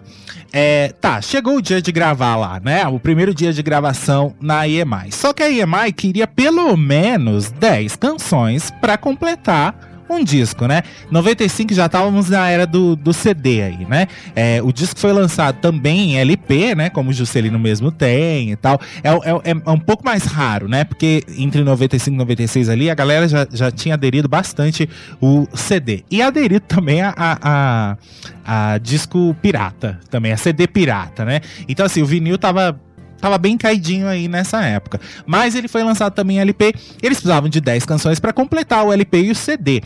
É, 0.53 0.93
tá, 1.01 1.21
chegou 1.21 1.57
o 1.57 1.61
dia 1.61 1.81
de 1.81 1.91
gravar 1.91 2.35
lá, 2.35 2.59
né? 2.63 2.87
O 2.87 2.99
primeiro 2.99 3.33
dia 3.33 3.51
de 3.51 3.61
gravação 3.61 4.33
na 4.39 4.67
EMI. 4.67 5.11
Só 5.11 5.33
que 5.33 5.43
a 5.43 5.49
EMI 5.49 5.91
queria 5.91 6.25
pelo 6.27 6.75
menos 6.77 7.51
10 7.51 7.95
canções 7.95 8.71
pra 8.79 8.95
completar 8.97 9.75
um 10.15 10.23
disco, 10.23 10.65
né? 10.65 10.81
95 11.11 11.73
já 11.73 11.85
estávamos 11.85 12.29
na 12.29 12.49
era 12.49 12.65
do, 12.65 12.95
do 12.95 13.13
CD 13.13 13.61
aí, 13.61 13.85
né? 13.85 14.07
É, 14.35 14.61
o 14.63 14.71
disco 14.71 14.99
foi 14.99 15.11
lançado 15.13 15.57
também 15.61 16.13
em 16.13 16.17
LP, 16.19 16.75
né? 16.75 16.89
Como 16.89 17.09
o 17.09 17.13
Juscelino 17.13 17.59
mesmo 17.59 17.91
tem 17.91 18.51
e 18.51 18.55
tal. 18.55 18.79
É, 19.03 19.09
é- 19.09 19.51
é 19.65 19.69
um 19.69 19.79
pouco 19.79 20.03
mais 20.05 20.23
raro, 20.25 20.67
né? 20.67 20.83
Porque 20.83 21.23
entre 21.37 21.63
95 21.63 22.15
e 22.15 22.17
96 22.17 22.69
ali, 22.69 22.89
a 22.89 22.95
galera 22.95 23.27
já, 23.27 23.47
já 23.51 23.71
tinha 23.71 23.95
aderido 23.95 24.27
bastante 24.27 24.89
o 25.21 25.47
CD. 25.53 26.03
E 26.09 26.21
aderido 26.21 26.65
também 26.67 27.01
a, 27.01 27.13
a, 27.15 27.97
a, 28.45 28.73
a 28.73 28.77
disco 28.77 29.35
pirata, 29.41 29.99
também, 30.09 30.31
a 30.31 30.37
CD 30.37 30.67
pirata, 30.67 31.23
né? 31.25 31.41
Então, 31.67 31.85
assim, 31.85 32.01
o 32.01 32.05
vinil 32.05 32.37
tava 32.37 32.79
tava 33.19 33.37
bem 33.37 33.57
caidinho 33.57 34.07
aí 34.07 34.27
nessa 34.27 34.63
época. 34.63 34.99
Mas 35.25 35.55
ele 35.55 35.67
foi 35.67 35.83
lançado 35.83 36.13
também 36.13 36.37
em 36.37 36.39
LP. 36.39 36.73
Eles 37.01 37.17
precisavam 37.17 37.49
de 37.49 37.61
10 37.61 37.85
canções 37.85 38.19
para 38.19 38.33
completar 38.33 38.85
o 38.85 38.93
LP 38.93 39.21
e 39.21 39.31
o 39.31 39.35
CD. 39.35 39.81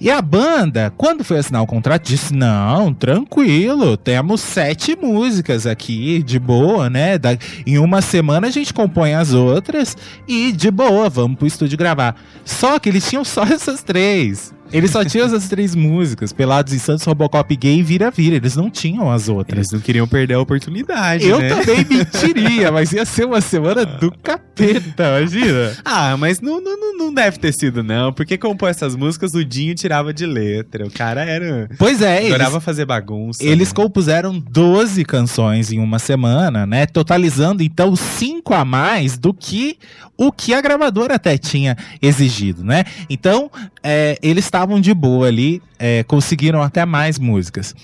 E 0.00 0.10
a 0.10 0.20
banda, 0.20 0.92
quando 0.96 1.24
foi 1.24 1.38
assinar 1.38 1.62
o 1.62 1.66
contrato, 1.66 2.06
disse: 2.06 2.34
Não, 2.34 2.92
tranquilo, 2.92 3.96
temos 3.96 4.40
sete 4.40 4.96
músicas 4.96 5.66
aqui, 5.66 6.22
de 6.22 6.38
boa, 6.38 6.88
né? 6.90 7.18
Da- 7.18 7.36
em 7.66 7.78
uma 7.78 8.00
semana 8.02 8.46
a 8.46 8.50
gente 8.50 8.72
compõe 8.74 9.14
as 9.14 9.32
outras 9.32 9.96
e 10.28 10.52
de 10.52 10.70
boa, 10.70 11.08
vamos 11.08 11.38
pro 11.38 11.46
estúdio 11.46 11.78
gravar. 11.78 12.14
Só 12.44 12.78
que 12.78 12.88
eles 12.88 13.08
tinham 13.08 13.24
só 13.24 13.42
essas 13.50 13.82
três. 13.82 14.54
Eles 14.72 14.90
só 14.90 15.04
tinham 15.04 15.24
essas 15.24 15.48
três 15.48 15.76
músicas, 15.76 16.32
Pelados 16.32 16.72
e 16.72 16.80
Santos, 16.80 17.04
Robocop 17.04 17.54
Gay 17.56 17.78
e 17.78 17.82
Vira-Vira. 17.84 18.34
Eles 18.34 18.56
não 18.56 18.68
tinham 18.68 19.12
as 19.12 19.28
outras. 19.28 19.58
Eles 19.58 19.70
não 19.70 19.78
queriam 19.78 20.08
perder 20.08 20.34
a 20.34 20.40
oportunidade, 20.40 21.24
Eu 21.24 21.38
né? 21.38 21.50
também 21.50 21.86
mentiria, 21.88 22.72
mas 22.72 22.92
ia 22.92 23.04
ser 23.04 23.26
uma 23.26 23.40
semana 23.40 23.86
do 23.86 24.10
capeta, 24.20 25.20
imagina. 25.20 25.72
Ah, 25.84 26.16
mas 26.16 26.40
não, 26.40 26.60
não, 26.60 26.98
não- 26.98 27.14
deve 27.14 27.38
ter 27.38 27.52
sido, 27.54 27.82
não. 27.84 28.12
Porque 28.12 28.36
compôs 28.36 28.76
essas 28.76 28.96
músicas, 28.96 29.34
o 29.34 29.44
Dinho 29.44 29.72
tirava 29.86 30.12
de 30.12 30.26
letra. 30.26 30.84
O 30.86 30.90
cara 30.90 31.24
era. 31.24 31.68
Pois 31.78 32.02
é, 32.02 32.18
eles, 32.18 32.34
Adorava 32.34 32.60
fazer 32.60 32.84
bagunça. 32.84 33.42
eles 33.44 33.68
né? 33.68 33.74
compuseram 33.74 34.38
12 34.38 35.04
canções 35.04 35.70
em 35.70 35.78
uma 35.78 35.98
semana, 35.98 36.66
né? 36.66 36.86
Totalizando 36.86 37.62
então 37.62 37.94
cinco 37.94 38.52
a 38.52 38.64
mais 38.64 39.16
do 39.16 39.32
que 39.32 39.78
o 40.16 40.32
que 40.32 40.52
a 40.54 40.60
gravadora 40.60 41.14
até 41.14 41.38
tinha 41.38 41.76
exigido, 42.02 42.64
né? 42.64 42.84
Então, 43.08 43.50
é, 43.82 44.18
eles 44.22 44.44
estavam 44.44 44.80
de 44.80 44.92
boa 44.92 45.28
ali, 45.28 45.62
é, 45.78 46.02
conseguiram 46.04 46.62
até 46.62 46.84
mais 46.84 47.18
músicas. 47.18 47.74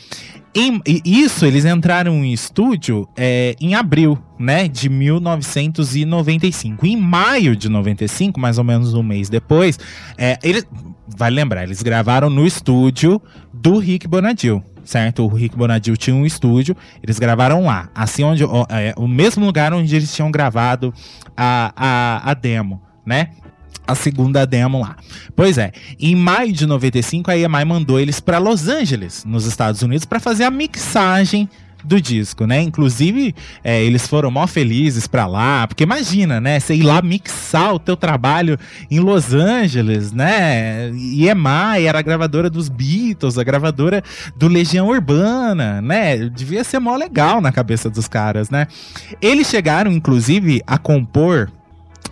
Em- 0.55 0.83
e 0.87 1.01
isso, 1.05 1.47
eles 1.47 1.65
entraram 1.65 2.23
em 2.25 2.31
estúdio 2.33 3.09
é, 3.17 3.55
em 3.61 3.75
abril, 3.75 4.19
né, 4.39 4.69
de 4.69 4.89
1995. 4.91 6.87
Em 6.87 6.97
maio 6.97 7.57
de 7.57 7.69
95, 7.71 8.39
mais 8.39 8.59
ou 8.59 8.65
menos 8.65 8.93
um 8.93 9.03
mês 9.03 9.29
depois, 9.31 9.79
é, 10.19 10.39
eles, 10.43 10.67
vai 11.07 11.31
lembrar, 11.31 11.65
eles 11.65 11.83
gravaram 11.83 12.31
no 12.31 12.47
estúdio 12.47 13.21
do 13.53 13.79
Rick 13.79 14.07
Bonadil. 14.07 14.63
Certo? 14.85 15.25
O 15.25 15.29
Rick 15.29 15.57
Bonadil 15.57 15.97
tinha 15.97 16.15
um 16.15 16.27
estúdio, 16.27 16.77
eles 17.03 17.19
gravaram 17.19 17.65
lá. 17.65 17.89
Assim, 17.95 18.25
onde, 18.25 18.43
ó, 18.45 18.67
é, 18.69 18.93
o 18.97 19.07
mesmo 19.07 19.47
lugar 19.47 19.73
onde 19.73 19.95
eles 19.95 20.13
tinham 20.13 20.31
gravado 20.31 20.93
a, 21.37 21.73
a, 21.77 22.31
a 22.31 22.35
demo, 22.35 22.83
né? 23.07 23.29
a 23.87 23.95
segunda 23.95 24.47
demo 24.47 24.81
lá. 24.81 24.97
Pois 25.35 25.59
é, 25.59 25.73
em 25.99 26.15
maio 26.15 26.53
de 26.53 26.67
95 26.67 27.31
a 27.31 27.37
EMI 27.37 27.65
mandou 27.65 27.99
eles 27.99 28.21
para 28.21 28.39
Los 28.39 28.69
Angeles, 28.69 29.25
nos 29.25 29.45
Estados 29.47 29.83
Unidos, 29.83 30.05
para 30.05 30.21
fazer 30.21 30.45
a 30.45 30.51
mixagem 30.51 31.49
do 31.85 32.01
disco, 32.01 32.47
né? 32.47 32.61
Inclusive, 32.61 33.35
é, 33.63 33.83
eles 33.83 34.07
foram 34.07 34.31
mó 34.31 34.47
felizes 34.47 35.07
pra 35.07 35.27
lá, 35.27 35.67
porque 35.67 35.85
imagina, 35.85 36.41
né? 36.41 36.59
Você 36.59 36.75
ir 36.75 36.83
lá 36.83 37.01
mixar 37.03 37.75
o 37.75 37.79
teu 37.79 37.97
trabalho 37.97 38.59
em 38.91 39.01
Los 39.01 39.33
Angeles, 39.33 40.13
né? 40.13 40.91
E 40.91 41.29
EMI 41.29 41.87
era 41.87 41.99
a 41.99 42.03
gravadora 42.03 42.49
dos 42.49 42.69
Beatles, 42.69 43.39
a 43.39 43.45
gravadora 43.45 44.03
do 44.37 44.49
Legião 44.49 44.89
Urbana, 44.89 45.81
né? 45.81 46.29
Devia 46.29 46.65
ser 46.65 46.79
mó 46.79 46.97
legal 46.97 47.41
na 47.41 47.53
cabeça 47.53 47.91
dos 47.91 48.09
caras, 48.09 48.51
né? 48.51 48.67
Eles 49.21 49.49
chegaram, 49.49 49.91
inclusive, 49.91 50.63
a 50.67 50.79
compor 50.79 51.51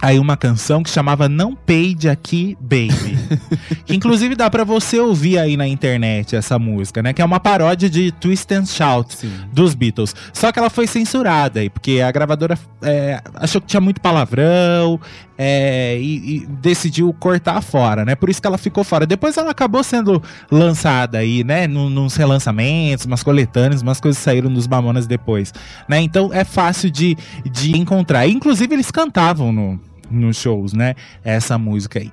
aí 0.01 0.19
uma 0.19 0.37
canção 0.37 0.83
que 0.83 0.91
chamava 0.91 1.29
Não 1.29 1.55
Peide 1.55 2.09
Aqui 2.09 2.57
Baby. 2.61 3.19
que 3.85 3.95
inclusive 3.95 4.35
dá 4.35 4.49
pra 4.51 4.65
você 4.65 4.99
ouvir 4.99 5.39
aí 5.39 5.57
na 5.57 5.67
internet 5.67 6.37
essa 6.37 6.59
música, 6.59 7.03
né? 7.03 7.13
Que 7.13 7.23
é 7.23 7.25
uma 7.25 7.41
paródia 7.41 7.89
de 7.89 8.11
Twist 8.13 8.53
and 8.53 8.67
Shout 8.67 9.29
dos 9.53 9.75
Beatles. 9.75 10.15
Só 10.33 10.51
que 10.51 10.59
ela 10.59 10.71
foi 10.71 10.87
censurada 10.87 11.61
aí, 11.61 11.69
porque 11.69 12.01
a 12.01 12.11
gravadora 12.11 12.59
é, 12.83 13.21
achou 13.35 13.61
que 13.61 13.67
tinha 13.67 13.81
muito 13.81 14.01
palavrão 14.01 15.01
é, 15.43 15.99
e, 15.99 16.37
e 16.37 16.47
decidiu 16.47 17.11
cortar 17.15 17.63
fora, 17.63 18.05
né? 18.05 18.15
Por 18.15 18.29
isso 18.29 18.43
que 18.43 18.47
ela 18.47 18.59
ficou 18.59 18.85
fora. 18.85 19.07
Depois 19.07 19.39
ela 19.39 19.51
acabou 19.51 19.83
sendo 19.83 20.23
lançada 20.51 21.17
aí, 21.17 21.43
né? 21.43 21.67
Num, 21.67 21.89
nos 21.89 22.15
relançamentos, 22.15 23.07
umas 23.07 23.23
coletâneas, 23.23 23.81
umas 23.81 23.99
coisas 23.99 24.23
saíram 24.23 24.53
dos 24.53 24.69
Mamonas 24.69 25.07
depois, 25.07 25.51
né? 25.89 25.99
Então 26.03 26.31
é 26.31 26.45
fácil 26.45 26.91
de, 26.91 27.17
de 27.51 27.75
encontrar. 27.75 28.29
Inclusive 28.29 28.75
eles 28.75 28.91
cantavam 28.91 29.51
no, 29.51 29.80
nos 30.11 30.37
shows, 30.37 30.73
né? 30.73 30.95
Essa 31.25 31.57
música 31.59 31.99
aí. 31.99 32.11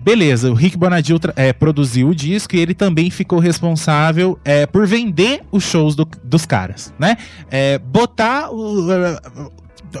Beleza, 0.00 0.50
o 0.50 0.54
Rick 0.54 0.76
Bonadil 0.76 1.18
é, 1.34 1.52
produziu 1.52 2.08
o 2.10 2.14
disco 2.14 2.54
e 2.54 2.60
ele 2.60 2.74
também 2.74 3.10
ficou 3.10 3.38
responsável 3.40 4.38
é, 4.44 4.64
por 4.66 4.86
vender 4.86 5.42
os 5.50 5.64
shows 5.64 5.96
do- 5.96 6.08
dos 6.22 6.46
caras, 6.46 6.94
né? 6.98 7.16
É, 7.50 7.78
botar 7.78 8.50
o, 8.52 8.86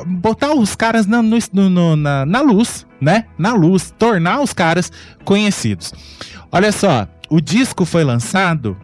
botar 0.06 0.54
os 0.54 0.76
caras 0.76 1.06
na, 1.06 1.22
no- 1.22 1.38
no- 1.70 1.96
na, 1.96 2.24
na 2.26 2.40
luz, 2.40 2.86
né? 3.00 3.24
Na 3.38 3.52
luz, 3.54 3.92
tornar 3.98 4.40
os 4.40 4.52
caras 4.52 4.92
conhecidos. 5.24 5.92
Olha 6.52 6.70
só, 6.70 7.08
o 7.28 7.40
disco 7.40 7.84
foi 7.84 8.04
lançado 8.04 8.76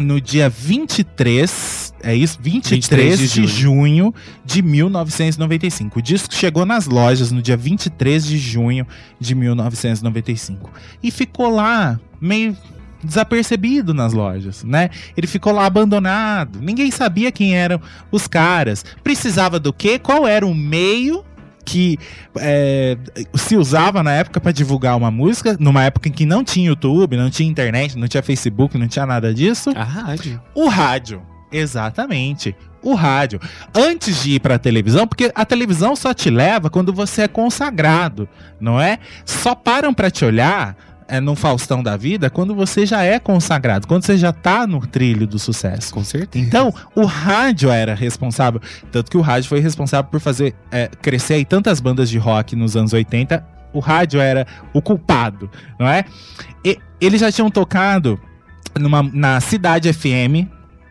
no 0.00 0.20
dia 0.20 0.48
23, 0.48 1.94
é 2.02 2.14
isso? 2.14 2.38
23, 2.40 3.20
23 3.20 3.32
de 3.32 3.40
de 3.42 3.46
junho 3.46 4.14
de 4.44 4.62
1995. 4.62 5.98
O 5.98 6.02
disco 6.02 6.34
chegou 6.34 6.64
nas 6.66 6.86
lojas 6.86 7.30
no 7.30 7.42
dia 7.42 7.56
23 7.56 8.24
de 8.24 8.38
junho 8.38 8.86
de 9.18 9.34
1995 9.34 10.70
e 11.02 11.10
ficou 11.10 11.50
lá 11.50 12.00
meio 12.20 12.56
desapercebido 13.02 13.94
nas 13.94 14.12
lojas, 14.12 14.62
né? 14.62 14.90
Ele 15.16 15.26
ficou 15.26 15.52
lá 15.52 15.64
abandonado. 15.64 16.60
Ninguém 16.60 16.90
sabia 16.90 17.32
quem 17.32 17.56
eram 17.56 17.80
os 18.10 18.26
caras. 18.26 18.84
Precisava 19.02 19.58
do 19.58 19.72
quê? 19.72 19.98
Qual 19.98 20.26
era 20.26 20.46
o 20.46 20.54
meio 20.54 21.24
que 21.64 21.98
é, 22.36 22.96
se 23.34 23.56
usava 23.56 24.02
na 24.02 24.12
época 24.12 24.40
para 24.40 24.52
divulgar 24.52 24.96
uma 24.96 25.10
música, 25.10 25.56
numa 25.58 25.84
época 25.84 26.08
em 26.08 26.12
que 26.12 26.26
não 26.26 26.44
tinha 26.44 26.68
YouTube, 26.68 27.16
não 27.16 27.30
tinha 27.30 27.48
internet, 27.48 27.96
não 27.96 28.08
tinha 28.08 28.22
Facebook, 28.22 28.76
não 28.76 28.88
tinha 28.88 29.06
nada 29.06 29.32
disso? 29.32 29.70
A 29.74 29.84
rádio. 29.84 30.40
O 30.54 30.68
rádio. 30.68 31.22
Exatamente. 31.52 32.54
O 32.82 32.94
rádio. 32.94 33.40
Antes 33.74 34.22
de 34.22 34.32
ir 34.32 34.40
pra 34.40 34.58
televisão, 34.58 35.06
porque 35.06 35.30
a 35.34 35.44
televisão 35.44 35.94
só 35.94 36.14
te 36.14 36.30
leva 36.30 36.70
quando 36.70 36.92
você 36.92 37.22
é 37.22 37.28
consagrado, 37.28 38.28
não 38.60 38.80
é? 38.80 38.98
Só 39.24 39.54
param 39.54 39.92
pra 39.92 40.10
te 40.10 40.24
olhar 40.24 40.76
é, 41.10 41.20
no 41.20 41.34
Faustão 41.34 41.82
da 41.82 41.96
vida 41.96 42.30
quando 42.30 42.54
você 42.54 42.86
já 42.86 43.02
é 43.02 43.18
consagrado, 43.18 43.86
quando 43.86 44.04
você 44.04 44.16
já 44.16 44.32
tá 44.32 44.66
no 44.66 44.86
trilho 44.86 45.26
do 45.26 45.38
sucesso. 45.38 45.92
Com 45.92 46.04
certeza. 46.04 46.46
Então, 46.46 46.72
o 46.94 47.04
rádio 47.04 47.68
era 47.70 47.94
responsável, 47.94 48.60
tanto 48.92 49.10
que 49.10 49.16
o 49.16 49.20
rádio 49.20 49.48
foi 49.48 49.58
responsável 49.58 50.08
por 50.08 50.20
fazer 50.20 50.54
é, 50.70 50.88
crescer 51.02 51.34
aí 51.34 51.44
tantas 51.44 51.80
bandas 51.80 52.08
de 52.08 52.16
rock 52.16 52.54
nos 52.54 52.76
anos 52.76 52.92
80. 52.92 53.44
O 53.72 53.80
rádio 53.80 54.20
era 54.20 54.46
o 54.72 54.80
culpado, 54.80 55.50
não 55.78 55.88
é? 55.88 56.04
E, 56.64 56.78
eles 57.00 57.20
já 57.20 57.30
tinham 57.32 57.50
tocado 57.50 58.20
numa, 58.78 59.02
na 59.02 59.40
Cidade 59.40 59.92
FM, 59.92 60.46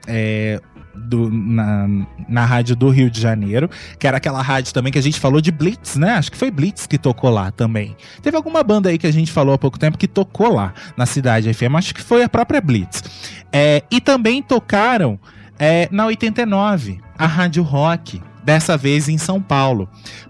é, 0.08 0.62
do- 0.96 1.30
na, 1.32 1.88
na 2.28 2.46
rádio 2.46 2.76
do 2.76 2.90
Rio 2.90 3.10
de 3.10 3.20
Janeiro, 3.22 3.70
que 3.98 4.08
era 4.08 4.18
aquela 4.18 4.42
rádio 4.42 4.74
também 4.74 4.92
que 4.92 5.00
a 5.00 5.04
gente 5.04 5.20
falou 5.20 5.40
de 5.42 5.52
Blitz, 5.52 5.96
né? 5.96 6.12
Acho 6.14 6.32
que 6.32 6.38
foi 6.38 6.52
Blitz 6.52 6.86
que 6.88 6.98
tocou 6.98 7.30
lá 7.30 7.52
também. 7.52 7.96
Teve 8.22 8.36
alguma 8.38 8.64
banda 8.64 8.90
aí 8.90 8.98
que 8.98 9.08
a 9.08 9.12
gente 9.14 9.32
falou 9.32 9.54
há 9.54 9.58
pouco 9.58 9.78
tempo 9.80 9.98
que 9.98 10.08
tocou 10.08 10.54
lá 10.56 10.74
na 10.98 11.06
Cidade 11.06 11.54
FM, 11.54 11.76
acho 11.76 11.94
que 11.96 12.02
foi 12.02 12.24
a 12.24 12.30
própria 12.30 12.60
Blitz. 12.62 13.04
É, 13.52 13.84
e 13.90 14.00
também 14.02 14.42
tocaram 14.44 15.20
é, 15.58 15.88
na 15.92 16.06
89, 16.06 17.00
a 17.18 17.26
Rádio 17.28 17.64
Rock, 17.64 18.22
dessa 18.44 18.78
vez 18.78 19.10
em 19.10 19.18
São 19.18 19.42
Paulo. 19.42 19.90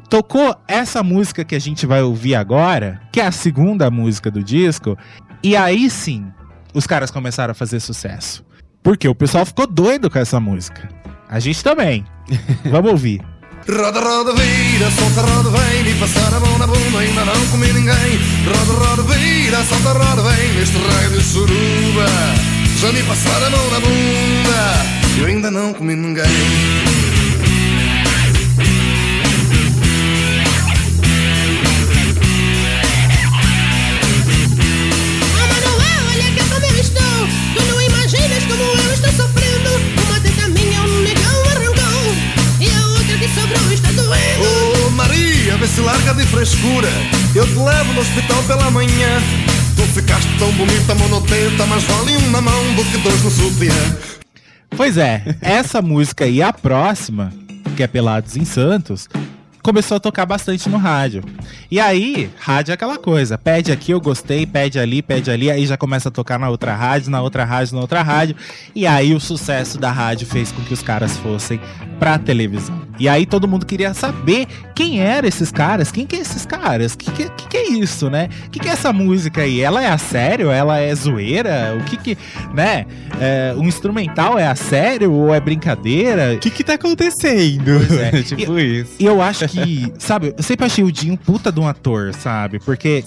Tocou 0.09 0.55
essa 0.67 1.03
música 1.03 1.45
que 1.45 1.53
a 1.55 1.59
gente 1.59 1.85
vai 1.85 2.01
ouvir 2.01 2.33
agora, 2.35 2.99
que 3.11 3.19
é 3.21 3.25
a 3.27 3.31
segunda 3.31 3.91
música 3.91 4.31
do 4.31 4.43
disco, 4.43 4.97
e 5.43 5.55
aí 5.55 5.89
sim 5.89 6.25
os 6.73 6.87
caras 6.87 7.11
começaram 7.11 7.51
a 7.51 7.55
fazer 7.55 7.79
sucesso. 7.79 8.43
Porque 8.81 9.07
o 9.07 9.15
pessoal 9.15 9.45
ficou 9.45 9.67
doido 9.67 10.09
com 10.09 10.19
essa 10.19 10.39
música. 10.39 10.89
A 11.29 11.39
gente 11.39 11.63
também. 11.63 12.05
Vamos 12.65 12.91
ouvir. 12.91 13.21
Roda, 13.67 13.99
roda, 13.99 14.33
vira, 14.33 14.89
solta, 14.89 15.21
roda, 15.21 15.49
vem 15.51 15.83
Me 15.83 15.93
passar 15.99 16.33
a 16.33 16.39
mão 16.39 16.57
na 16.57 16.65
bunda, 16.65 16.99
ainda 16.99 17.23
não 17.25 17.47
comi 17.51 17.67
ninguém 17.71 18.19
Roda, 18.45 18.85
roda, 18.85 19.03
vira, 19.03 19.63
solta, 19.63 19.91
roda, 19.91 20.23
vem 20.23 20.53
Neste 20.53 20.77
raio 20.77 21.09
de 21.11 21.21
suruba 21.21 22.05
Já 22.79 22.91
me 22.91 23.03
passaram 23.03 23.45
a 23.45 23.49
mão 23.51 23.69
na 23.69 23.79
bunda 23.79 25.19
Eu 25.19 25.27
ainda 25.27 25.51
não 25.51 25.73
comi 25.73 25.95
ninguém 25.95 26.23
Maria, 45.49 45.57
vê 45.57 45.67
se 45.67 45.81
larga 45.81 46.13
de 46.13 46.25
frescura. 46.27 46.87
Eu 47.33 47.45
te 47.45 47.55
levo 47.55 47.93
no 47.93 48.01
hospital 48.01 48.43
pela 48.43 48.69
manhã. 48.69 49.19
Tu 49.75 49.81
ficaste 49.93 50.29
tão 50.37 50.51
bonita, 50.51 50.93
monotenta 50.93 51.65
Mas 51.65 51.83
vale 51.85 52.17
um 52.17 52.29
na 52.29 52.41
mão 52.41 52.73
do 52.75 52.83
que 52.85 52.97
dois 52.97 53.23
no 53.23 53.31
sutiã. 53.31 53.73
Pois 54.77 54.97
é, 54.97 55.23
essa 55.41 55.81
música 55.81 56.27
e 56.27 56.43
a 56.43 56.53
próxima, 56.53 57.33
que 57.75 57.81
é 57.81 57.87
Pelados 57.87 58.37
em 58.37 58.45
Santos, 58.45 59.07
começou 59.69 59.97
a 59.97 59.99
tocar 59.99 60.25
bastante 60.25 60.67
no 60.67 60.77
rádio. 60.77 61.23
E 61.69 61.79
aí, 61.79 62.27
rádio 62.39 62.71
é 62.71 62.73
aquela 62.73 62.97
coisa, 62.97 63.37
pede 63.37 63.71
aqui, 63.71 63.91
eu 63.91 64.01
gostei, 64.01 64.43
pede 64.43 64.79
ali, 64.79 64.99
pede 64.99 65.29
ali, 65.29 65.51
aí 65.51 65.63
já 65.67 65.77
começa 65.77 66.09
a 66.09 66.11
tocar 66.11 66.39
na 66.39 66.49
outra 66.49 66.75
rádio, 66.75 67.11
na 67.11 67.21
outra 67.21 67.45
rádio, 67.45 67.75
na 67.75 67.81
outra 67.81 68.01
rádio. 68.01 68.35
E 68.73 68.87
aí 68.87 69.13
o 69.13 69.19
sucesso 69.19 69.77
da 69.77 69.91
rádio 69.91 70.25
fez 70.25 70.51
com 70.51 70.63
que 70.63 70.73
os 70.73 70.81
caras 70.81 71.15
fossem 71.17 71.61
pra 71.99 72.17
televisão. 72.17 72.89
E 72.99 73.07
aí 73.07 73.25
todo 73.25 73.47
mundo 73.47 73.65
queria 73.65 73.93
saber 73.93 74.45
quem 74.75 75.01
eram 75.01 75.27
esses 75.27 75.51
caras, 75.51 75.89
quem 75.89 76.05
que 76.05 76.17
é 76.17 76.19
esses 76.19 76.45
caras, 76.45 76.95
que 76.95 77.09
que, 77.11 77.29
que, 77.29 77.47
que 77.47 77.57
é 77.57 77.69
isso, 77.69 78.09
né? 78.09 78.27
Que 78.51 78.59
que 78.59 78.67
é 78.67 78.71
essa 78.71 78.91
música 78.91 79.41
aí? 79.41 79.61
Ela 79.61 79.81
é 79.81 79.87
a 79.87 79.97
sério? 79.97 80.51
Ela 80.51 80.79
é 80.79 80.93
zoeira? 80.93 81.77
O 81.79 81.83
que 81.85 81.95
que, 81.95 82.17
né? 82.53 82.85
É, 83.21 83.53
o 83.55 83.63
instrumental 83.63 84.37
é 84.37 84.45
a 84.45 84.55
sério 84.55 85.13
ou 85.13 85.33
é 85.33 85.39
brincadeira? 85.39 86.33
O 86.33 86.39
que 86.39 86.49
que 86.49 86.63
tá 86.63 86.73
acontecendo? 86.73 87.79
É. 88.01 88.21
tipo 88.23 88.59
isso. 88.59 88.91
E 88.99 89.05
eu 89.05 89.21
acho 89.21 89.47
que, 89.47 89.58
sabe, 89.97 90.33
eu 90.37 90.43
sempre 90.43 90.65
achei 90.65 90.83
o 90.83 90.91
Dinho 90.91 91.17
puta 91.17 91.51
de 91.51 91.59
um 91.59 91.67
ator, 91.67 92.13
sabe? 92.13 92.59
Porque 92.59 93.03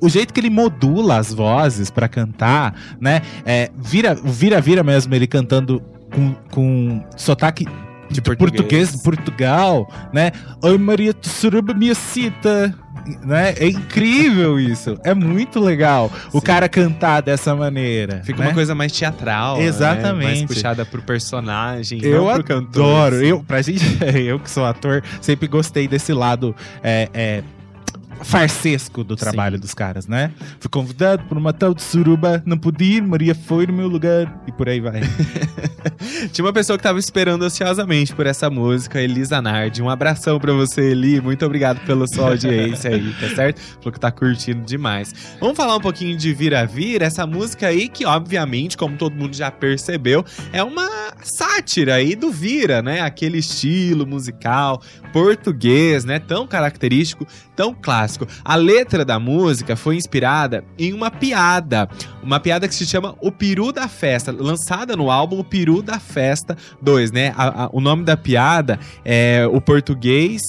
o 0.00 0.08
jeito 0.08 0.34
que 0.34 0.40
ele 0.40 0.50
modula 0.50 1.16
as 1.16 1.32
vozes 1.32 1.90
pra 1.90 2.08
cantar, 2.08 2.74
né? 3.00 3.22
É, 3.44 3.70
vira, 3.76 4.14
vira, 4.14 4.60
vira 4.60 4.82
mesmo 4.82 5.14
ele 5.14 5.26
cantando 5.26 5.82
com, 6.12 6.34
com 6.50 7.04
sotaque 7.16 7.66
de 8.10 8.20
português. 8.20 8.50
português 8.50 8.92
de 8.92 8.98
Portugal, 9.02 9.90
né? 10.12 10.32
Oi 10.62 10.76
Maria 10.76 11.14
Tsuruba 11.14 11.72
minha 11.74 11.94
cita. 11.94 12.74
Né? 13.24 13.54
É 13.58 13.68
incrível 13.68 14.58
isso. 14.60 14.98
É 15.04 15.14
muito 15.14 15.58
legal 15.60 16.10
o 16.32 16.40
cara 16.40 16.68
cantar 16.68 17.20
dessa 17.20 17.54
maneira. 17.54 18.22
Fica 18.24 18.40
né? 18.40 18.48
uma 18.48 18.54
coisa 18.54 18.74
mais 18.74 18.92
teatral. 18.92 19.58
né? 19.58 19.64
Exatamente. 19.64 20.24
Mais 20.24 20.44
puxada 20.44 20.84
pro 20.84 21.02
personagem, 21.02 22.00
Eu 22.02 22.24
não 22.26 22.34
pro 22.34 22.44
cantor. 22.44 22.84
adoro. 22.84 23.16
assim. 23.16 23.26
Eu, 23.26 23.42
pra 23.42 23.62
gente, 23.62 23.84
eu 24.14 24.38
que 24.38 24.50
sou 24.50 24.64
ator, 24.64 25.02
sempre 25.20 25.48
gostei 25.48 25.88
desse 25.88 26.12
lado 26.12 26.54
é, 26.82 27.08
é, 27.12 27.42
farsesco 28.22 29.02
do 29.02 29.16
trabalho 29.16 29.58
dos 29.58 29.74
caras, 29.74 30.06
né? 30.06 30.30
Fui 30.60 30.70
convidado 30.70 31.24
por 31.24 31.36
uma 31.36 31.52
tal 31.52 31.74
de 31.74 31.82
suruba, 31.82 32.42
não 32.46 32.56
pude 32.56 32.84
ir, 32.84 33.02
Maria 33.02 33.34
foi 33.34 33.66
no 33.66 33.72
meu 33.72 33.88
lugar 33.88 34.42
e 34.46 34.52
por 34.52 34.68
aí 34.68 34.80
vai. 34.80 35.00
Tinha 36.32 36.46
uma 36.46 36.52
pessoa 36.52 36.78
que 36.78 36.82
tava 36.82 36.98
esperando 36.98 37.44
ansiosamente 37.44 38.14
por 38.14 38.24
essa 38.24 38.48
música, 38.48 38.98
Elisa 38.98 39.42
Nardi. 39.42 39.82
Um 39.82 39.90
abração 39.90 40.40
pra 40.40 40.54
você, 40.54 40.92
Eli. 40.92 41.20
Muito 41.20 41.44
obrigado 41.44 41.84
pela 41.84 42.06
sua 42.08 42.30
audiência 42.30 42.90
aí, 42.90 43.12
tá 43.20 43.28
certo? 43.36 43.60
Falou 43.60 43.92
que 43.92 44.00
tá 44.00 44.10
curtindo 44.10 44.64
demais. 44.64 45.12
Vamos 45.38 45.58
falar 45.58 45.76
um 45.76 45.80
pouquinho 45.80 46.16
de 46.16 46.32
Vira 46.32 46.64
Vira, 46.64 47.04
essa 47.04 47.26
música 47.26 47.66
aí 47.66 47.86
que, 47.86 48.06
obviamente, 48.06 48.78
como 48.78 48.96
todo 48.96 49.14
mundo 49.14 49.36
já 49.36 49.50
percebeu, 49.50 50.24
é 50.54 50.64
uma 50.64 50.88
sátira 51.22 51.96
aí 51.96 52.16
do 52.16 52.30
Vira, 52.30 52.80
né? 52.80 53.02
Aquele 53.02 53.36
estilo 53.36 54.06
musical 54.06 54.80
português, 55.12 56.06
né? 56.06 56.18
Tão 56.18 56.46
característico, 56.46 57.26
tão 57.54 57.74
clássico. 57.74 58.26
A 58.42 58.56
letra 58.56 59.04
da 59.04 59.18
música 59.18 59.76
foi 59.76 59.96
inspirada 59.96 60.64
em 60.78 60.94
uma 60.94 61.10
piada, 61.10 61.86
uma 62.22 62.40
piada 62.40 62.66
que 62.66 62.74
se 62.74 62.86
chama 62.86 63.14
O 63.20 63.30
Peru 63.30 63.70
da 63.70 63.86
Festa, 63.86 64.32
lançada 64.32 64.96
no 64.96 65.10
álbum 65.10 65.38
O 65.38 65.44
Peru 65.44 65.82
da 65.82 66.00
Festa 66.00 66.21
2, 66.80 67.10
né? 67.12 67.32
A- 67.36 67.64
a- 67.64 67.70
o 67.72 67.80
nome 67.80 68.04
da 68.04 68.16
piada 68.16 68.78
é 69.04 69.46
o 69.50 69.60
português. 69.60 70.40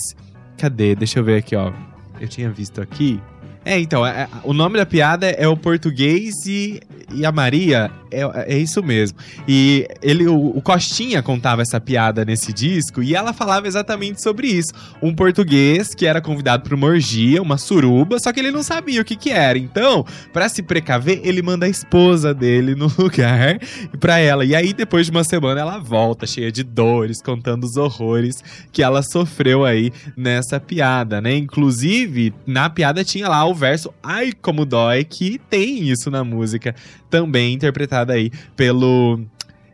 Cadê? 0.58 0.96
Deixa 0.96 1.20
eu 1.20 1.24
ver 1.24 1.38
aqui, 1.38 1.56
ó. 1.56 1.72
Eu 2.20 2.28
tinha 2.28 2.50
visto 2.50 2.82
aqui. 2.82 3.20
É, 3.66 3.80
então, 3.80 4.06
é- 4.06 4.24
é- 4.24 4.28
o 4.44 4.54
nome 4.54 4.78
da 4.78 4.86
piada 4.86 5.28
é 5.28 5.48
o 5.48 5.56
português 5.56 6.46
e, 6.46 6.82
e 7.14 7.26
a 7.26 7.32
Maria, 7.32 7.90
é, 8.12 8.54
é 8.54 8.58
isso 8.58 8.84
mesmo. 8.84 9.18
E 9.48 9.88
ele, 10.02 10.28
o, 10.28 10.58
o 10.58 10.62
Costinha 10.62 11.24
contava 11.24 11.62
essa 11.62 11.80
piada 11.80 12.26
nesse 12.26 12.52
disco 12.52 13.02
e 13.02 13.16
ela 13.16 13.32
falava 13.34 13.68
exatamente 13.68 14.22
sobre 14.22 14.48
isso. 14.48 14.72
Um 15.02 15.16
português 15.16 15.96
que 15.96 16.06
era 16.06 16.22
convidado 16.22 16.64
para 16.64 16.76
uma 16.76 16.88
orgia, 16.88 17.42
uma 17.42 17.58
suruba, 17.58 18.20
só 18.20 18.32
que 18.34 18.40
ele 18.40 18.52
não 18.52 18.62
sabia 18.64 19.02
o 19.02 19.06
que 19.06 19.16
que 19.16 19.30
era. 19.32 19.58
Então, 19.58 20.06
pra 20.32 20.50
se 20.50 20.62
precaver, 20.62 21.22
ele 21.24 21.42
manda 21.42 21.66
a 21.66 21.70
esposa 21.70 22.34
dele 22.34 22.76
no 22.76 22.92
lugar 23.00 23.60
pra 24.00 24.20
ela. 24.20 24.44
E 24.46 24.54
aí, 24.56 24.74
depois 24.74 25.06
de 25.06 25.12
uma 25.12 25.24
semana, 25.24 25.62
ela 25.62 25.78
volta 25.78 26.28
cheia 26.28 26.52
de 26.52 26.64
dores, 26.64 27.22
contando 27.22 27.64
os 27.64 27.78
horrores 27.78 28.44
que 28.72 28.84
ela 28.84 29.02
sofreu 29.02 29.64
aí 29.66 29.92
nessa 30.18 30.60
piada, 30.60 31.22
né? 31.22 31.36
Inclusive, 31.36 32.34
na 32.46 32.70
piada 32.70 33.04
tinha 33.04 33.28
lá 33.30 33.46
o 33.46 33.53
verso 33.54 33.94
Ai 34.02 34.32
como 34.34 34.66
dói, 34.66 35.04
que 35.04 35.40
tem 35.50 35.90
isso 35.90 36.10
na 36.10 36.24
música, 36.24 36.76
também 37.10 37.54
interpretada 37.54 38.14
aí 38.14 38.32
pelo 38.56 39.20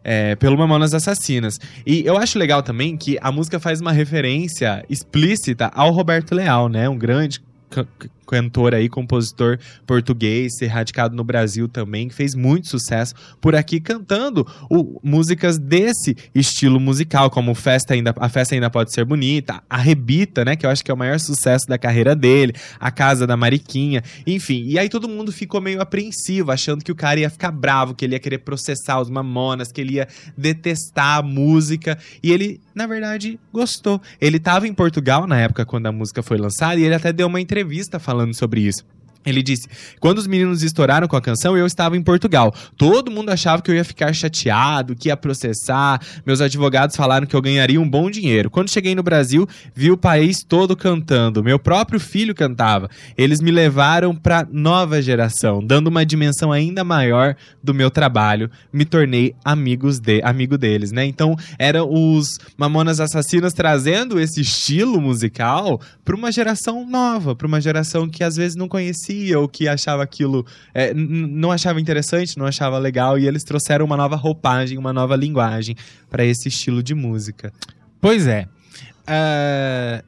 é, 0.03 0.35
pelo 0.35 0.57
Mamonas 0.57 0.93
Assassinas. 0.93 1.59
E 1.85 2.05
eu 2.05 2.17
acho 2.17 2.39
legal 2.39 2.63
também 2.63 2.97
que 2.97 3.17
a 3.21 3.31
música 3.31 3.59
faz 3.59 3.81
uma 3.81 3.91
referência 3.91 4.83
explícita 4.89 5.71
ao 5.73 5.91
Roberto 5.91 6.33
Leal, 6.33 6.69
né? 6.69 6.87
Um 6.89 6.97
grande 6.97 7.41
cantor 8.29 8.75
aí, 8.75 8.87
compositor 8.87 9.57
português, 9.87 10.53
radicado 10.69 11.15
no 11.15 11.23
Brasil 11.23 11.67
também, 11.67 12.07
que 12.07 12.13
fez 12.13 12.35
muito 12.35 12.67
sucesso 12.67 13.13
por 13.41 13.55
aqui 13.55 13.79
cantando 13.79 14.45
o- 14.69 14.99
músicas 15.03 15.57
desse 15.57 16.15
estilo 16.35 16.79
musical, 16.79 17.29
como 17.29 17.55
Festa 17.55 17.93
ainda, 17.93 18.13
A 18.17 18.29
Festa 18.29 18.53
Ainda 18.55 18.69
Pode 18.69 18.93
Ser 18.93 19.03
Bonita, 19.05 19.63
A 19.69 19.77
Rebita, 19.77 20.45
né, 20.45 20.55
que 20.55 20.65
eu 20.65 20.69
acho 20.69 20.83
que 20.85 20.91
é 20.91 20.93
o 20.93 20.97
maior 20.97 21.19
sucesso 21.19 21.65
da 21.67 21.77
carreira 21.77 22.15
dele, 22.15 22.53
A 22.79 22.91
Casa 22.91 23.25
da 23.25 23.35
Mariquinha, 23.35 24.03
enfim. 24.27 24.63
E 24.67 24.77
aí 24.77 24.89
todo 24.89 25.09
mundo 25.09 25.31
ficou 25.31 25.59
meio 25.59 25.81
apreensivo, 25.81 26.51
achando 26.51 26.83
que 26.83 26.91
o 26.91 26.95
cara 26.95 27.19
ia 27.19 27.29
ficar 27.29 27.51
bravo, 27.51 27.95
que 27.95 28.05
ele 28.05 28.13
ia 28.13 28.19
querer 28.19 28.39
processar 28.39 28.99
os 29.01 29.09
mamonas, 29.09 29.71
que 29.71 29.81
ele 29.81 29.93
ia 29.95 30.07
detestar 30.37 31.17
a 31.17 31.21
música, 31.23 31.97
e 32.21 32.31
ele, 32.31 32.61
na 32.75 32.85
verdade, 32.85 33.39
gostou. 33.51 34.01
Ele 34.21 34.39
tava 34.39 34.67
em 34.67 34.73
Portugal 34.73 35.25
na 35.25 35.39
época 35.39 35.65
quando 35.65 35.87
a 35.87 35.91
música 35.91 36.21
foi 36.21 36.37
lançada, 36.37 36.79
e 36.79 36.83
ele 36.83 36.95
até 36.95 37.11
deu 37.11 37.27
uma 37.27 37.41
entrevista 37.41 37.97
falando 37.99 38.18
sobre 38.33 38.61
isso. 38.61 38.85
Ele 39.25 39.43
disse: 39.43 39.67
Quando 39.99 40.17
os 40.17 40.27
meninos 40.27 40.63
estouraram 40.63 41.07
com 41.07 41.15
a 41.15 41.21
canção, 41.21 41.57
eu 41.57 41.65
estava 41.65 41.97
em 41.97 42.01
Portugal. 42.01 42.53
Todo 42.77 43.11
mundo 43.11 43.29
achava 43.29 43.61
que 43.61 43.69
eu 43.69 43.75
ia 43.75 43.83
ficar 43.83 44.13
chateado, 44.13 44.95
que 44.95 45.09
ia 45.09 45.17
processar. 45.17 46.01
Meus 46.25 46.39
advogados 46.39 46.95
falaram 46.95 47.27
que 47.27 47.35
eu 47.35 47.41
ganharia 47.41 47.81
um 47.81 47.89
bom 47.89 48.09
dinheiro. 48.09 48.49
Quando 48.49 48.69
cheguei 48.69 48.95
no 48.95 49.03
Brasil, 49.03 49.47
vi 49.75 49.91
o 49.91 49.97
país 49.97 50.37
todo 50.41 50.75
cantando. 50.75 51.43
Meu 51.43 51.59
próprio 51.59 51.99
filho 51.99 52.33
cantava. 52.33 52.89
Eles 53.17 53.41
me 53.41 53.51
levaram 53.51 54.15
para 54.15 54.47
nova 54.49 55.01
geração, 55.01 55.61
dando 55.63 55.87
uma 55.87 56.05
dimensão 56.05 56.51
ainda 56.51 56.83
maior 56.83 57.35
do 57.61 57.73
meu 57.73 57.91
trabalho. 57.91 58.49
Me 58.71 58.85
tornei 58.85 59.35
amigos 59.43 59.99
de, 59.99 60.21
amigo 60.23 60.57
deles, 60.57 60.91
né? 60.93 61.05
Então, 61.05 61.35
eram 61.57 61.89
os 61.91 62.37
Mamonas 62.57 63.01
Assassinas 63.01 63.53
trazendo 63.53 64.17
esse 64.17 64.41
estilo 64.41 65.01
musical 65.01 65.81
para 66.05 66.15
uma 66.15 66.31
geração 66.31 66.87
nova, 66.87 67.35
para 67.35 67.47
uma 67.47 67.59
geração 67.59 68.07
que 68.07 68.23
às 68.23 68.37
vezes 68.37 68.55
não 68.55 68.67
conhecia 68.67 69.08
ou 69.35 69.47
que 69.47 69.67
achava 69.67 70.03
aquilo, 70.03 70.45
é, 70.73 70.93
não 70.93 71.51
achava 71.51 71.79
interessante, 71.79 72.37
não 72.37 72.45
achava 72.45 72.77
legal, 72.77 73.17
e 73.17 73.27
eles 73.27 73.43
trouxeram 73.43 73.85
uma 73.85 73.97
nova 73.97 74.15
roupagem, 74.15 74.77
uma 74.77 74.93
nova 74.93 75.15
linguagem 75.15 75.75
para 76.09 76.23
esse 76.23 76.47
estilo 76.47 76.81
de 76.81 76.93
música. 76.93 77.51
Pois 78.01 78.27
é. 78.27 78.47
Ah, 79.05 80.03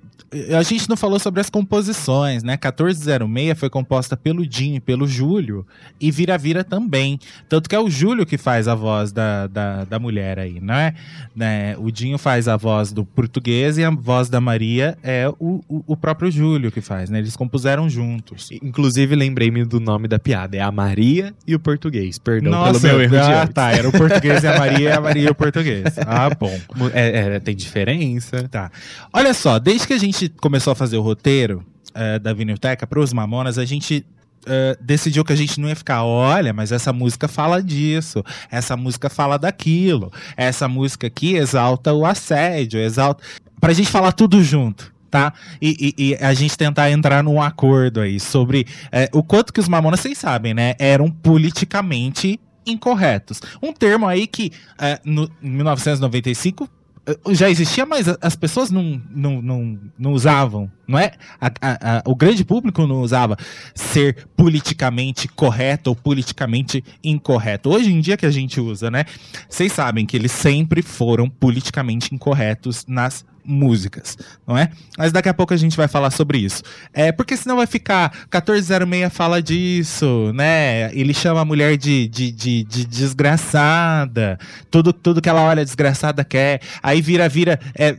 a 0.58 0.64
gente 0.64 0.90
não 0.90 0.96
falou 0.96 1.20
sobre 1.20 1.42
as 1.42 1.50
composições, 1.50 2.44
né? 2.44 2.54
1406 2.54 3.60
foi 3.60 3.70
composta 3.70 4.16
pelo 4.16 4.46
Dinho 4.46 4.76
e 4.76 4.80
pelo 4.80 5.08
Júlio, 5.08 5.66
e 6.00 6.12
Vira 6.12 6.38
Vira 6.38 6.64
também. 6.64 7.20
Tanto 7.50 7.70
que 7.70 7.76
é 7.76 7.80
o 7.80 7.90
Júlio 7.90 8.26
que 8.26 8.38
faz 8.38 8.68
a 8.68 8.76
voz 8.76 9.12
da, 9.12 9.48
da, 9.48 9.86
da 9.86 10.00
mulher 10.00 10.40
aí, 10.40 10.60
não 10.60 10.74
é? 10.74 10.94
Né? 11.36 11.76
O 11.78 11.92
Dinho 11.92 12.18
faz 12.18 12.48
a 12.48 12.58
voz 12.58 12.92
do 12.92 13.06
português 13.06 13.78
e 13.78 13.84
a 13.84 13.90
voz 13.90 14.30
da 14.30 14.40
Maria 14.40 14.98
é 15.04 15.28
o, 15.40 15.62
o, 15.68 15.84
o 15.88 15.98
próprio 15.98 16.32
Júlio 16.32 16.72
que 16.72 16.82
faz, 16.82 17.10
né? 17.10 17.20
Eles 17.20 17.36
compuseram 17.36 17.90
juntos. 17.90 18.50
Inclusive, 18.62 19.16
lembrei-me 19.16 19.66
do 19.66 19.80
nome 19.80 20.08
da 20.08 20.20
piada. 20.20 20.58
É 20.58 20.62
a 20.62 20.72
Maria 20.72 21.34
e 21.46 21.56
o 21.56 21.60
português. 21.60 22.18
Perdão 22.18 22.52
Nossa, 22.52 22.80
pelo 22.80 22.94
meu 22.94 23.02
erro 23.02 23.16
de 23.16 23.32
ah, 23.32 23.48
tá. 23.48 23.72
Era 23.72 23.88
o 23.88 23.92
português 23.92 24.44
e 24.44 24.48
a 24.48 24.58
Maria, 24.58 24.98
a 24.98 25.02
Maria 25.02 25.28
e 25.28 25.30
o 25.30 25.36
português. 25.36 25.84
Ah, 26.14 26.30
bom. 26.30 26.60
É, 26.94 27.36
é, 27.36 27.40
tem 27.40 27.56
diferença. 27.56 28.48
Tá. 28.50 28.70
Olha 29.14 29.34
só, 29.34 29.60
desde 29.60 29.88
que 29.88 29.94
a 29.94 29.98
gente 29.98 30.11
começou 30.42 30.72
a 30.72 30.76
fazer 30.76 30.98
o 30.98 31.02
roteiro 31.02 31.64
eh, 31.94 32.20
da 32.20 32.34
Vinilteca 32.34 32.86
para 32.88 33.00
os 33.00 33.12
Mamonas, 33.14 33.58
a 33.58 33.66
gente 33.66 34.06
eh, 34.46 34.78
decidiu 34.82 35.24
que 35.24 35.34
a 35.34 35.36
gente 35.36 35.60
não 35.60 35.70
ia 35.70 35.76
ficar, 35.76 36.04
olha, 36.04 36.54
mas 36.54 36.72
essa 36.72 36.92
música 36.94 37.28
fala 37.28 37.62
disso, 37.62 38.24
essa 38.50 38.76
música 38.78 39.10
fala 39.10 39.38
daquilo, 39.38 40.12
essa 40.36 40.68
música 40.68 41.08
aqui 41.08 41.36
exalta 41.36 41.94
o 41.94 42.06
assédio, 42.06 42.80
exalta. 42.80 43.24
Pra 43.60 43.74
gente 43.74 43.90
falar 43.90 44.12
tudo 44.14 44.44
junto. 44.44 44.92
Tá? 45.12 45.34
E, 45.62 45.94
e- 45.98 46.12
e 46.12 46.16
a 46.24 46.34
gente 46.34 46.58
tentar 46.58 46.90
entrar 46.90 47.22
num 47.22 47.42
acordo 47.42 48.00
aí 48.00 48.18
sobre 48.18 48.66
eh, 48.94 49.10
o 49.12 49.22
quanto 49.22 49.52
que 49.52 49.60
os 49.60 49.68
mamonas, 49.68 50.00
vocês 50.00 50.18
sabem, 50.18 50.54
né? 50.54 50.74
Eram 50.80 51.12
politicamente 51.12 52.40
incorretos. 52.66 53.42
Um 53.62 53.74
termo 53.74 54.08
aí 54.08 54.26
que 54.26 54.54
no, 55.04 55.30
em 55.44 55.50
1995 55.50 56.64
eh, 56.64 56.68
já 57.32 57.50
existia, 57.50 57.86
mas 57.86 58.06
as 58.22 58.36
pessoas 58.36 58.70
não, 58.70 59.02
não, 59.10 59.42
não, 59.42 59.80
não 59.98 60.14
usavam, 60.14 60.72
não 60.88 61.00
é? 61.00 61.14
A- 61.40 61.48
a- 61.62 61.98
a- 61.98 62.04
o 62.06 62.16
grande 62.16 62.46
público 62.46 62.86
não 62.86 63.02
usava 63.02 63.36
ser 63.74 64.28
politicamente 64.38 65.28
correto 65.28 65.90
ou 65.90 65.96
politicamente 65.96 66.84
incorreto. 67.04 67.70
Hoje 67.70 67.92
em 67.92 68.00
dia 68.02 68.16
que 68.18 68.26
a 68.26 68.32
gente 68.32 68.60
usa, 68.62 68.92
né? 68.92 69.06
Vocês 69.50 69.72
sabem 69.74 70.06
que 70.06 70.16
eles 70.16 70.32
sempre 70.32 70.82
foram 70.82 71.28
politicamente 71.30 72.14
incorretos 72.14 72.86
nas 72.88 73.26
músicas, 73.44 74.18
não 74.48 74.58
é? 74.58 74.70
Mas 74.98 75.12
daqui 75.12 75.30
a 75.30 75.34
pouco 75.34 75.54
a 75.54 75.58
gente 75.58 75.76
vai 75.78 75.88
falar 75.88 76.12
sobre 76.12 76.38
isso. 76.38 76.64
É, 76.94 77.12
porque 77.12 77.36
senão 77.36 77.58
vai 77.58 77.68
ficar 77.68 78.12
1406 78.32 79.12
fala 79.12 79.42
disso, 79.42 80.32
né? 80.34 80.94
Ele 80.94 81.14
chama 81.14 81.42
a 81.42 81.46
mulher 81.46 81.78
de, 81.78 82.08
de, 82.08 82.32
de, 82.32 82.64
de 82.64 82.86
desgraçada. 82.86 84.40
Tudo, 84.70 84.94
tudo 84.94 85.22
que 85.22 85.30
ela 85.30 85.44
olha 85.44 85.66
desgraçada 85.66 86.24
quer. 86.24 86.62
Aí 86.82 87.02
vira, 87.02 87.28
vira. 87.30 87.60
é, 87.76 87.96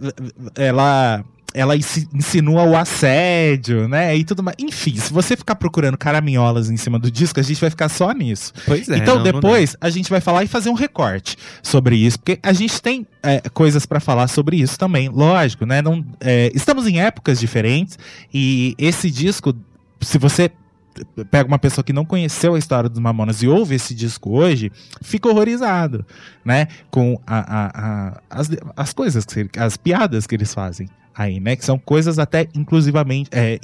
ela. 0.57 1.25
Ela 1.55 1.77
insinua 1.77 2.63
o 2.65 2.77
assédio, 2.77 3.87
né? 3.89 4.17
E 4.17 4.25
tudo 4.25 4.43
mais. 4.43 4.57
Enfim, 4.59 4.97
se 4.97 5.13
você 5.13 5.37
ficar 5.37 5.55
procurando 5.55 5.99
caraminholas 5.99 6.71
em 6.71 6.77
cima 6.77 6.99
do 6.99 7.11
disco, 7.11 7.39
a 7.39 7.43
gente 7.43 7.61
vai 7.61 7.69
ficar 7.71 7.89
só 7.89 8.11
nisso. 8.13 8.53
Pois 8.67 8.89
é, 8.89 8.97
Então, 8.97 9.17
não, 9.17 9.25
não 9.25 9.33
depois, 9.33 9.77
a 9.81 9.91
gente 9.91 10.09
vai 10.09 10.21
falar 10.21 10.45
e 10.45 10.47
fazer 10.47 10.71
um 10.71 10.75
recorte 10.75 11.37
sobre 11.63 11.97
isso, 11.97 12.19
porque 12.19 12.39
a 12.43 12.53
gente 12.53 12.81
tem 12.81 13.07
é, 13.23 13.41
coisas 13.51 13.85
pra 13.85 14.01
falar 14.01 14.29
sobre 14.29 14.57
isso 14.57 14.79
também, 14.79 15.09
lógico, 15.09 15.67
né? 15.67 15.83
Não, 15.83 16.05
é, 16.21 16.51
estamos 16.55 16.87
em 16.87 17.01
épocas 17.01 17.39
diferentes 17.39 17.99
e 18.33 18.75
esse 18.79 19.11
disco, 19.11 19.55
se 20.01 20.19
você 20.19 20.51
pega 21.31 21.49
uma 21.49 21.59
pessoa 21.59 21.83
que 21.83 21.93
não 21.93 22.05
conheceu 22.05 22.55
a 22.55 22.59
história 22.59 22.89
dos 22.89 22.99
Mamonas 22.99 23.43
e 23.43 23.49
ouve 23.49 23.75
esse 23.75 23.95
disco 23.95 24.31
hoje, 24.31 24.71
fica 25.01 25.29
horrorizado, 25.29 26.05
né? 26.45 26.69
Com 26.91 27.19
a, 27.27 27.39
a- 27.39 27.71
a- 27.75 28.21
as, 28.31 28.51
as 28.77 28.93
coisas, 28.93 29.25
que, 29.25 29.49
as 29.59 29.77
piadas 29.77 30.27
que 30.27 30.35
eles 30.35 30.53
fazem 30.53 30.89
aí, 31.15 31.39
né? 31.41 31.57
Que 31.57 31.65
são 31.65 31.79
coisas 31.79 32.19
até 32.19 32.47
inclusivamente, 32.55 33.29
é, 33.33 33.59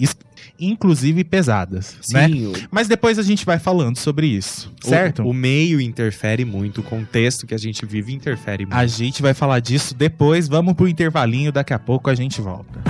inclusive 0.59 1.25
pesadas, 1.25 1.97
né? 2.13 2.29
Sim, 2.29 2.47
o- 2.47 2.53
Mas 2.71 2.89
depois 2.89 3.19
a 3.19 3.23
gente 3.23 3.45
vai 3.45 3.59
falando 3.59 3.97
sobre 3.97 4.27
isso, 4.27 4.73
certo? 4.83 5.23
O, 5.23 5.31
o 5.31 5.35
meio 5.35 5.81
interfere 5.81 6.45
muito, 6.45 6.81
o 6.81 6.85
contexto 6.85 7.47
que 7.47 7.55
a 7.55 7.59
gente 7.59 7.85
vive 7.87 8.13
interfere 8.13 8.65
muito. 8.65 8.77
A 8.77 8.87
gente 8.87 9.23
vai 9.23 9.35
falar 9.35 9.61
disso 9.61 9.95
depois. 9.95 10.49
Vamos 10.49 10.75
pro 10.75 10.89
intervalinho, 10.89 11.51
daqui 11.53 11.73
a 11.73 11.79
pouco 11.79 12.11
a 12.11 12.15
gente 12.15 12.41
volta. 12.41 12.81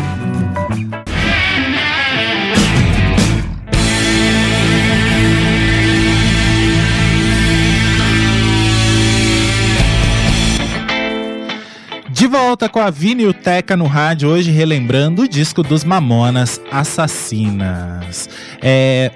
De 12.18 12.26
volta 12.26 12.68
com 12.68 12.80
a 12.80 12.90
Vinilteca 12.90 13.76
no 13.76 13.86
rádio, 13.86 14.28
hoje 14.28 14.50
relembrando 14.50 15.22
o 15.22 15.28
disco 15.28 15.62
dos 15.62 15.84
Mamonas 15.84 16.60
Assassinas. 16.68 18.28
É, 18.60 19.12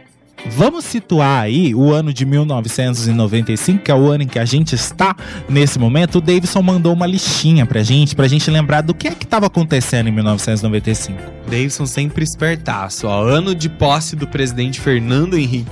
vamos 0.47 0.85
situar 0.85 1.43
aí 1.43 1.75
o 1.75 1.93
ano 1.93 2.13
de 2.13 2.25
1995, 2.25 3.85
que 3.85 3.91
é 3.91 3.95
o 3.95 4.11
ano 4.11 4.25
em 4.25 4.27
que 4.27 4.39
a 4.39 4.45
gente 4.45 4.75
está 4.75 5.15
nesse 5.49 5.79
momento. 5.79 6.17
O 6.17 6.21
Davidson 6.21 6.63
mandou 6.63 6.93
uma 6.93 7.07
listinha 7.07 7.65
pra 7.67 7.83
gente, 7.83 8.15
pra 8.15 8.29
gente 8.29 8.51
lembrar 8.51 8.81
do 8.81 8.95
que 8.95 9.09
é 9.09 9.15
que 9.15 9.25
estava 9.25 9.47
acontecendo 9.47 10.09
em 10.09 10.13
1995. 10.13 11.43
Davidson 11.47 11.87
sempre 11.87 12.25
espertaço, 12.25 13.07
ó. 13.07 13.23
Ano 13.23 13.55
de 13.55 13.69
posse 13.69 14.17
do 14.17 14.27
presidente 14.27 14.81
Fernando 14.81 15.37
Henrique 15.37 15.71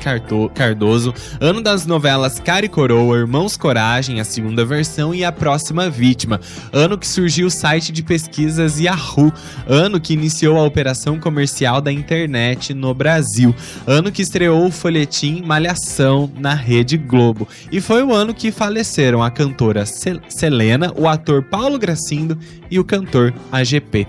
Cardoso, 0.55 1.15
ano 1.41 1.63
das 1.63 1.87
novelas 1.87 2.39
Cara 2.39 2.67
e 2.67 2.69
Coroa, 2.69 3.19
Irmãos 3.19 3.57
Coragem, 3.57 4.21
a 4.21 4.25
segunda 4.25 4.65
versão 4.65 5.15
e 5.15 5.25
a 5.25 5.33
próxima 5.33 5.89
vítima. 5.89 6.41
Ano 6.73 6.99
que 6.99 7.07
surgiu 7.07 7.47
o 7.47 7.51
site 7.51 7.93
de 7.93 8.03
pesquisas 8.03 8.79
Yahoo. 8.79 9.33
Ano 9.67 10.01
que 10.01 10.13
iniciou 10.13 10.59
a 10.59 10.65
operação 10.65 11.19
comercial 11.19 11.81
da 11.81 11.91
internet 11.91 12.75
no 12.75 12.93
Brasil. 12.93 13.55
Ano 13.87 14.13
que 14.13 14.23
estreou 14.23 14.60
o 14.67 14.71
folhetim 14.71 15.43
Malhação 15.43 16.31
na 16.39 16.55
Rede 16.55 16.97
Globo. 16.97 17.47
E 17.71 17.81
foi 17.81 18.03
o 18.03 18.13
ano 18.15 18.33
que 18.35 18.51
faleceram 18.53 19.23
a 19.23 19.31
cantora 19.31 19.85
Sel- 19.87 20.21
Selena, 20.29 20.93
o 20.97 21.07
ator 21.09 21.43
Paulo 21.43 21.79
Gracindo 21.79 22.39
e 22.71 22.79
o 22.79 22.85
cantor 22.85 23.33
AGP. 23.53 24.07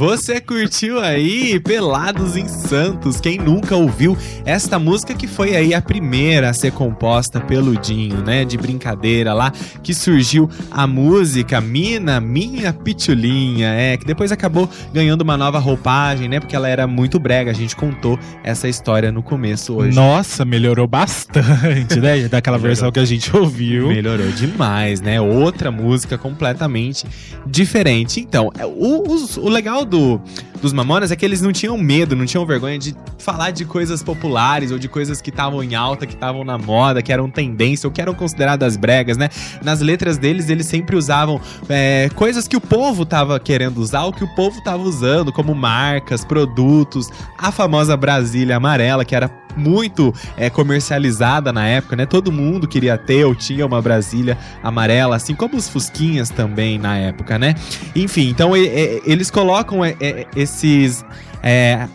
Você 0.01 0.41
curtiu 0.41 0.99
aí 0.99 1.59
Pelados 1.59 2.35
em 2.35 2.47
Santos? 2.47 3.21
Quem 3.21 3.37
nunca 3.37 3.75
ouviu 3.75 4.17
esta 4.43 4.79
música 4.79 5.13
que 5.13 5.27
foi 5.27 5.55
aí 5.55 5.75
a 5.75 5.81
primeira 5.81 6.49
a 6.49 6.53
ser 6.53 6.71
composta 6.71 7.39
pelo 7.39 7.77
Dinho, 7.77 8.17
né? 8.23 8.43
De 8.43 8.57
brincadeira 8.57 9.31
lá, 9.31 9.51
que 9.83 9.93
surgiu 9.93 10.49
a 10.71 10.87
música 10.87 11.61
Mina 11.61 12.19
Minha 12.19 12.73
Pitulinha, 12.73 13.67
é, 13.75 13.95
que 13.95 14.03
depois 14.03 14.31
acabou 14.31 14.67
ganhando 14.91 15.21
uma 15.21 15.37
nova 15.37 15.59
roupagem, 15.59 16.27
né? 16.27 16.39
Porque 16.39 16.55
ela 16.55 16.67
era 16.67 16.87
muito 16.87 17.19
brega, 17.19 17.51
a 17.51 17.53
gente 17.53 17.75
contou 17.75 18.17
essa 18.43 18.67
história 18.67 19.11
no 19.11 19.21
começo 19.21 19.75
hoje. 19.75 19.95
Nossa, 19.95 20.43
melhorou 20.43 20.87
bastante, 20.87 21.99
né? 21.99 22.21
Daquela 22.27 22.57
versão 22.57 22.91
que 22.91 22.99
a 22.99 23.05
gente 23.05 23.37
ouviu. 23.37 23.89
Melhorou 23.89 24.31
demais, 24.31 24.99
né? 24.99 25.21
Outra 25.21 25.69
música 25.69 26.17
completamente 26.17 27.05
diferente. 27.45 28.19
Então, 28.19 28.51
é, 28.57 28.65
o, 28.65 29.03
os- 29.07 29.37
o 29.37 29.47
legal 29.47 29.85
do, 29.91 30.19
dos 30.61 30.73
Mamonas 30.73 31.11
é 31.11 31.15
que 31.15 31.25
eles 31.25 31.41
não 31.41 31.51
tinham 31.51 31.77
medo, 31.77 32.15
não 32.15 32.25
tinham 32.25 32.45
vergonha 32.45 32.79
de 32.79 32.95
falar 33.19 33.51
de 33.51 33.65
coisas 33.65 34.01
populares 34.01 34.71
ou 34.71 34.79
de 34.79 34.87
coisas 34.87 35.21
que 35.21 35.29
estavam 35.29 35.61
em 35.63 35.75
alta, 35.75 36.07
que 36.07 36.13
estavam 36.13 36.43
na 36.43 36.57
moda, 36.57 37.01
que 37.01 37.11
eram 37.11 37.29
tendência 37.29 37.87
ou 37.87 37.91
que 37.91 38.01
eram 38.01 38.15
consideradas 38.15 38.77
bregas, 38.77 39.17
né? 39.17 39.29
Nas 39.63 39.81
letras 39.81 40.17
deles, 40.17 40.49
eles 40.49 40.65
sempre 40.65 40.95
usavam 40.95 41.39
é, 41.69 42.09
coisas 42.15 42.47
que 42.47 42.55
o 42.55 42.61
povo 42.61 43.05
tava 43.05 43.39
querendo 43.39 43.77
usar, 43.77 44.05
ou 44.05 44.13
que 44.13 44.23
o 44.23 44.35
povo 44.35 44.63
tava 44.63 44.81
usando, 44.81 45.31
como 45.31 45.53
marcas, 45.53 46.25
produtos, 46.25 47.09
a 47.37 47.51
famosa 47.51 47.95
Brasília 47.95 48.55
amarela, 48.55 49.05
que 49.05 49.15
era 49.15 49.29
muito 49.55 50.13
é, 50.37 50.49
comercializada 50.49 51.51
na 51.53 51.65
época, 51.67 51.95
né? 51.95 52.05
Todo 52.05 52.31
mundo 52.31 52.67
queria 52.67 52.97
ter 52.97 53.25
ou 53.25 53.33
tinha 53.35 53.65
uma 53.65 53.81
Brasília 53.81 54.37
amarela, 54.63 55.15
assim 55.15 55.35
como 55.35 55.55
os 55.55 55.67
Fusquinhas 55.69 56.29
também 56.29 56.77
na 56.77 56.97
época, 56.97 57.37
né? 57.39 57.55
Enfim, 57.95 58.29
então 58.29 58.55
e- 58.55 58.67
e- 58.67 59.01
eles 59.05 59.29
colocam 59.31 59.83
é, 59.83 59.95
é, 59.99 60.25
esses. 60.35 61.03
é, 61.43 61.87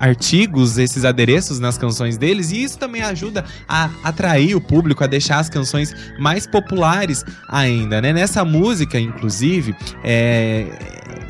artigos, 0.00 0.76
esses 0.78 1.04
adereços 1.04 1.58
nas 1.60 1.78
canções 1.78 2.16
deles, 2.18 2.50
e 2.50 2.62
isso 2.62 2.78
também 2.78 3.00
ajuda 3.02 3.44
a 3.68 3.88
atrair 4.02 4.54
o 4.54 4.60
público, 4.60 5.02
a 5.04 5.06
deixar 5.06 5.38
as 5.38 5.48
canções 5.48 5.94
mais 6.18 6.46
populares 6.46 7.24
ainda, 7.48 8.00
né? 8.02 8.12
Nessa 8.12 8.44
música, 8.44 8.98
inclusive, 8.98 9.74
é, 10.04 10.66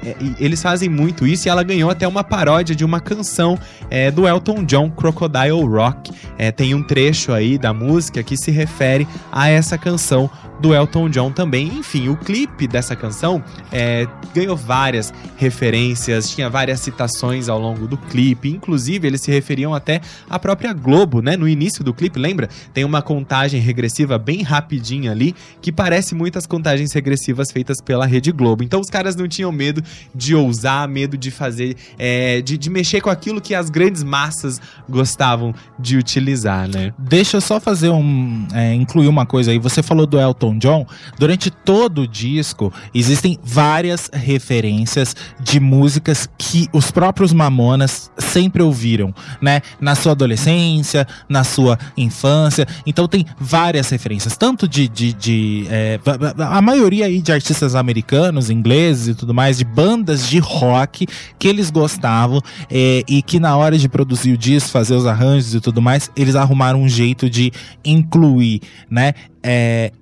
é, 0.07 0.15
eles 0.39 0.63
fazem 0.63 0.89
muito 0.89 1.27
isso 1.27 1.49
e 1.49 1.51
ela 1.51 1.65
ganhou 1.65 1.91
até 1.91 2.07
uma 2.07 2.23
paródia 2.23 2.77
de 2.77 2.85
uma 2.85 3.01
canção 3.01 3.59
é, 3.91 4.09
do 4.09 4.27
Elton 4.27 4.65
John, 4.65 4.89
Crocodile 4.89 5.65
Rock. 5.67 6.13
É, 6.39 6.53
tem 6.53 6.75
um 6.75 6.83
trecho 6.83 7.33
aí 7.33 7.59
da 7.59 7.75
música 7.75 8.23
que 8.23 8.37
se 8.37 8.53
refere 8.53 9.09
a 9.33 9.49
essa 9.49 9.77
canção 9.77 10.31
do 10.61 10.75
Elton 10.75 11.09
John 11.09 11.31
também. 11.31 11.67
Enfim, 11.69 12.09
o 12.09 12.17
clipe 12.17 12.67
dessa 12.67 12.97
canção 12.97 13.43
é, 13.73 14.07
ganhou 14.35 14.57
várias 14.57 15.13
referências, 15.37 16.31
tinha 16.31 16.49
várias 16.49 16.81
citações 16.81 17.49
ao 17.49 17.59
longo 17.59 17.87
do 17.87 17.97
clipe. 17.97 18.49
Inclusive, 18.49 19.07
eles 19.07 19.21
se 19.21 19.31
referiam 19.31 19.75
até 19.75 20.01
à 20.29 20.39
própria 20.39 20.73
Globo, 20.73 21.21
né? 21.21 21.37
No 21.37 21.49
início 21.49 21.83
do 21.85 21.93
clipe, 21.93 22.19
lembra? 22.19 22.49
Tem 22.73 22.85
uma 22.85 23.03
contagem 23.03 23.61
regressiva 23.61 24.19
bem 24.19 24.43
rapidinha 24.43 25.11
ali, 25.11 25.35
que 25.61 25.73
parece 25.73 26.15
muito 26.15 26.39
as 26.39 26.47
contagens 26.47 26.93
regressivas 26.93 27.51
feitas 27.51 27.81
pela 27.81 28.07
Rede 28.07 28.33
Globo. 28.33 28.63
Então 28.63 28.81
os 28.81 28.91
caras 28.91 29.17
não 29.17 29.29
tinham 29.29 29.53
medo 29.53 29.83
de 30.15 30.35
ousar, 30.35 30.89
medo 30.89 31.17
de 31.17 31.31
fazer, 31.31 31.77
é, 31.99 32.41
de, 32.41 32.57
de 32.59 32.71
mexer 32.71 33.01
com 33.01 33.11
aquilo 33.11 33.41
que 33.41 33.55
as 33.55 33.71
grandes 33.71 34.03
massas 34.03 34.61
gostavam 34.89 35.55
de 35.79 35.97
utilizar, 35.97 36.69
né? 36.69 36.93
Deixa 36.99 37.37
eu 37.37 37.41
só 37.41 37.61
fazer 37.61 37.91
um. 37.91 38.47
é, 38.53 38.75
incluir 38.75 39.09
uma 39.09 39.27
coisa 39.27 39.51
aí. 39.51 39.59
Você 39.59 39.83
falou 39.83 40.07
do 40.07 40.19
Elton 40.19 40.46
John. 40.55 40.87
Durante 41.19 41.51
todo 41.51 42.03
o 42.03 42.09
disco, 42.09 42.73
existem 42.95 43.39
várias 43.43 44.11
referências 44.13 45.15
de 45.41 45.59
músicas 45.59 46.29
que 46.37 46.69
os 46.73 46.91
próprios 46.91 47.33
Mamonas 47.33 48.11
sempre 48.19 48.63
ouviram, 48.63 49.15
né? 49.41 49.63
Na 49.81 49.95
sua 49.95 50.13
adolescência, 50.13 51.07
na 51.29 51.45
sua 51.45 51.79
infância. 51.97 52.67
Então 52.87 53.09
tem 53.09 53.25
várias 53.39 53.89
referências, 53.91 54.37
tanto 54.37 54.69
de. 54.69 54.89
de, 54.89 55.13
de, 55.13 55.67
é, 55.71 56.01
a 56.39 56.61
maioria 56.61 57.07
aí 57.07 57.21
de 57.21 57.33
artistas 57.33 57.75
americanos, 57.75 58.51
ingleses 58.51 59.09
e 59.09 59.15
tudo 59.15 59.33
mais, 59.33 59.59
de 59.59 59.65
bandas 59.65 60.29
de 60.29 60.39
rock 60.39 61.07
que 61.39 61.49
eles 61.49 61.71
gostavam 61.71 62.41
é, 62.71 63.03
e 63.09 63.23
que 63.23 63.39
na 63.39 63.57
hora 63.57 63.79
de 63.79 63.89
produzir 63.89 64.33
o 64.33 64.39
disco, 64.39 64.71
fazer 64.71 64.95
os 64.95 65.07
arranjos 65.07 65.55
e 65.55 65.61
tudo 65.61 65.81
mais, 65.81 66.11
eles 66.17 66.35
arrumaram 66.35 66.83
um 66.83 66.89
jeito 66.89 67.29
de 67.29 67.53
incluir, 67.85 68.61
né? 68.91 69.15
É, 69.43 69.93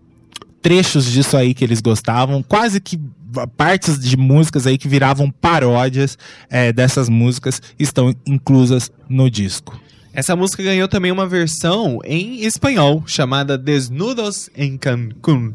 trechos 0.64 1.04
disso 1.04 1.36
aí 1.36 1.52
que 1.52 1.62
eles 1.62 1.82
gostavam, 1.82 2.42
quase 2.42 2.80
que 2.80 2.98
partes 3.54 3.98
de 3.98 4.16
músicas 4.16 4.66
aí 4.66 4.78
que 4.78 4.88
viravam 4.88 5.30
paródias 5.30 6.16
é, 6.48 6.72
dessas 6.72 7.10
músicas 7.10 7.60
estão 7.78 8.14
inclusas 8.26 8.90
no 9.06 9.28
disco. 9.28 9.78
Essa 10.14 10.36
música 10.36 10.62
ganhou 10.62 10.86
também 10.86 11.10
uma 11.10 11.26
versão 11.26 11.98
em 12.04 12.44
espanhol, 12.44 13.02
chamada 13.06 13.58
Desnudos 13.58 14.48
em 14.56 14.78
Cancún. 14.78 15.52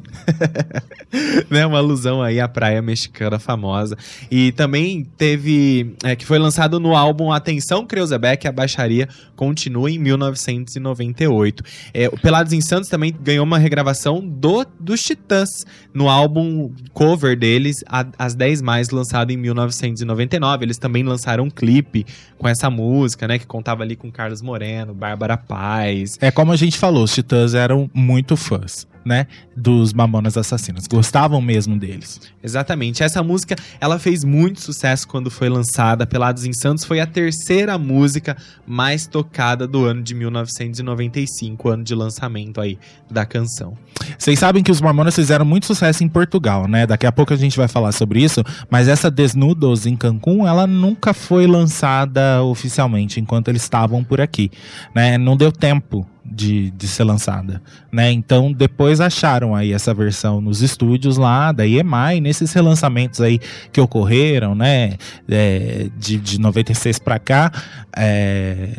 né? 1.50 1.66
Uma 1.66 1.78
alusão 1.78 2.22
aí 2.22 2.40
à 2.40 2.48
praia 2.48 2.82
mexicana 2.82 3.40
famosa. 3.40 3.98
E 4.30 4.52
também 4.52 5.04
teve. 5.18 5.96
é, 6.04 6.16
que 6.16 6.26
foi 6.26 6.38
lançado 6.38 6.80
no 6.80 6.96
álbum 6.96 7.32
Atenção 7.32 7.86
Creuzebeck, 7.86 8.48
a 8.48 8.52
baixaria 8.52 9.08
continua 9.36 9.90
em 9.90 9.98
1998. 9.98 11.64
É, 11.94 12.08
o 12.10 12.18
Pelados 12.20 12.52
em 12.54 12.62
Santos 12.62 12.90
também 12.90 13.16
ganhou 13.22 13.46
uma 13.46 13.58
regravação 13.58 14.20
do, 14.20 14.66
dos 14.80 15.00
Titãs 15.02 15.50
no 15.94 16.10
álbum 16.10 16.72
cover 16.94 17.38
deles, 17.38 17.78
a- 17.88 18.06
As 18.18 18.36
10 18.36 18.62
Mais, 18.62 18.90
lançado 18.90 19.32
em 19.32 19.38
1999. 19.38 20.66
Eles 20.66 20.78
também 20.78 21.04
lançaram 21.04 21.46
um 21.46 21.50
clipe 21.50 22.06
com 22.38 22.48
essa 22.48 22.70
música, 22.70 23.28
né? 23.28 23.40
Que 23.40 23.48
contava 23.48 23.84
ali 23.84 23.96
com 23.96 24.12
Carlos 24.12 24.42
Moreno, 24.50 24.94
Bárbara 24.94 25.38
Paz. 25.38 26.18
É 26.20 26.32
como 26.32 26.52
a 26.52 26.56
gente 26.56 26.78
falou, 26.78 27.04
os 27.04 27.14
Titãs 27.14 27.54
eram 27.54 27.90
muito 27.94 28.36
fãs. 28.36 28.88
Né, 29.10 29.26
dos 29.58 29.92
Mamonas 29.92 30.38
Assassinos. 30.38 30.86
Gostavam 30.88 31.42
mesmo 31.42 31.78
deles. 31.78 32.22
Exatamente. 32.44 33.02
Essa 33.02 33.24
música, 33.24 33.56
ela 33.82 33.98
fez 33.98 34.24
muito 34.24 34.62
sucesso 34.62 35.08
quando 35.08 35.32
foi 35.32 35.50
lançada. 35.50 36.06
Pelados 36.06 36.46
em 36.46 36.54
Santos 36.54 36.86
foi 36.86 37.00
a 37.00 37.08
terceira 37.08 37.76
música 37.76 38.38
mais 38.68 39.08
tocada 39.08 39.68
do 39.68 39.84
ano 39.84 40.04
de 40.04 40.14
1995, 40.14 41.70
ano 41.70 41.84
de 41.84 41.96
lançamento 41.96 42.62
aí 42.62 42.78
da 43.10 43.26
canção. 43.26 43.76
Vocês 44.16 44.38
sabem 44.38 44.62
que 44.62 44.72
os 44.72 44.80
Mamonas 44.80 45.16
fizeram 45.16 45.44
muito 45.44 45.66
sucesso 45.66 46.04
em 46.04 46.08
Portugal, 46.08 46.68
né? 46.68 46.86
Daqui 46.86 47.08
a 47.08 47.12
pouco 47.12 47.34
a 47.34 47.38
gente 47.38 47.58
vai 47.58 47.68
falar 47.68 47.92
sobre 47.92 48.24
isso, 48.24 48.44
mas 48.70 48.88
essa 48.88 49.10
Desnudos 49.10 49.88
em 49.88 49.96
Cancún, 49.96 50.48
ela 50.48 50.68
nunca 50.68 51.16
foi 51.16 51.48
lançada 51.48 52.44
oficialmente 52.44 53.20
enquanto 53.20 53.48
eles 53.48 53.64
estavam 53.64 54.04
por 54.04 54.22
aqui, 54.22 54.52
né? 54.94 55.18
Não 55.18 55.36
deu 55.36 55.52
tempo 55.52 56.06
de, 56.32 56.72
de 56.72 56.88
ser 56.88 57.04
lançada, 57.04 57.62
né? 57.92 58.12
Então 58.12 58.52
depois 58.52 59.02
acharam 59.02 59.56
aí 59.56 59.74
essa 59.74 59.94
versão 59.94 60.40
nos 60.42 60.62
estúdios 60.62 61.18
lá 61.18 61.52
da 61.52 61.66
EMI, 61.66 62.22
nesses 62.22 62.54
relançamentos 62.54 63.22
aí 63.22 63.40
que 63.72 63.82
ocorreram, 63.82 64.56
né? 64.56 64.96
É, 65.28 65.88
de, 65.98 66.18
de 66.18 66.40
96 66.40 67.00
para 67.00 67.20
cá, 67.20 67.52
é, 67.96 68.78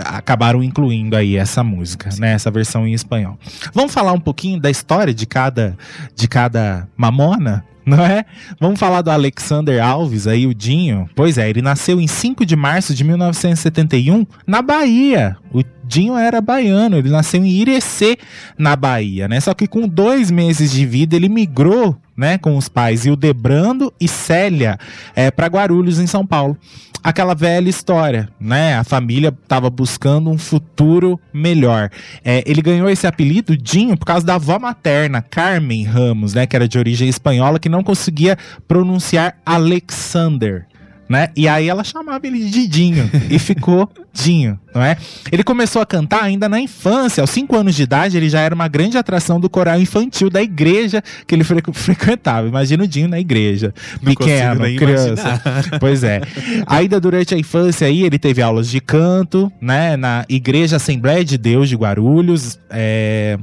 acabaram 0.00 0.62
incluindo 0.62 1.16
aí 1.16 1.36
essa 1.36 1.62
música, 1.62 2.10
né? 2.18 2.32
Essa 2.32 2.50
versão 2.50 2.86
em 2.86 2.92
espanhol. 2.92 3.38
Vamos 3.72 3.92
falar 3.92 4.12
um 4.12 4.20
pouquinho 4.20 4.60
da 4.60 4.70
história 4.70 5.14
de 5.14 5.26
cada 5.26 5.76
de 6.14 6.28
cada 6.28 6.88
mamona, 6.96 7.64
não 7.84 8.04
é? 8.04 8.24
Vamos 8.58 8.80
falar 8.80 9.02
do 9.02 9.10
Alexander 9.10 9.84
Alves 9.84 10.26
aí, 10.26 10.46
o 10.46 10.54
Dinho. 10.54 11.08
Pois 11.14 11.36
é, 11.36 11.48
ele 11.48 11.60
nasceu 11.60 12.00
em 12.00 12.06
5 12.06 12.46
de 12.46 12.56
março 12.56 12.94
de 12.94 13.04
1971 13.04 14.26
na 14.46 14.62
Bahia. 14.62 15.36
O 15.52 15.62
Dinho 15.86 16.16
era 16.16 16.40
baiano, 16.40 16.96
ele 16.96 17.10
nasceu 17.10 17.44
em 17.44 17.48
Irecê, 17.48 18.16
na 18.56 18.74
Bahia, 18.74 19.28
né? 19.28 19.38
Só 19.40 19.52
que 19.52 19.66
com 19.66 19.86
dois 19.86 20.30
meses 20.30 20.72
de 20.72 20.86
vida 20.86 21.14
ele 21.14 21.28
migrou, 21.28 21.96
né, 22.16 22.38
com 22.38 22.56
os 22.56 22.68
pais 22.68 23.04
Hildebrando 23.04 23.92
e 24.00 24.08
Célia 24.08 24.78
é, 25.14 25.30
para 25.30 25.46
Guarulhos, 25.46 25.98
em 25.98 26.06
São 26.06 26.26
Paulo. 26.26 26.56
Aquela 27.02 27.34
velha 27.34 27.68
história, 27.68 28.30
né? 28.40 28.78
A 28.78 28.84
família 28.84 29.28
estava 29.42 29.68
buscando 29.68 30.30
um 30.30 30.38
futuro 30.38 31.20
melhor. 31.34 31.90
É, 32.24 32.42
ele 32.46 32.62
ganhou 32.62 32.88
esse 32.88 33.06
apelido, 33.06 33.58
Dinho, 33.58 33.94
por 33.94 34.06
causa 34.06 34.24
da 34.24 34.36
avó 34.36 34.58
materna, 34.58 35.20
Carmen 35.20 35.84
Ramos, 35.84 36.32
né? 36.32 36.46
Que 36.46 36.56
era 36.56 36.66
de 36.66 36.78
origem 36.78 37.06
espanhola, 37.06 37.58
que 37.58 37.68
não 37.68 37.84
conseguia 37.84 38.38
pronunciar 38.66 39.36
Alexander 39.44 40.66
né? 41.08 41.28
E 41.36 41.46
aí 41.46 41.68
ela 41.68 41.84
chamava 41.84 42.26
ele 42.26 42.48
de 42.48 42.66
Dinho 42.66 43.10
e 43.30 43.38
ficou 43.38 43.88
Dinho, 44.12 44.58
não 44.74 44.82
é? 44.82 44.96
Ele 45.30 45.44
começou 45.44 45.80
a 45.80 45.86
cantar 45.86 46.24
ainda 46.24 46.48
na 46.48 46.60
infância, 46.60 47.20
aos 47.20 47.30
5 47.30 47.56
anos 47.56 47.74
de 47.74 47.82
idade, 47.84 48.16
ele 48.16 48.28
já 48.28 48.40
era 48.40 48.54
uma 48.54 48.66
grande 48.66 48.98
atração 48.98 49.38
do 49.38 49.48
coral 49.48 49.78
infantil 49.80 50.28
da 50.28 50.42
igreja 50.42 51.02
que 51.26 51.34
ele 51.34 51.44
fre 51.44 51.62
frequentava. 51.72 52.48
Imagina 52.48 52.84
o 52.84 52.88
Dinho 52.88 53.08
na 53.08 53.20
igreja, 53.20 53.72
Não 54.02 54.14
pequeno, 54.14 54.60
criança. 54.76 55.40
imaginar. 55.44 55.78
Pois 55.78 56.02
é. 56.02 56.20
Ainda 56.66 57.00
durante 57.00 57.34
a 57.34 57.38
infância 57.38 57.86
aí, 57.86 58.02
ele 58.02 58.18
teve 58.18 58.42
aulas 58.42 58.68
de 58.68 58.80
canto, 58.80 59.52
né? 59.60 59.96
Na 59.96 60.24
Igreja 60.28 60.76
Assembleia 60.76 61.24
de 61.24 61.38
Deus 61.38 61.68
de 61.68 61.76
Guarulhos, 61.76 62.58
é, 62.70 63.38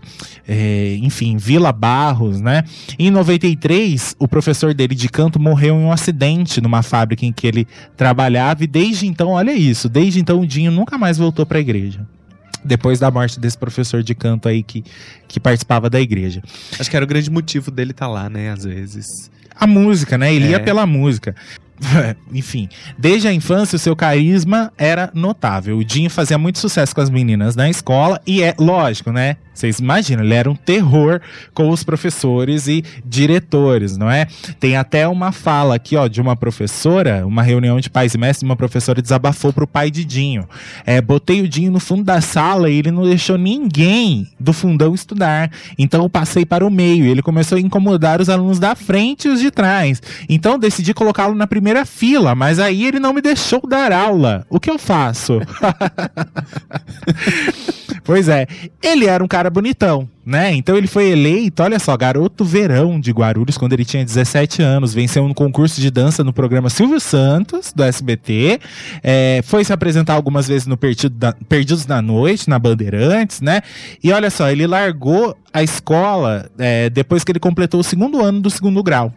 é, 0.48 0.98
enfim, 1.02 1.38
Vila 1.38 1.72
Barros, 1.72 2.42
né? 2.42 2.64
Em 3.00 3.10
93, 3.10 4.16
o 4.20 4.28
professor 4.28 4.74
dele 4.74 4.96
de 4.96 5.08
canto 5.08 5.40
morreu 5.40 5.76
em 5.76 5.84
um 5.84 5.92
acidente 5.92 6.60
numa 6.60 6.82
fábrica 6.82 7.26
em 7.26 7.32
que 7.32 7.48
ele 7.48 7.68
trabalhava 7.96 8.64
e 8.64 8.68
desde 8.68 9.08
então, 9.08 9.30
olha 9.30 9.54
isso, 9.54 9.88
desde 9.88 10.20
então 10.20 10.42
o 10.42 10.48
Dinho 10.48 10.72
nunca 10.72 10.98
mais 10.98 11.18
voltou 11.22 11.46
para 11.46 11.58
a 11.58 11.62
igreja. 11.62 12.06
Depois 12.64 13.00
da 13.00 13.10
morte 13.10 13.40
desse 13.40 13.58
professor 13.58 14.04
de 14.04 14.14
canto 14.14 14.48
aí 14.48 14.62
que, 14.62 14.84
que 15.28 15.40
participava 15.40 15.90
da 15.90 16.00
igreja. 16.00 16.44
Acho 16.80 16.90
que 16.90 16.96
era 16.96 17.04
o 17.06 17.08
grande 17.08 17.30
motivo 17.32 17.72
dele 17.72 17.92
estar 17.92 18.08
lá, 18.08 18.30
né? 18.30 18.52
Às 18.52 18.64
vezes. 18.64 19.32
A 19.56 19.66
música, 19.66 20.18
né? 20.18 20.34
Ele 20.34 20.46
É. 20.46 20.50
ia 20.52 20.60
pela 20.60 20.86
música. 20.86 21.36
Enfim, 22.32 22.70
desde 22.98 23.28
a 23.28 23.34
infância 23.34 23.76
o 23.76 23.80
seu 23.80 23.96
carisma 23.96 24.72
era 24.78 25.10
notável. 25.14 25.78
O 25.78 25.84
Dinho 25.84 26.10
fazia 26.10 26.38
muito 26.38 26.60
sucesso 26.60 26.94
com 26.94 27.02
as 27.02 27.10
meninas 27.10 27.56
na 27.56 27.70
escola 27.70 28.22
e 28.26 28.42
é 28.42 28.56
lógico, 28.58 29.12
né? 29.12 29.38
Vocês 29.54 29.80
imaginam, 29.80 30.24
ele 30.24 30.34
era 30.34 30.50
um 30.50 30.56
terror 30.56 31.20
com 31.54 31.70
os 31.70 31.84
professores 31.84 32.68
e 32.68 32.84
diretores, 33.06 33.98
não 33.98 34.10
é? 34.10 34.26
Tem 34.60 34.78
até 34.78 35.08
uma 35.08 35.32
fala 35.32 35.76
aqui, 35.76 35.96
ó, 35.96 36.08
de 36.08 36.22
uma 36.22 36.36
professora, 36.36 37.28
uma 37.28 37.44
reunião 37.44 37.80
de 37.80 37.90
pais 37.90 38.14
e 38.14 38.18
mestres, 38.18 38.44
uma 38.44 38.56
professora 38.56 39.02
desabafou 39.02 39.52
pro 39.52 39.68
pai 39.68 39.92
de 39.92 40.06
Dinho. 40.06 40.48
É, 40.86 41.02
botei 41.02 41.42
o 41.42 41.48
Dinho 41.48 41.72
no 41.72 41.80
fundo 41.80 42.04
da 42.04 42.22
sala 42.22 42.70
e 42.70 42.78
ele 42.78 42.92
não 42.92 43.04
deixou 43.04 43.38
ninguém 43.38 44.28
do 44.40 44.54
fundão 44.54 44.96
estudar. 44.96 45.52
Então 45.78 46.04
eu 46.04 46.10
passei 46.10 46.46
para 46.46 46.66
o 46.66 46.70
meio 46.70 47.06
ele 47.06 47.22
começou 47.22 47.58
a 47.58 47.62
incomodar 47.62 48.22
os 48.22 48.30
alunos 48.30 48.58
da 48.58 48.76
frente 48.76 49.28
e 49.28 49.32
os 49.32 49.40
de 49.40 49.52
trás. 49.52 50.02
Então 50.30 50.58
decidi 50.58 50.94
colocá-lo 50.94 51.36
na 51.36 51.46
primeira 51.46 51.71
fila, 51.86 52.36
mas 52.36 52.60
aí 52.60 52.86
ele 52.86 53.00
não 53.00 53.14
me 53.14 53.22
deixou 53.22 53.62
dar 53.68 53.92
aula. 53.92 54.46
O 54.50 54.60
que 54.60 54.70
eu 54.70 54.78
faço? 54.80 55.40
Pois 58.04 58.28
é, 58.28 58.48
ele 58.82 59.06
era 59.06 59.24
um 59.24 59.28
cara 59.28 59.48
bonitão, 59.48 60.10
né? 60.26 60.52
Então 60.54 60.76
ele 60.76 60.88
foi 60.88 61.10
eleito, 61.12 61.62
olha 61.62 61.78
só, 61.78 61.96
garoto 61.96 62.44
verão 62.44 63.00
de 63.00 63.12
Guarulhos 63.12 63.60
quando 63.60 63.74
ele 63.74 63.86
tinha 63.86 64.04
17 64.04 64.60
anos, 64.62 64.92
venceu 64.92 65.24
um 65.24 65.34
concurso 65.36 65.80
de 65.80 65.92
dança 65.92 66.24
no 66.24 66.34
programa 66.34 66.68
Silvio 66.70 67.00
Santos, 67.00 67.72
do 67.72 67.84
SBT, 67.84 68.60
é, 69.04 69.42
foi 69.44 69.64
se 69.64 69.72
apresentar 69.72 70.14
algumas 70.16 70.48
vezes 70.48 70.66
no 70.66 70.76
Perdido 70.76 71.16
da- 71.16 71.34
Perdidos 71.48 71.86
na 71.86 72.02
Noite, 72.02 72.50
na 72.50 72.58
Bandeirantes, 72.58 73.40
né? 73.40 73.62
E 74.04 74.12
olha 74.12 74.32
só, 74.32 74.50
ele 74.50 74.66
largou 74.66 75.38
a 75.54 75.62
escola 75.62 76.50
é, 76.58 76.90
depois 76.90 77.24
que 77.24 77.32
ele 77.32 77.40
completou 77.40 77.82
o 77.82 77.84
segundo 77.84 78.20
ano 78.20 78.42
do 78.42 78.50
segundo 78.50 78.82
grau 78.82 79.14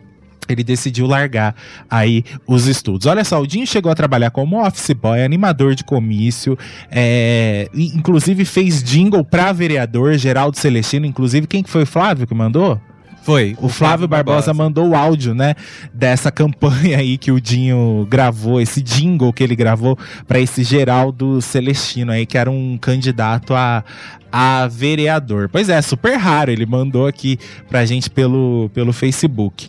ele 0.53 0.65
decidiu 0.65 1.07
largar 1.07 1.55
aí 1.89 2.25
os 2.47 2.67
estudos. 2.67 3.07
Olha 3.07 3.25
só, 3.25 3.41
o 3.41 3.47
Dinho 3.47 3.67
chegou 3.67 3.91
a 3.91 3.95
trabalhar 3.95 4.31
como 4.31 4.65
office 4.65 4.91
boy, 4.93 5.23
animador 5.23 5.75
de 5.75 5.85
comício, 5.85 6.59
é, 6.91 7.69
inclusive 7.75 8.45
fez 8.45 8.83
jingle 8.83 9.25
pra 9.25 9.53
vereador 9.53 10.17
Geraldo 10.19 10.59
Celestino, 10.59 11.07
inclusive 11.07 11.47
quem 11.47 11.63
que 11.63 11.71
foi 11.71 11.83
o 11.83 11.87
Flávio 11.87 12.27
que 12.27 12.35
mandou? 12.35 12.81
Foi. 13.25 13.57
O 13.59 13.71
Flávio 13.71 14.07
Barbosa, 14.07 14.53
mandou 14.53 14.91
o 14.91 14.95
áudio, 14.95 15.35
né, 15.35 15.55
dessa 15.95 16.31
campanha 16.31 16.99
aí 16.99 17.17
que 17.17 17.33
o 17.33 17.41
Dinho 17.41 18.07
gravou, 18.11 18.61
esse 18.61 18.83
jingle 18.83 19.33
que 19.33 19.43
ele 19.43 19.57
gravou 19.57 19.99
pra 20.29 20.39
esse 20.39 20.63
Geraldo 20.63 21.41
Celestino 21.41 22.13
aí, 22.13 22.27
que 22.27 22.37
era 22.37 22.51
um 22.51 22.77
candidato 22.77 23.55
a, 23.55 23.83
a 24.31 24.69
vereador. 24.69 25.49
Pois 25.49 25.71
é, 25.71 25.81
super 25.81 26.17
raro, 26.17 26.51
ele 26.51 26.67
mandou 26.67 27.07
aqui 27.07 27.39
pra 27.67 27.87
gente 27.87 28.11
pelo, 28.11 28.71
pelo 28.75 28.93
Facebook. 28.93 29.69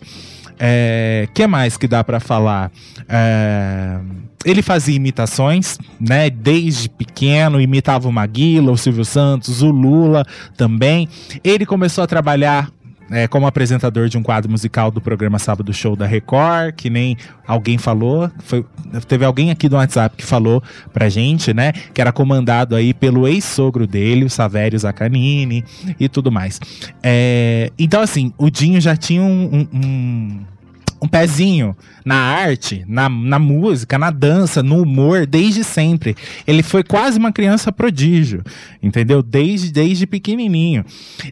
É, 0.58 1.28
que 1.34 1.46
mais 1.46 1.76
que 1.76 1.86
dá 1.86 2.02
pra 2.02 2.20
falar? 2.20 2.70
É, 3.08 3.98
ele 4.44 4.62
fazia 4.62 4.94
imitações, 4.94 5.78
né? 6.00 6.30
Desde 6.30 6.88
pequeno, 6.88 7.60
imitava 7.60 8.08
o 8.08 8.12
Maguila, 8.12 8.72
o 8.72 8.76
Silvio 8.76 9.04
Santos, 9.04 9.62
o 9.62 9.70
Lula 9.70 10.24
também. 10.56 11.08
Ele 11.42 11.66
começou 11.66 12.04
a 12.04 12.06
trabalhar 12.06 12.70
é, 13.10 13.28
como 13.28 13.46
apresentador 13.46 14.08
de 14.08 14.18
um 14.18 14.22
quadro 14.22 14.50
musical 14.50 14.90
do 14.90 15.00
programa 15.00 15.38
Sábado 15.38 15.72
Show 15.72 15.94
da 15.96 16.06
Record, 16.06 16.74
que 16.74 16.90
nem 16.90 17.16
alguém 17.46 17.78
falou, 17.78 18.30
foi, 18.40 18.64
teve 19.06 19.24
alguém 19.24 19.50
aqui 19.50 19.68
do 19.68 19.76
WhatsApp 19.76 20.16
que 20.16 20.24
falou 20.24 20.62
pra 20.92 21.08
gente, 21.08 21.54
né, 21.54 21.72
que 21.72 22.00
era 22.00 22.12
comandado 22.12 22.74
aí 22.74 22.92
pelo 22.92 23.26
ex-sogro 23.28 23.86
dele, 23.86 24.24
o 24.24 24.30
Savério 24.30 24.78
Zaccanini 24.78 25.64
e 26.00 26.08
tudo 26.08 26.30
mais. 26.32 26.60
É, 27.02 27.70
então, 27.78 28.00
assim, 28.00 28.32
o 28.36 28.50
Dinho 28.50 28.80
já 28.80 28.96
tinha 28.96 29.22
um- 29.22 29.66
um- 29.72 29.78
um 29.78 30.40
um 31.02 31.06
pezinho 31.06 31.76
na 32.06 32.14
arte, 32.16 32.82
na, 32.88 33.06
na 33.06 33.38
música, 33.38 33.98
na 33.98 34.10
dança, 34.10 34.62
no 34.62 34.80
humor, 34.82 35.26
desde 35.26 35.62
sempre. 35.62 36.16
Ele 36.46 36.62
foi 36.62 36.82
quase 36.82 37.18
uma 37.18 37.30
criança 37.30 37.70
prodígio, 37.70 38.42
entendeu? 38.82 39.22
Desde, 39.22 39.70
desde 39.70 40.06
pequenininho. 40.06 40.86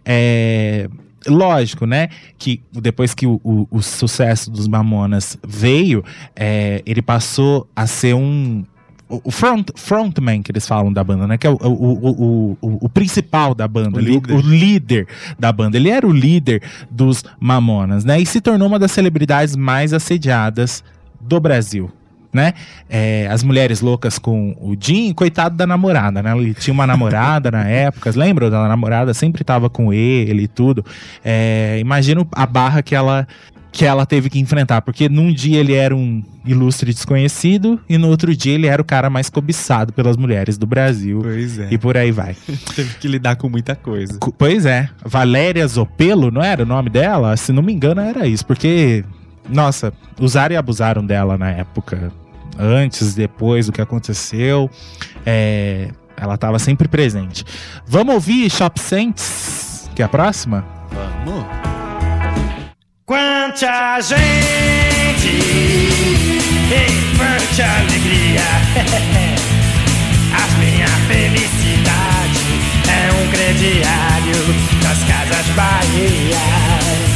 É, 0.04 0.86
Lógico, 1.26 1.86
né? 1.86 2.08
Que 2.38 2.60
depois 2.72 3.14
que 3.14 3.26
o, 3.26 3.40
o- 3.44 3.66
o 3.70 3.82
sucesso 3.82 4.50
dos 4.50 4.66
Mamonas 4.68 5.38
veio, 5.46 6.04
é, 6.36 6.82
ele 6.84 7.02
passou 7.02 7.68
a 7.74 7.86
ser 7.86 8.14
um. 8.14 8.64
O 9.06 9.30
front, 9.30 9.68
frontman 9.76 10.42
que 10.42 10.50
eles 10.50 10.66
falam 10.66 10.90
da 10.92 11.04
banda, 11.04 11.26
né? 11.26 11.36
Que 11.36 11.46
é 11.46 11.50
o, 11.50 11.56
o, 11.62 11.68
o, 11.68 12.58
o, 12.60 12.78
o 12.86 12.88
principal 12.88 13.54
da 13.54 13.68
banda, 13.68 13.98
o- 13.98 14.00
líder. 14.00 14.34
o 14.34 14.40
líder 14.40 15.06
da 15.38 15.52
banda. 15.52 15.76
Ele 15.76 15.90
era 15.90 16.06
o 16.06 16.12
líder 16.12 16.62
dos 16.90 17.22
Mamonas, 17.38 18.04
né? 18.04 18.18
E 18.20 18.24
se 18.26 18.40
tornou 18.40 18.66
uma 18.66 18.78
das 18.78 18.92
celebridades 18.92 19.54
mais 19.56 19.92
assediadas 19.92 20.82
do 21.20 21.38
Brasil. 21.38 21.90
Né? 22.34 22.52
É, 22.90 23.28
as 23.30 23.44
mulheres 23.44 23.80
loucas 23.80 24.18
com 24.18 24.56
o 24.60 24.76
Jim, 24.78 25.12
coitado 25.14 25.56
da 25.56 25.66
namorada, 25.68 26.20
né? 26.20 26.36
Ele 26.36 26.52
tinha 26.52 26.74
uma 26.74 26.84
namorada 26.84 27.48
na 27.48 27.62
época, 27.68 28.10
lembra? 28.16 28.50
Da 28.50 28.66
namorada 28.66 29.14
sempre 29.14 29.44
tava 29.44 29.70
com 29.70 29.92
ele 29.92 30.42
e 30.42 30.48
tudo. 30.48 30.84
É, 31.24 31.78
imagina 31.80 32.26
a 32.32 32.44
barra 32.44 32.82
que 32.82 32.92
ela 32.94 33.26
que 33.70 33.84
ela 33.84 34.06
teve 34.06 34.30
que 34.30 34.38
enfrentar, 34.38 34.82
porque 34.82 35.08
num 35.08 35.32
dia 35.32 35.58
ele 35.58 35.72
era 35.74 35.96
um 35.96 36.22
ilustre 36.46 36.92
desconhecido 36.94 37.80
e 37.88 37.98
no 37.98 38.06
outro 38.08 38.34
dia 38.36 38.54
ele 38.54 38.68
era 38.68 38.80
o 38.80 38.84
cara 38.84 39.10
mais 39.10 39.28
cobiçado 39.28 39.92
pelas 39.92 40.16
mulheres 40.16 40.56
do 40.56 40.64
Brasil. 40.64 41.20
Pois 41.22 41.58
é. 41.58 41.68
E 41.72 41.76
por 41.78 41.96
aí 41.96 42.12
vai. 42.12 42.36
Teve 42.76 42.94
que 43.00 43.08
lidar 43.08 43.34
com 43.34 43.48
muita 43.48 43.74
coisa. 43.74 44.16
Co- 44.20 44.32
Pois 44.32 44.64
é, 44.64 44.88
Valéria 45.04 45.66
Zopelo, 45.66 46.30
não 46.30 46.40
era 46.42 46.62
o 46.62 46.66
nome 46.66 46.88
dela? 46.88 47.36
Se 47.36 47.52
não 47.52 47.64
me 47.64 47.72
engano, 47.72 48.00
era 48.00 48.28
isso, 48.28 48.46
porque, 48.46 49.04
nossa, 49.48 49.92
usaram 50.20 50.54
e 50.54 50.56
abusaram 50.56 51.04
dela 51.04 51.36
na 51.36 51.50
época, 51.50 52.12
antes, 52.58 53.14
depois 53.14 53.66
do 53.66 53.72
que 53.72 53.80
aconteceu. 53.80 54.70
É, 55.24 55.90
ela 56.16 56.34
estava 56.34 56.58
sempre 56.58 56.88
presente. 56.88 57.44
Vamos 57.86 58.14
ouvir 58.14 58.50
Shop 58.50 58.78
Saints, 58.80 59.90
que 59.94 60.02
é 60.02 60.04
a 60.04 60.08
próxima? 60.08 60.64
Vamos. 60.92 61.44
Quanta 63.04 64.00
gente 64.00 65.28
e 66.70 67.16
quanta 67.16 67.64
alegria. 67.80 68.40
A 70.34 70.58
minha 70.58 70.88
felicidade 71.06 72.44
é 72.88 73.12
um 73.12 73.30
crediário 73.30 74.42
das 74.82 75.04
casas 75.04 75.46
Bahia. 75.54 77.13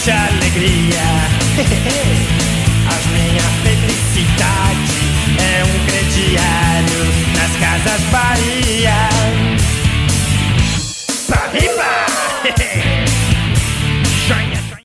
trouxe 0.00 0.10
alegria. 0.10 1.06
As 2.88 3.06
minha 3.06 3.42
felicidade 3.62 4.98
é 5.38 5.64
um 5.64 5.78
crediário 5.86 7.02
nas 7.36 7.52
casas 7.60 8.02
Bahia. 8.10 8.98
Pra! 11.26 11.89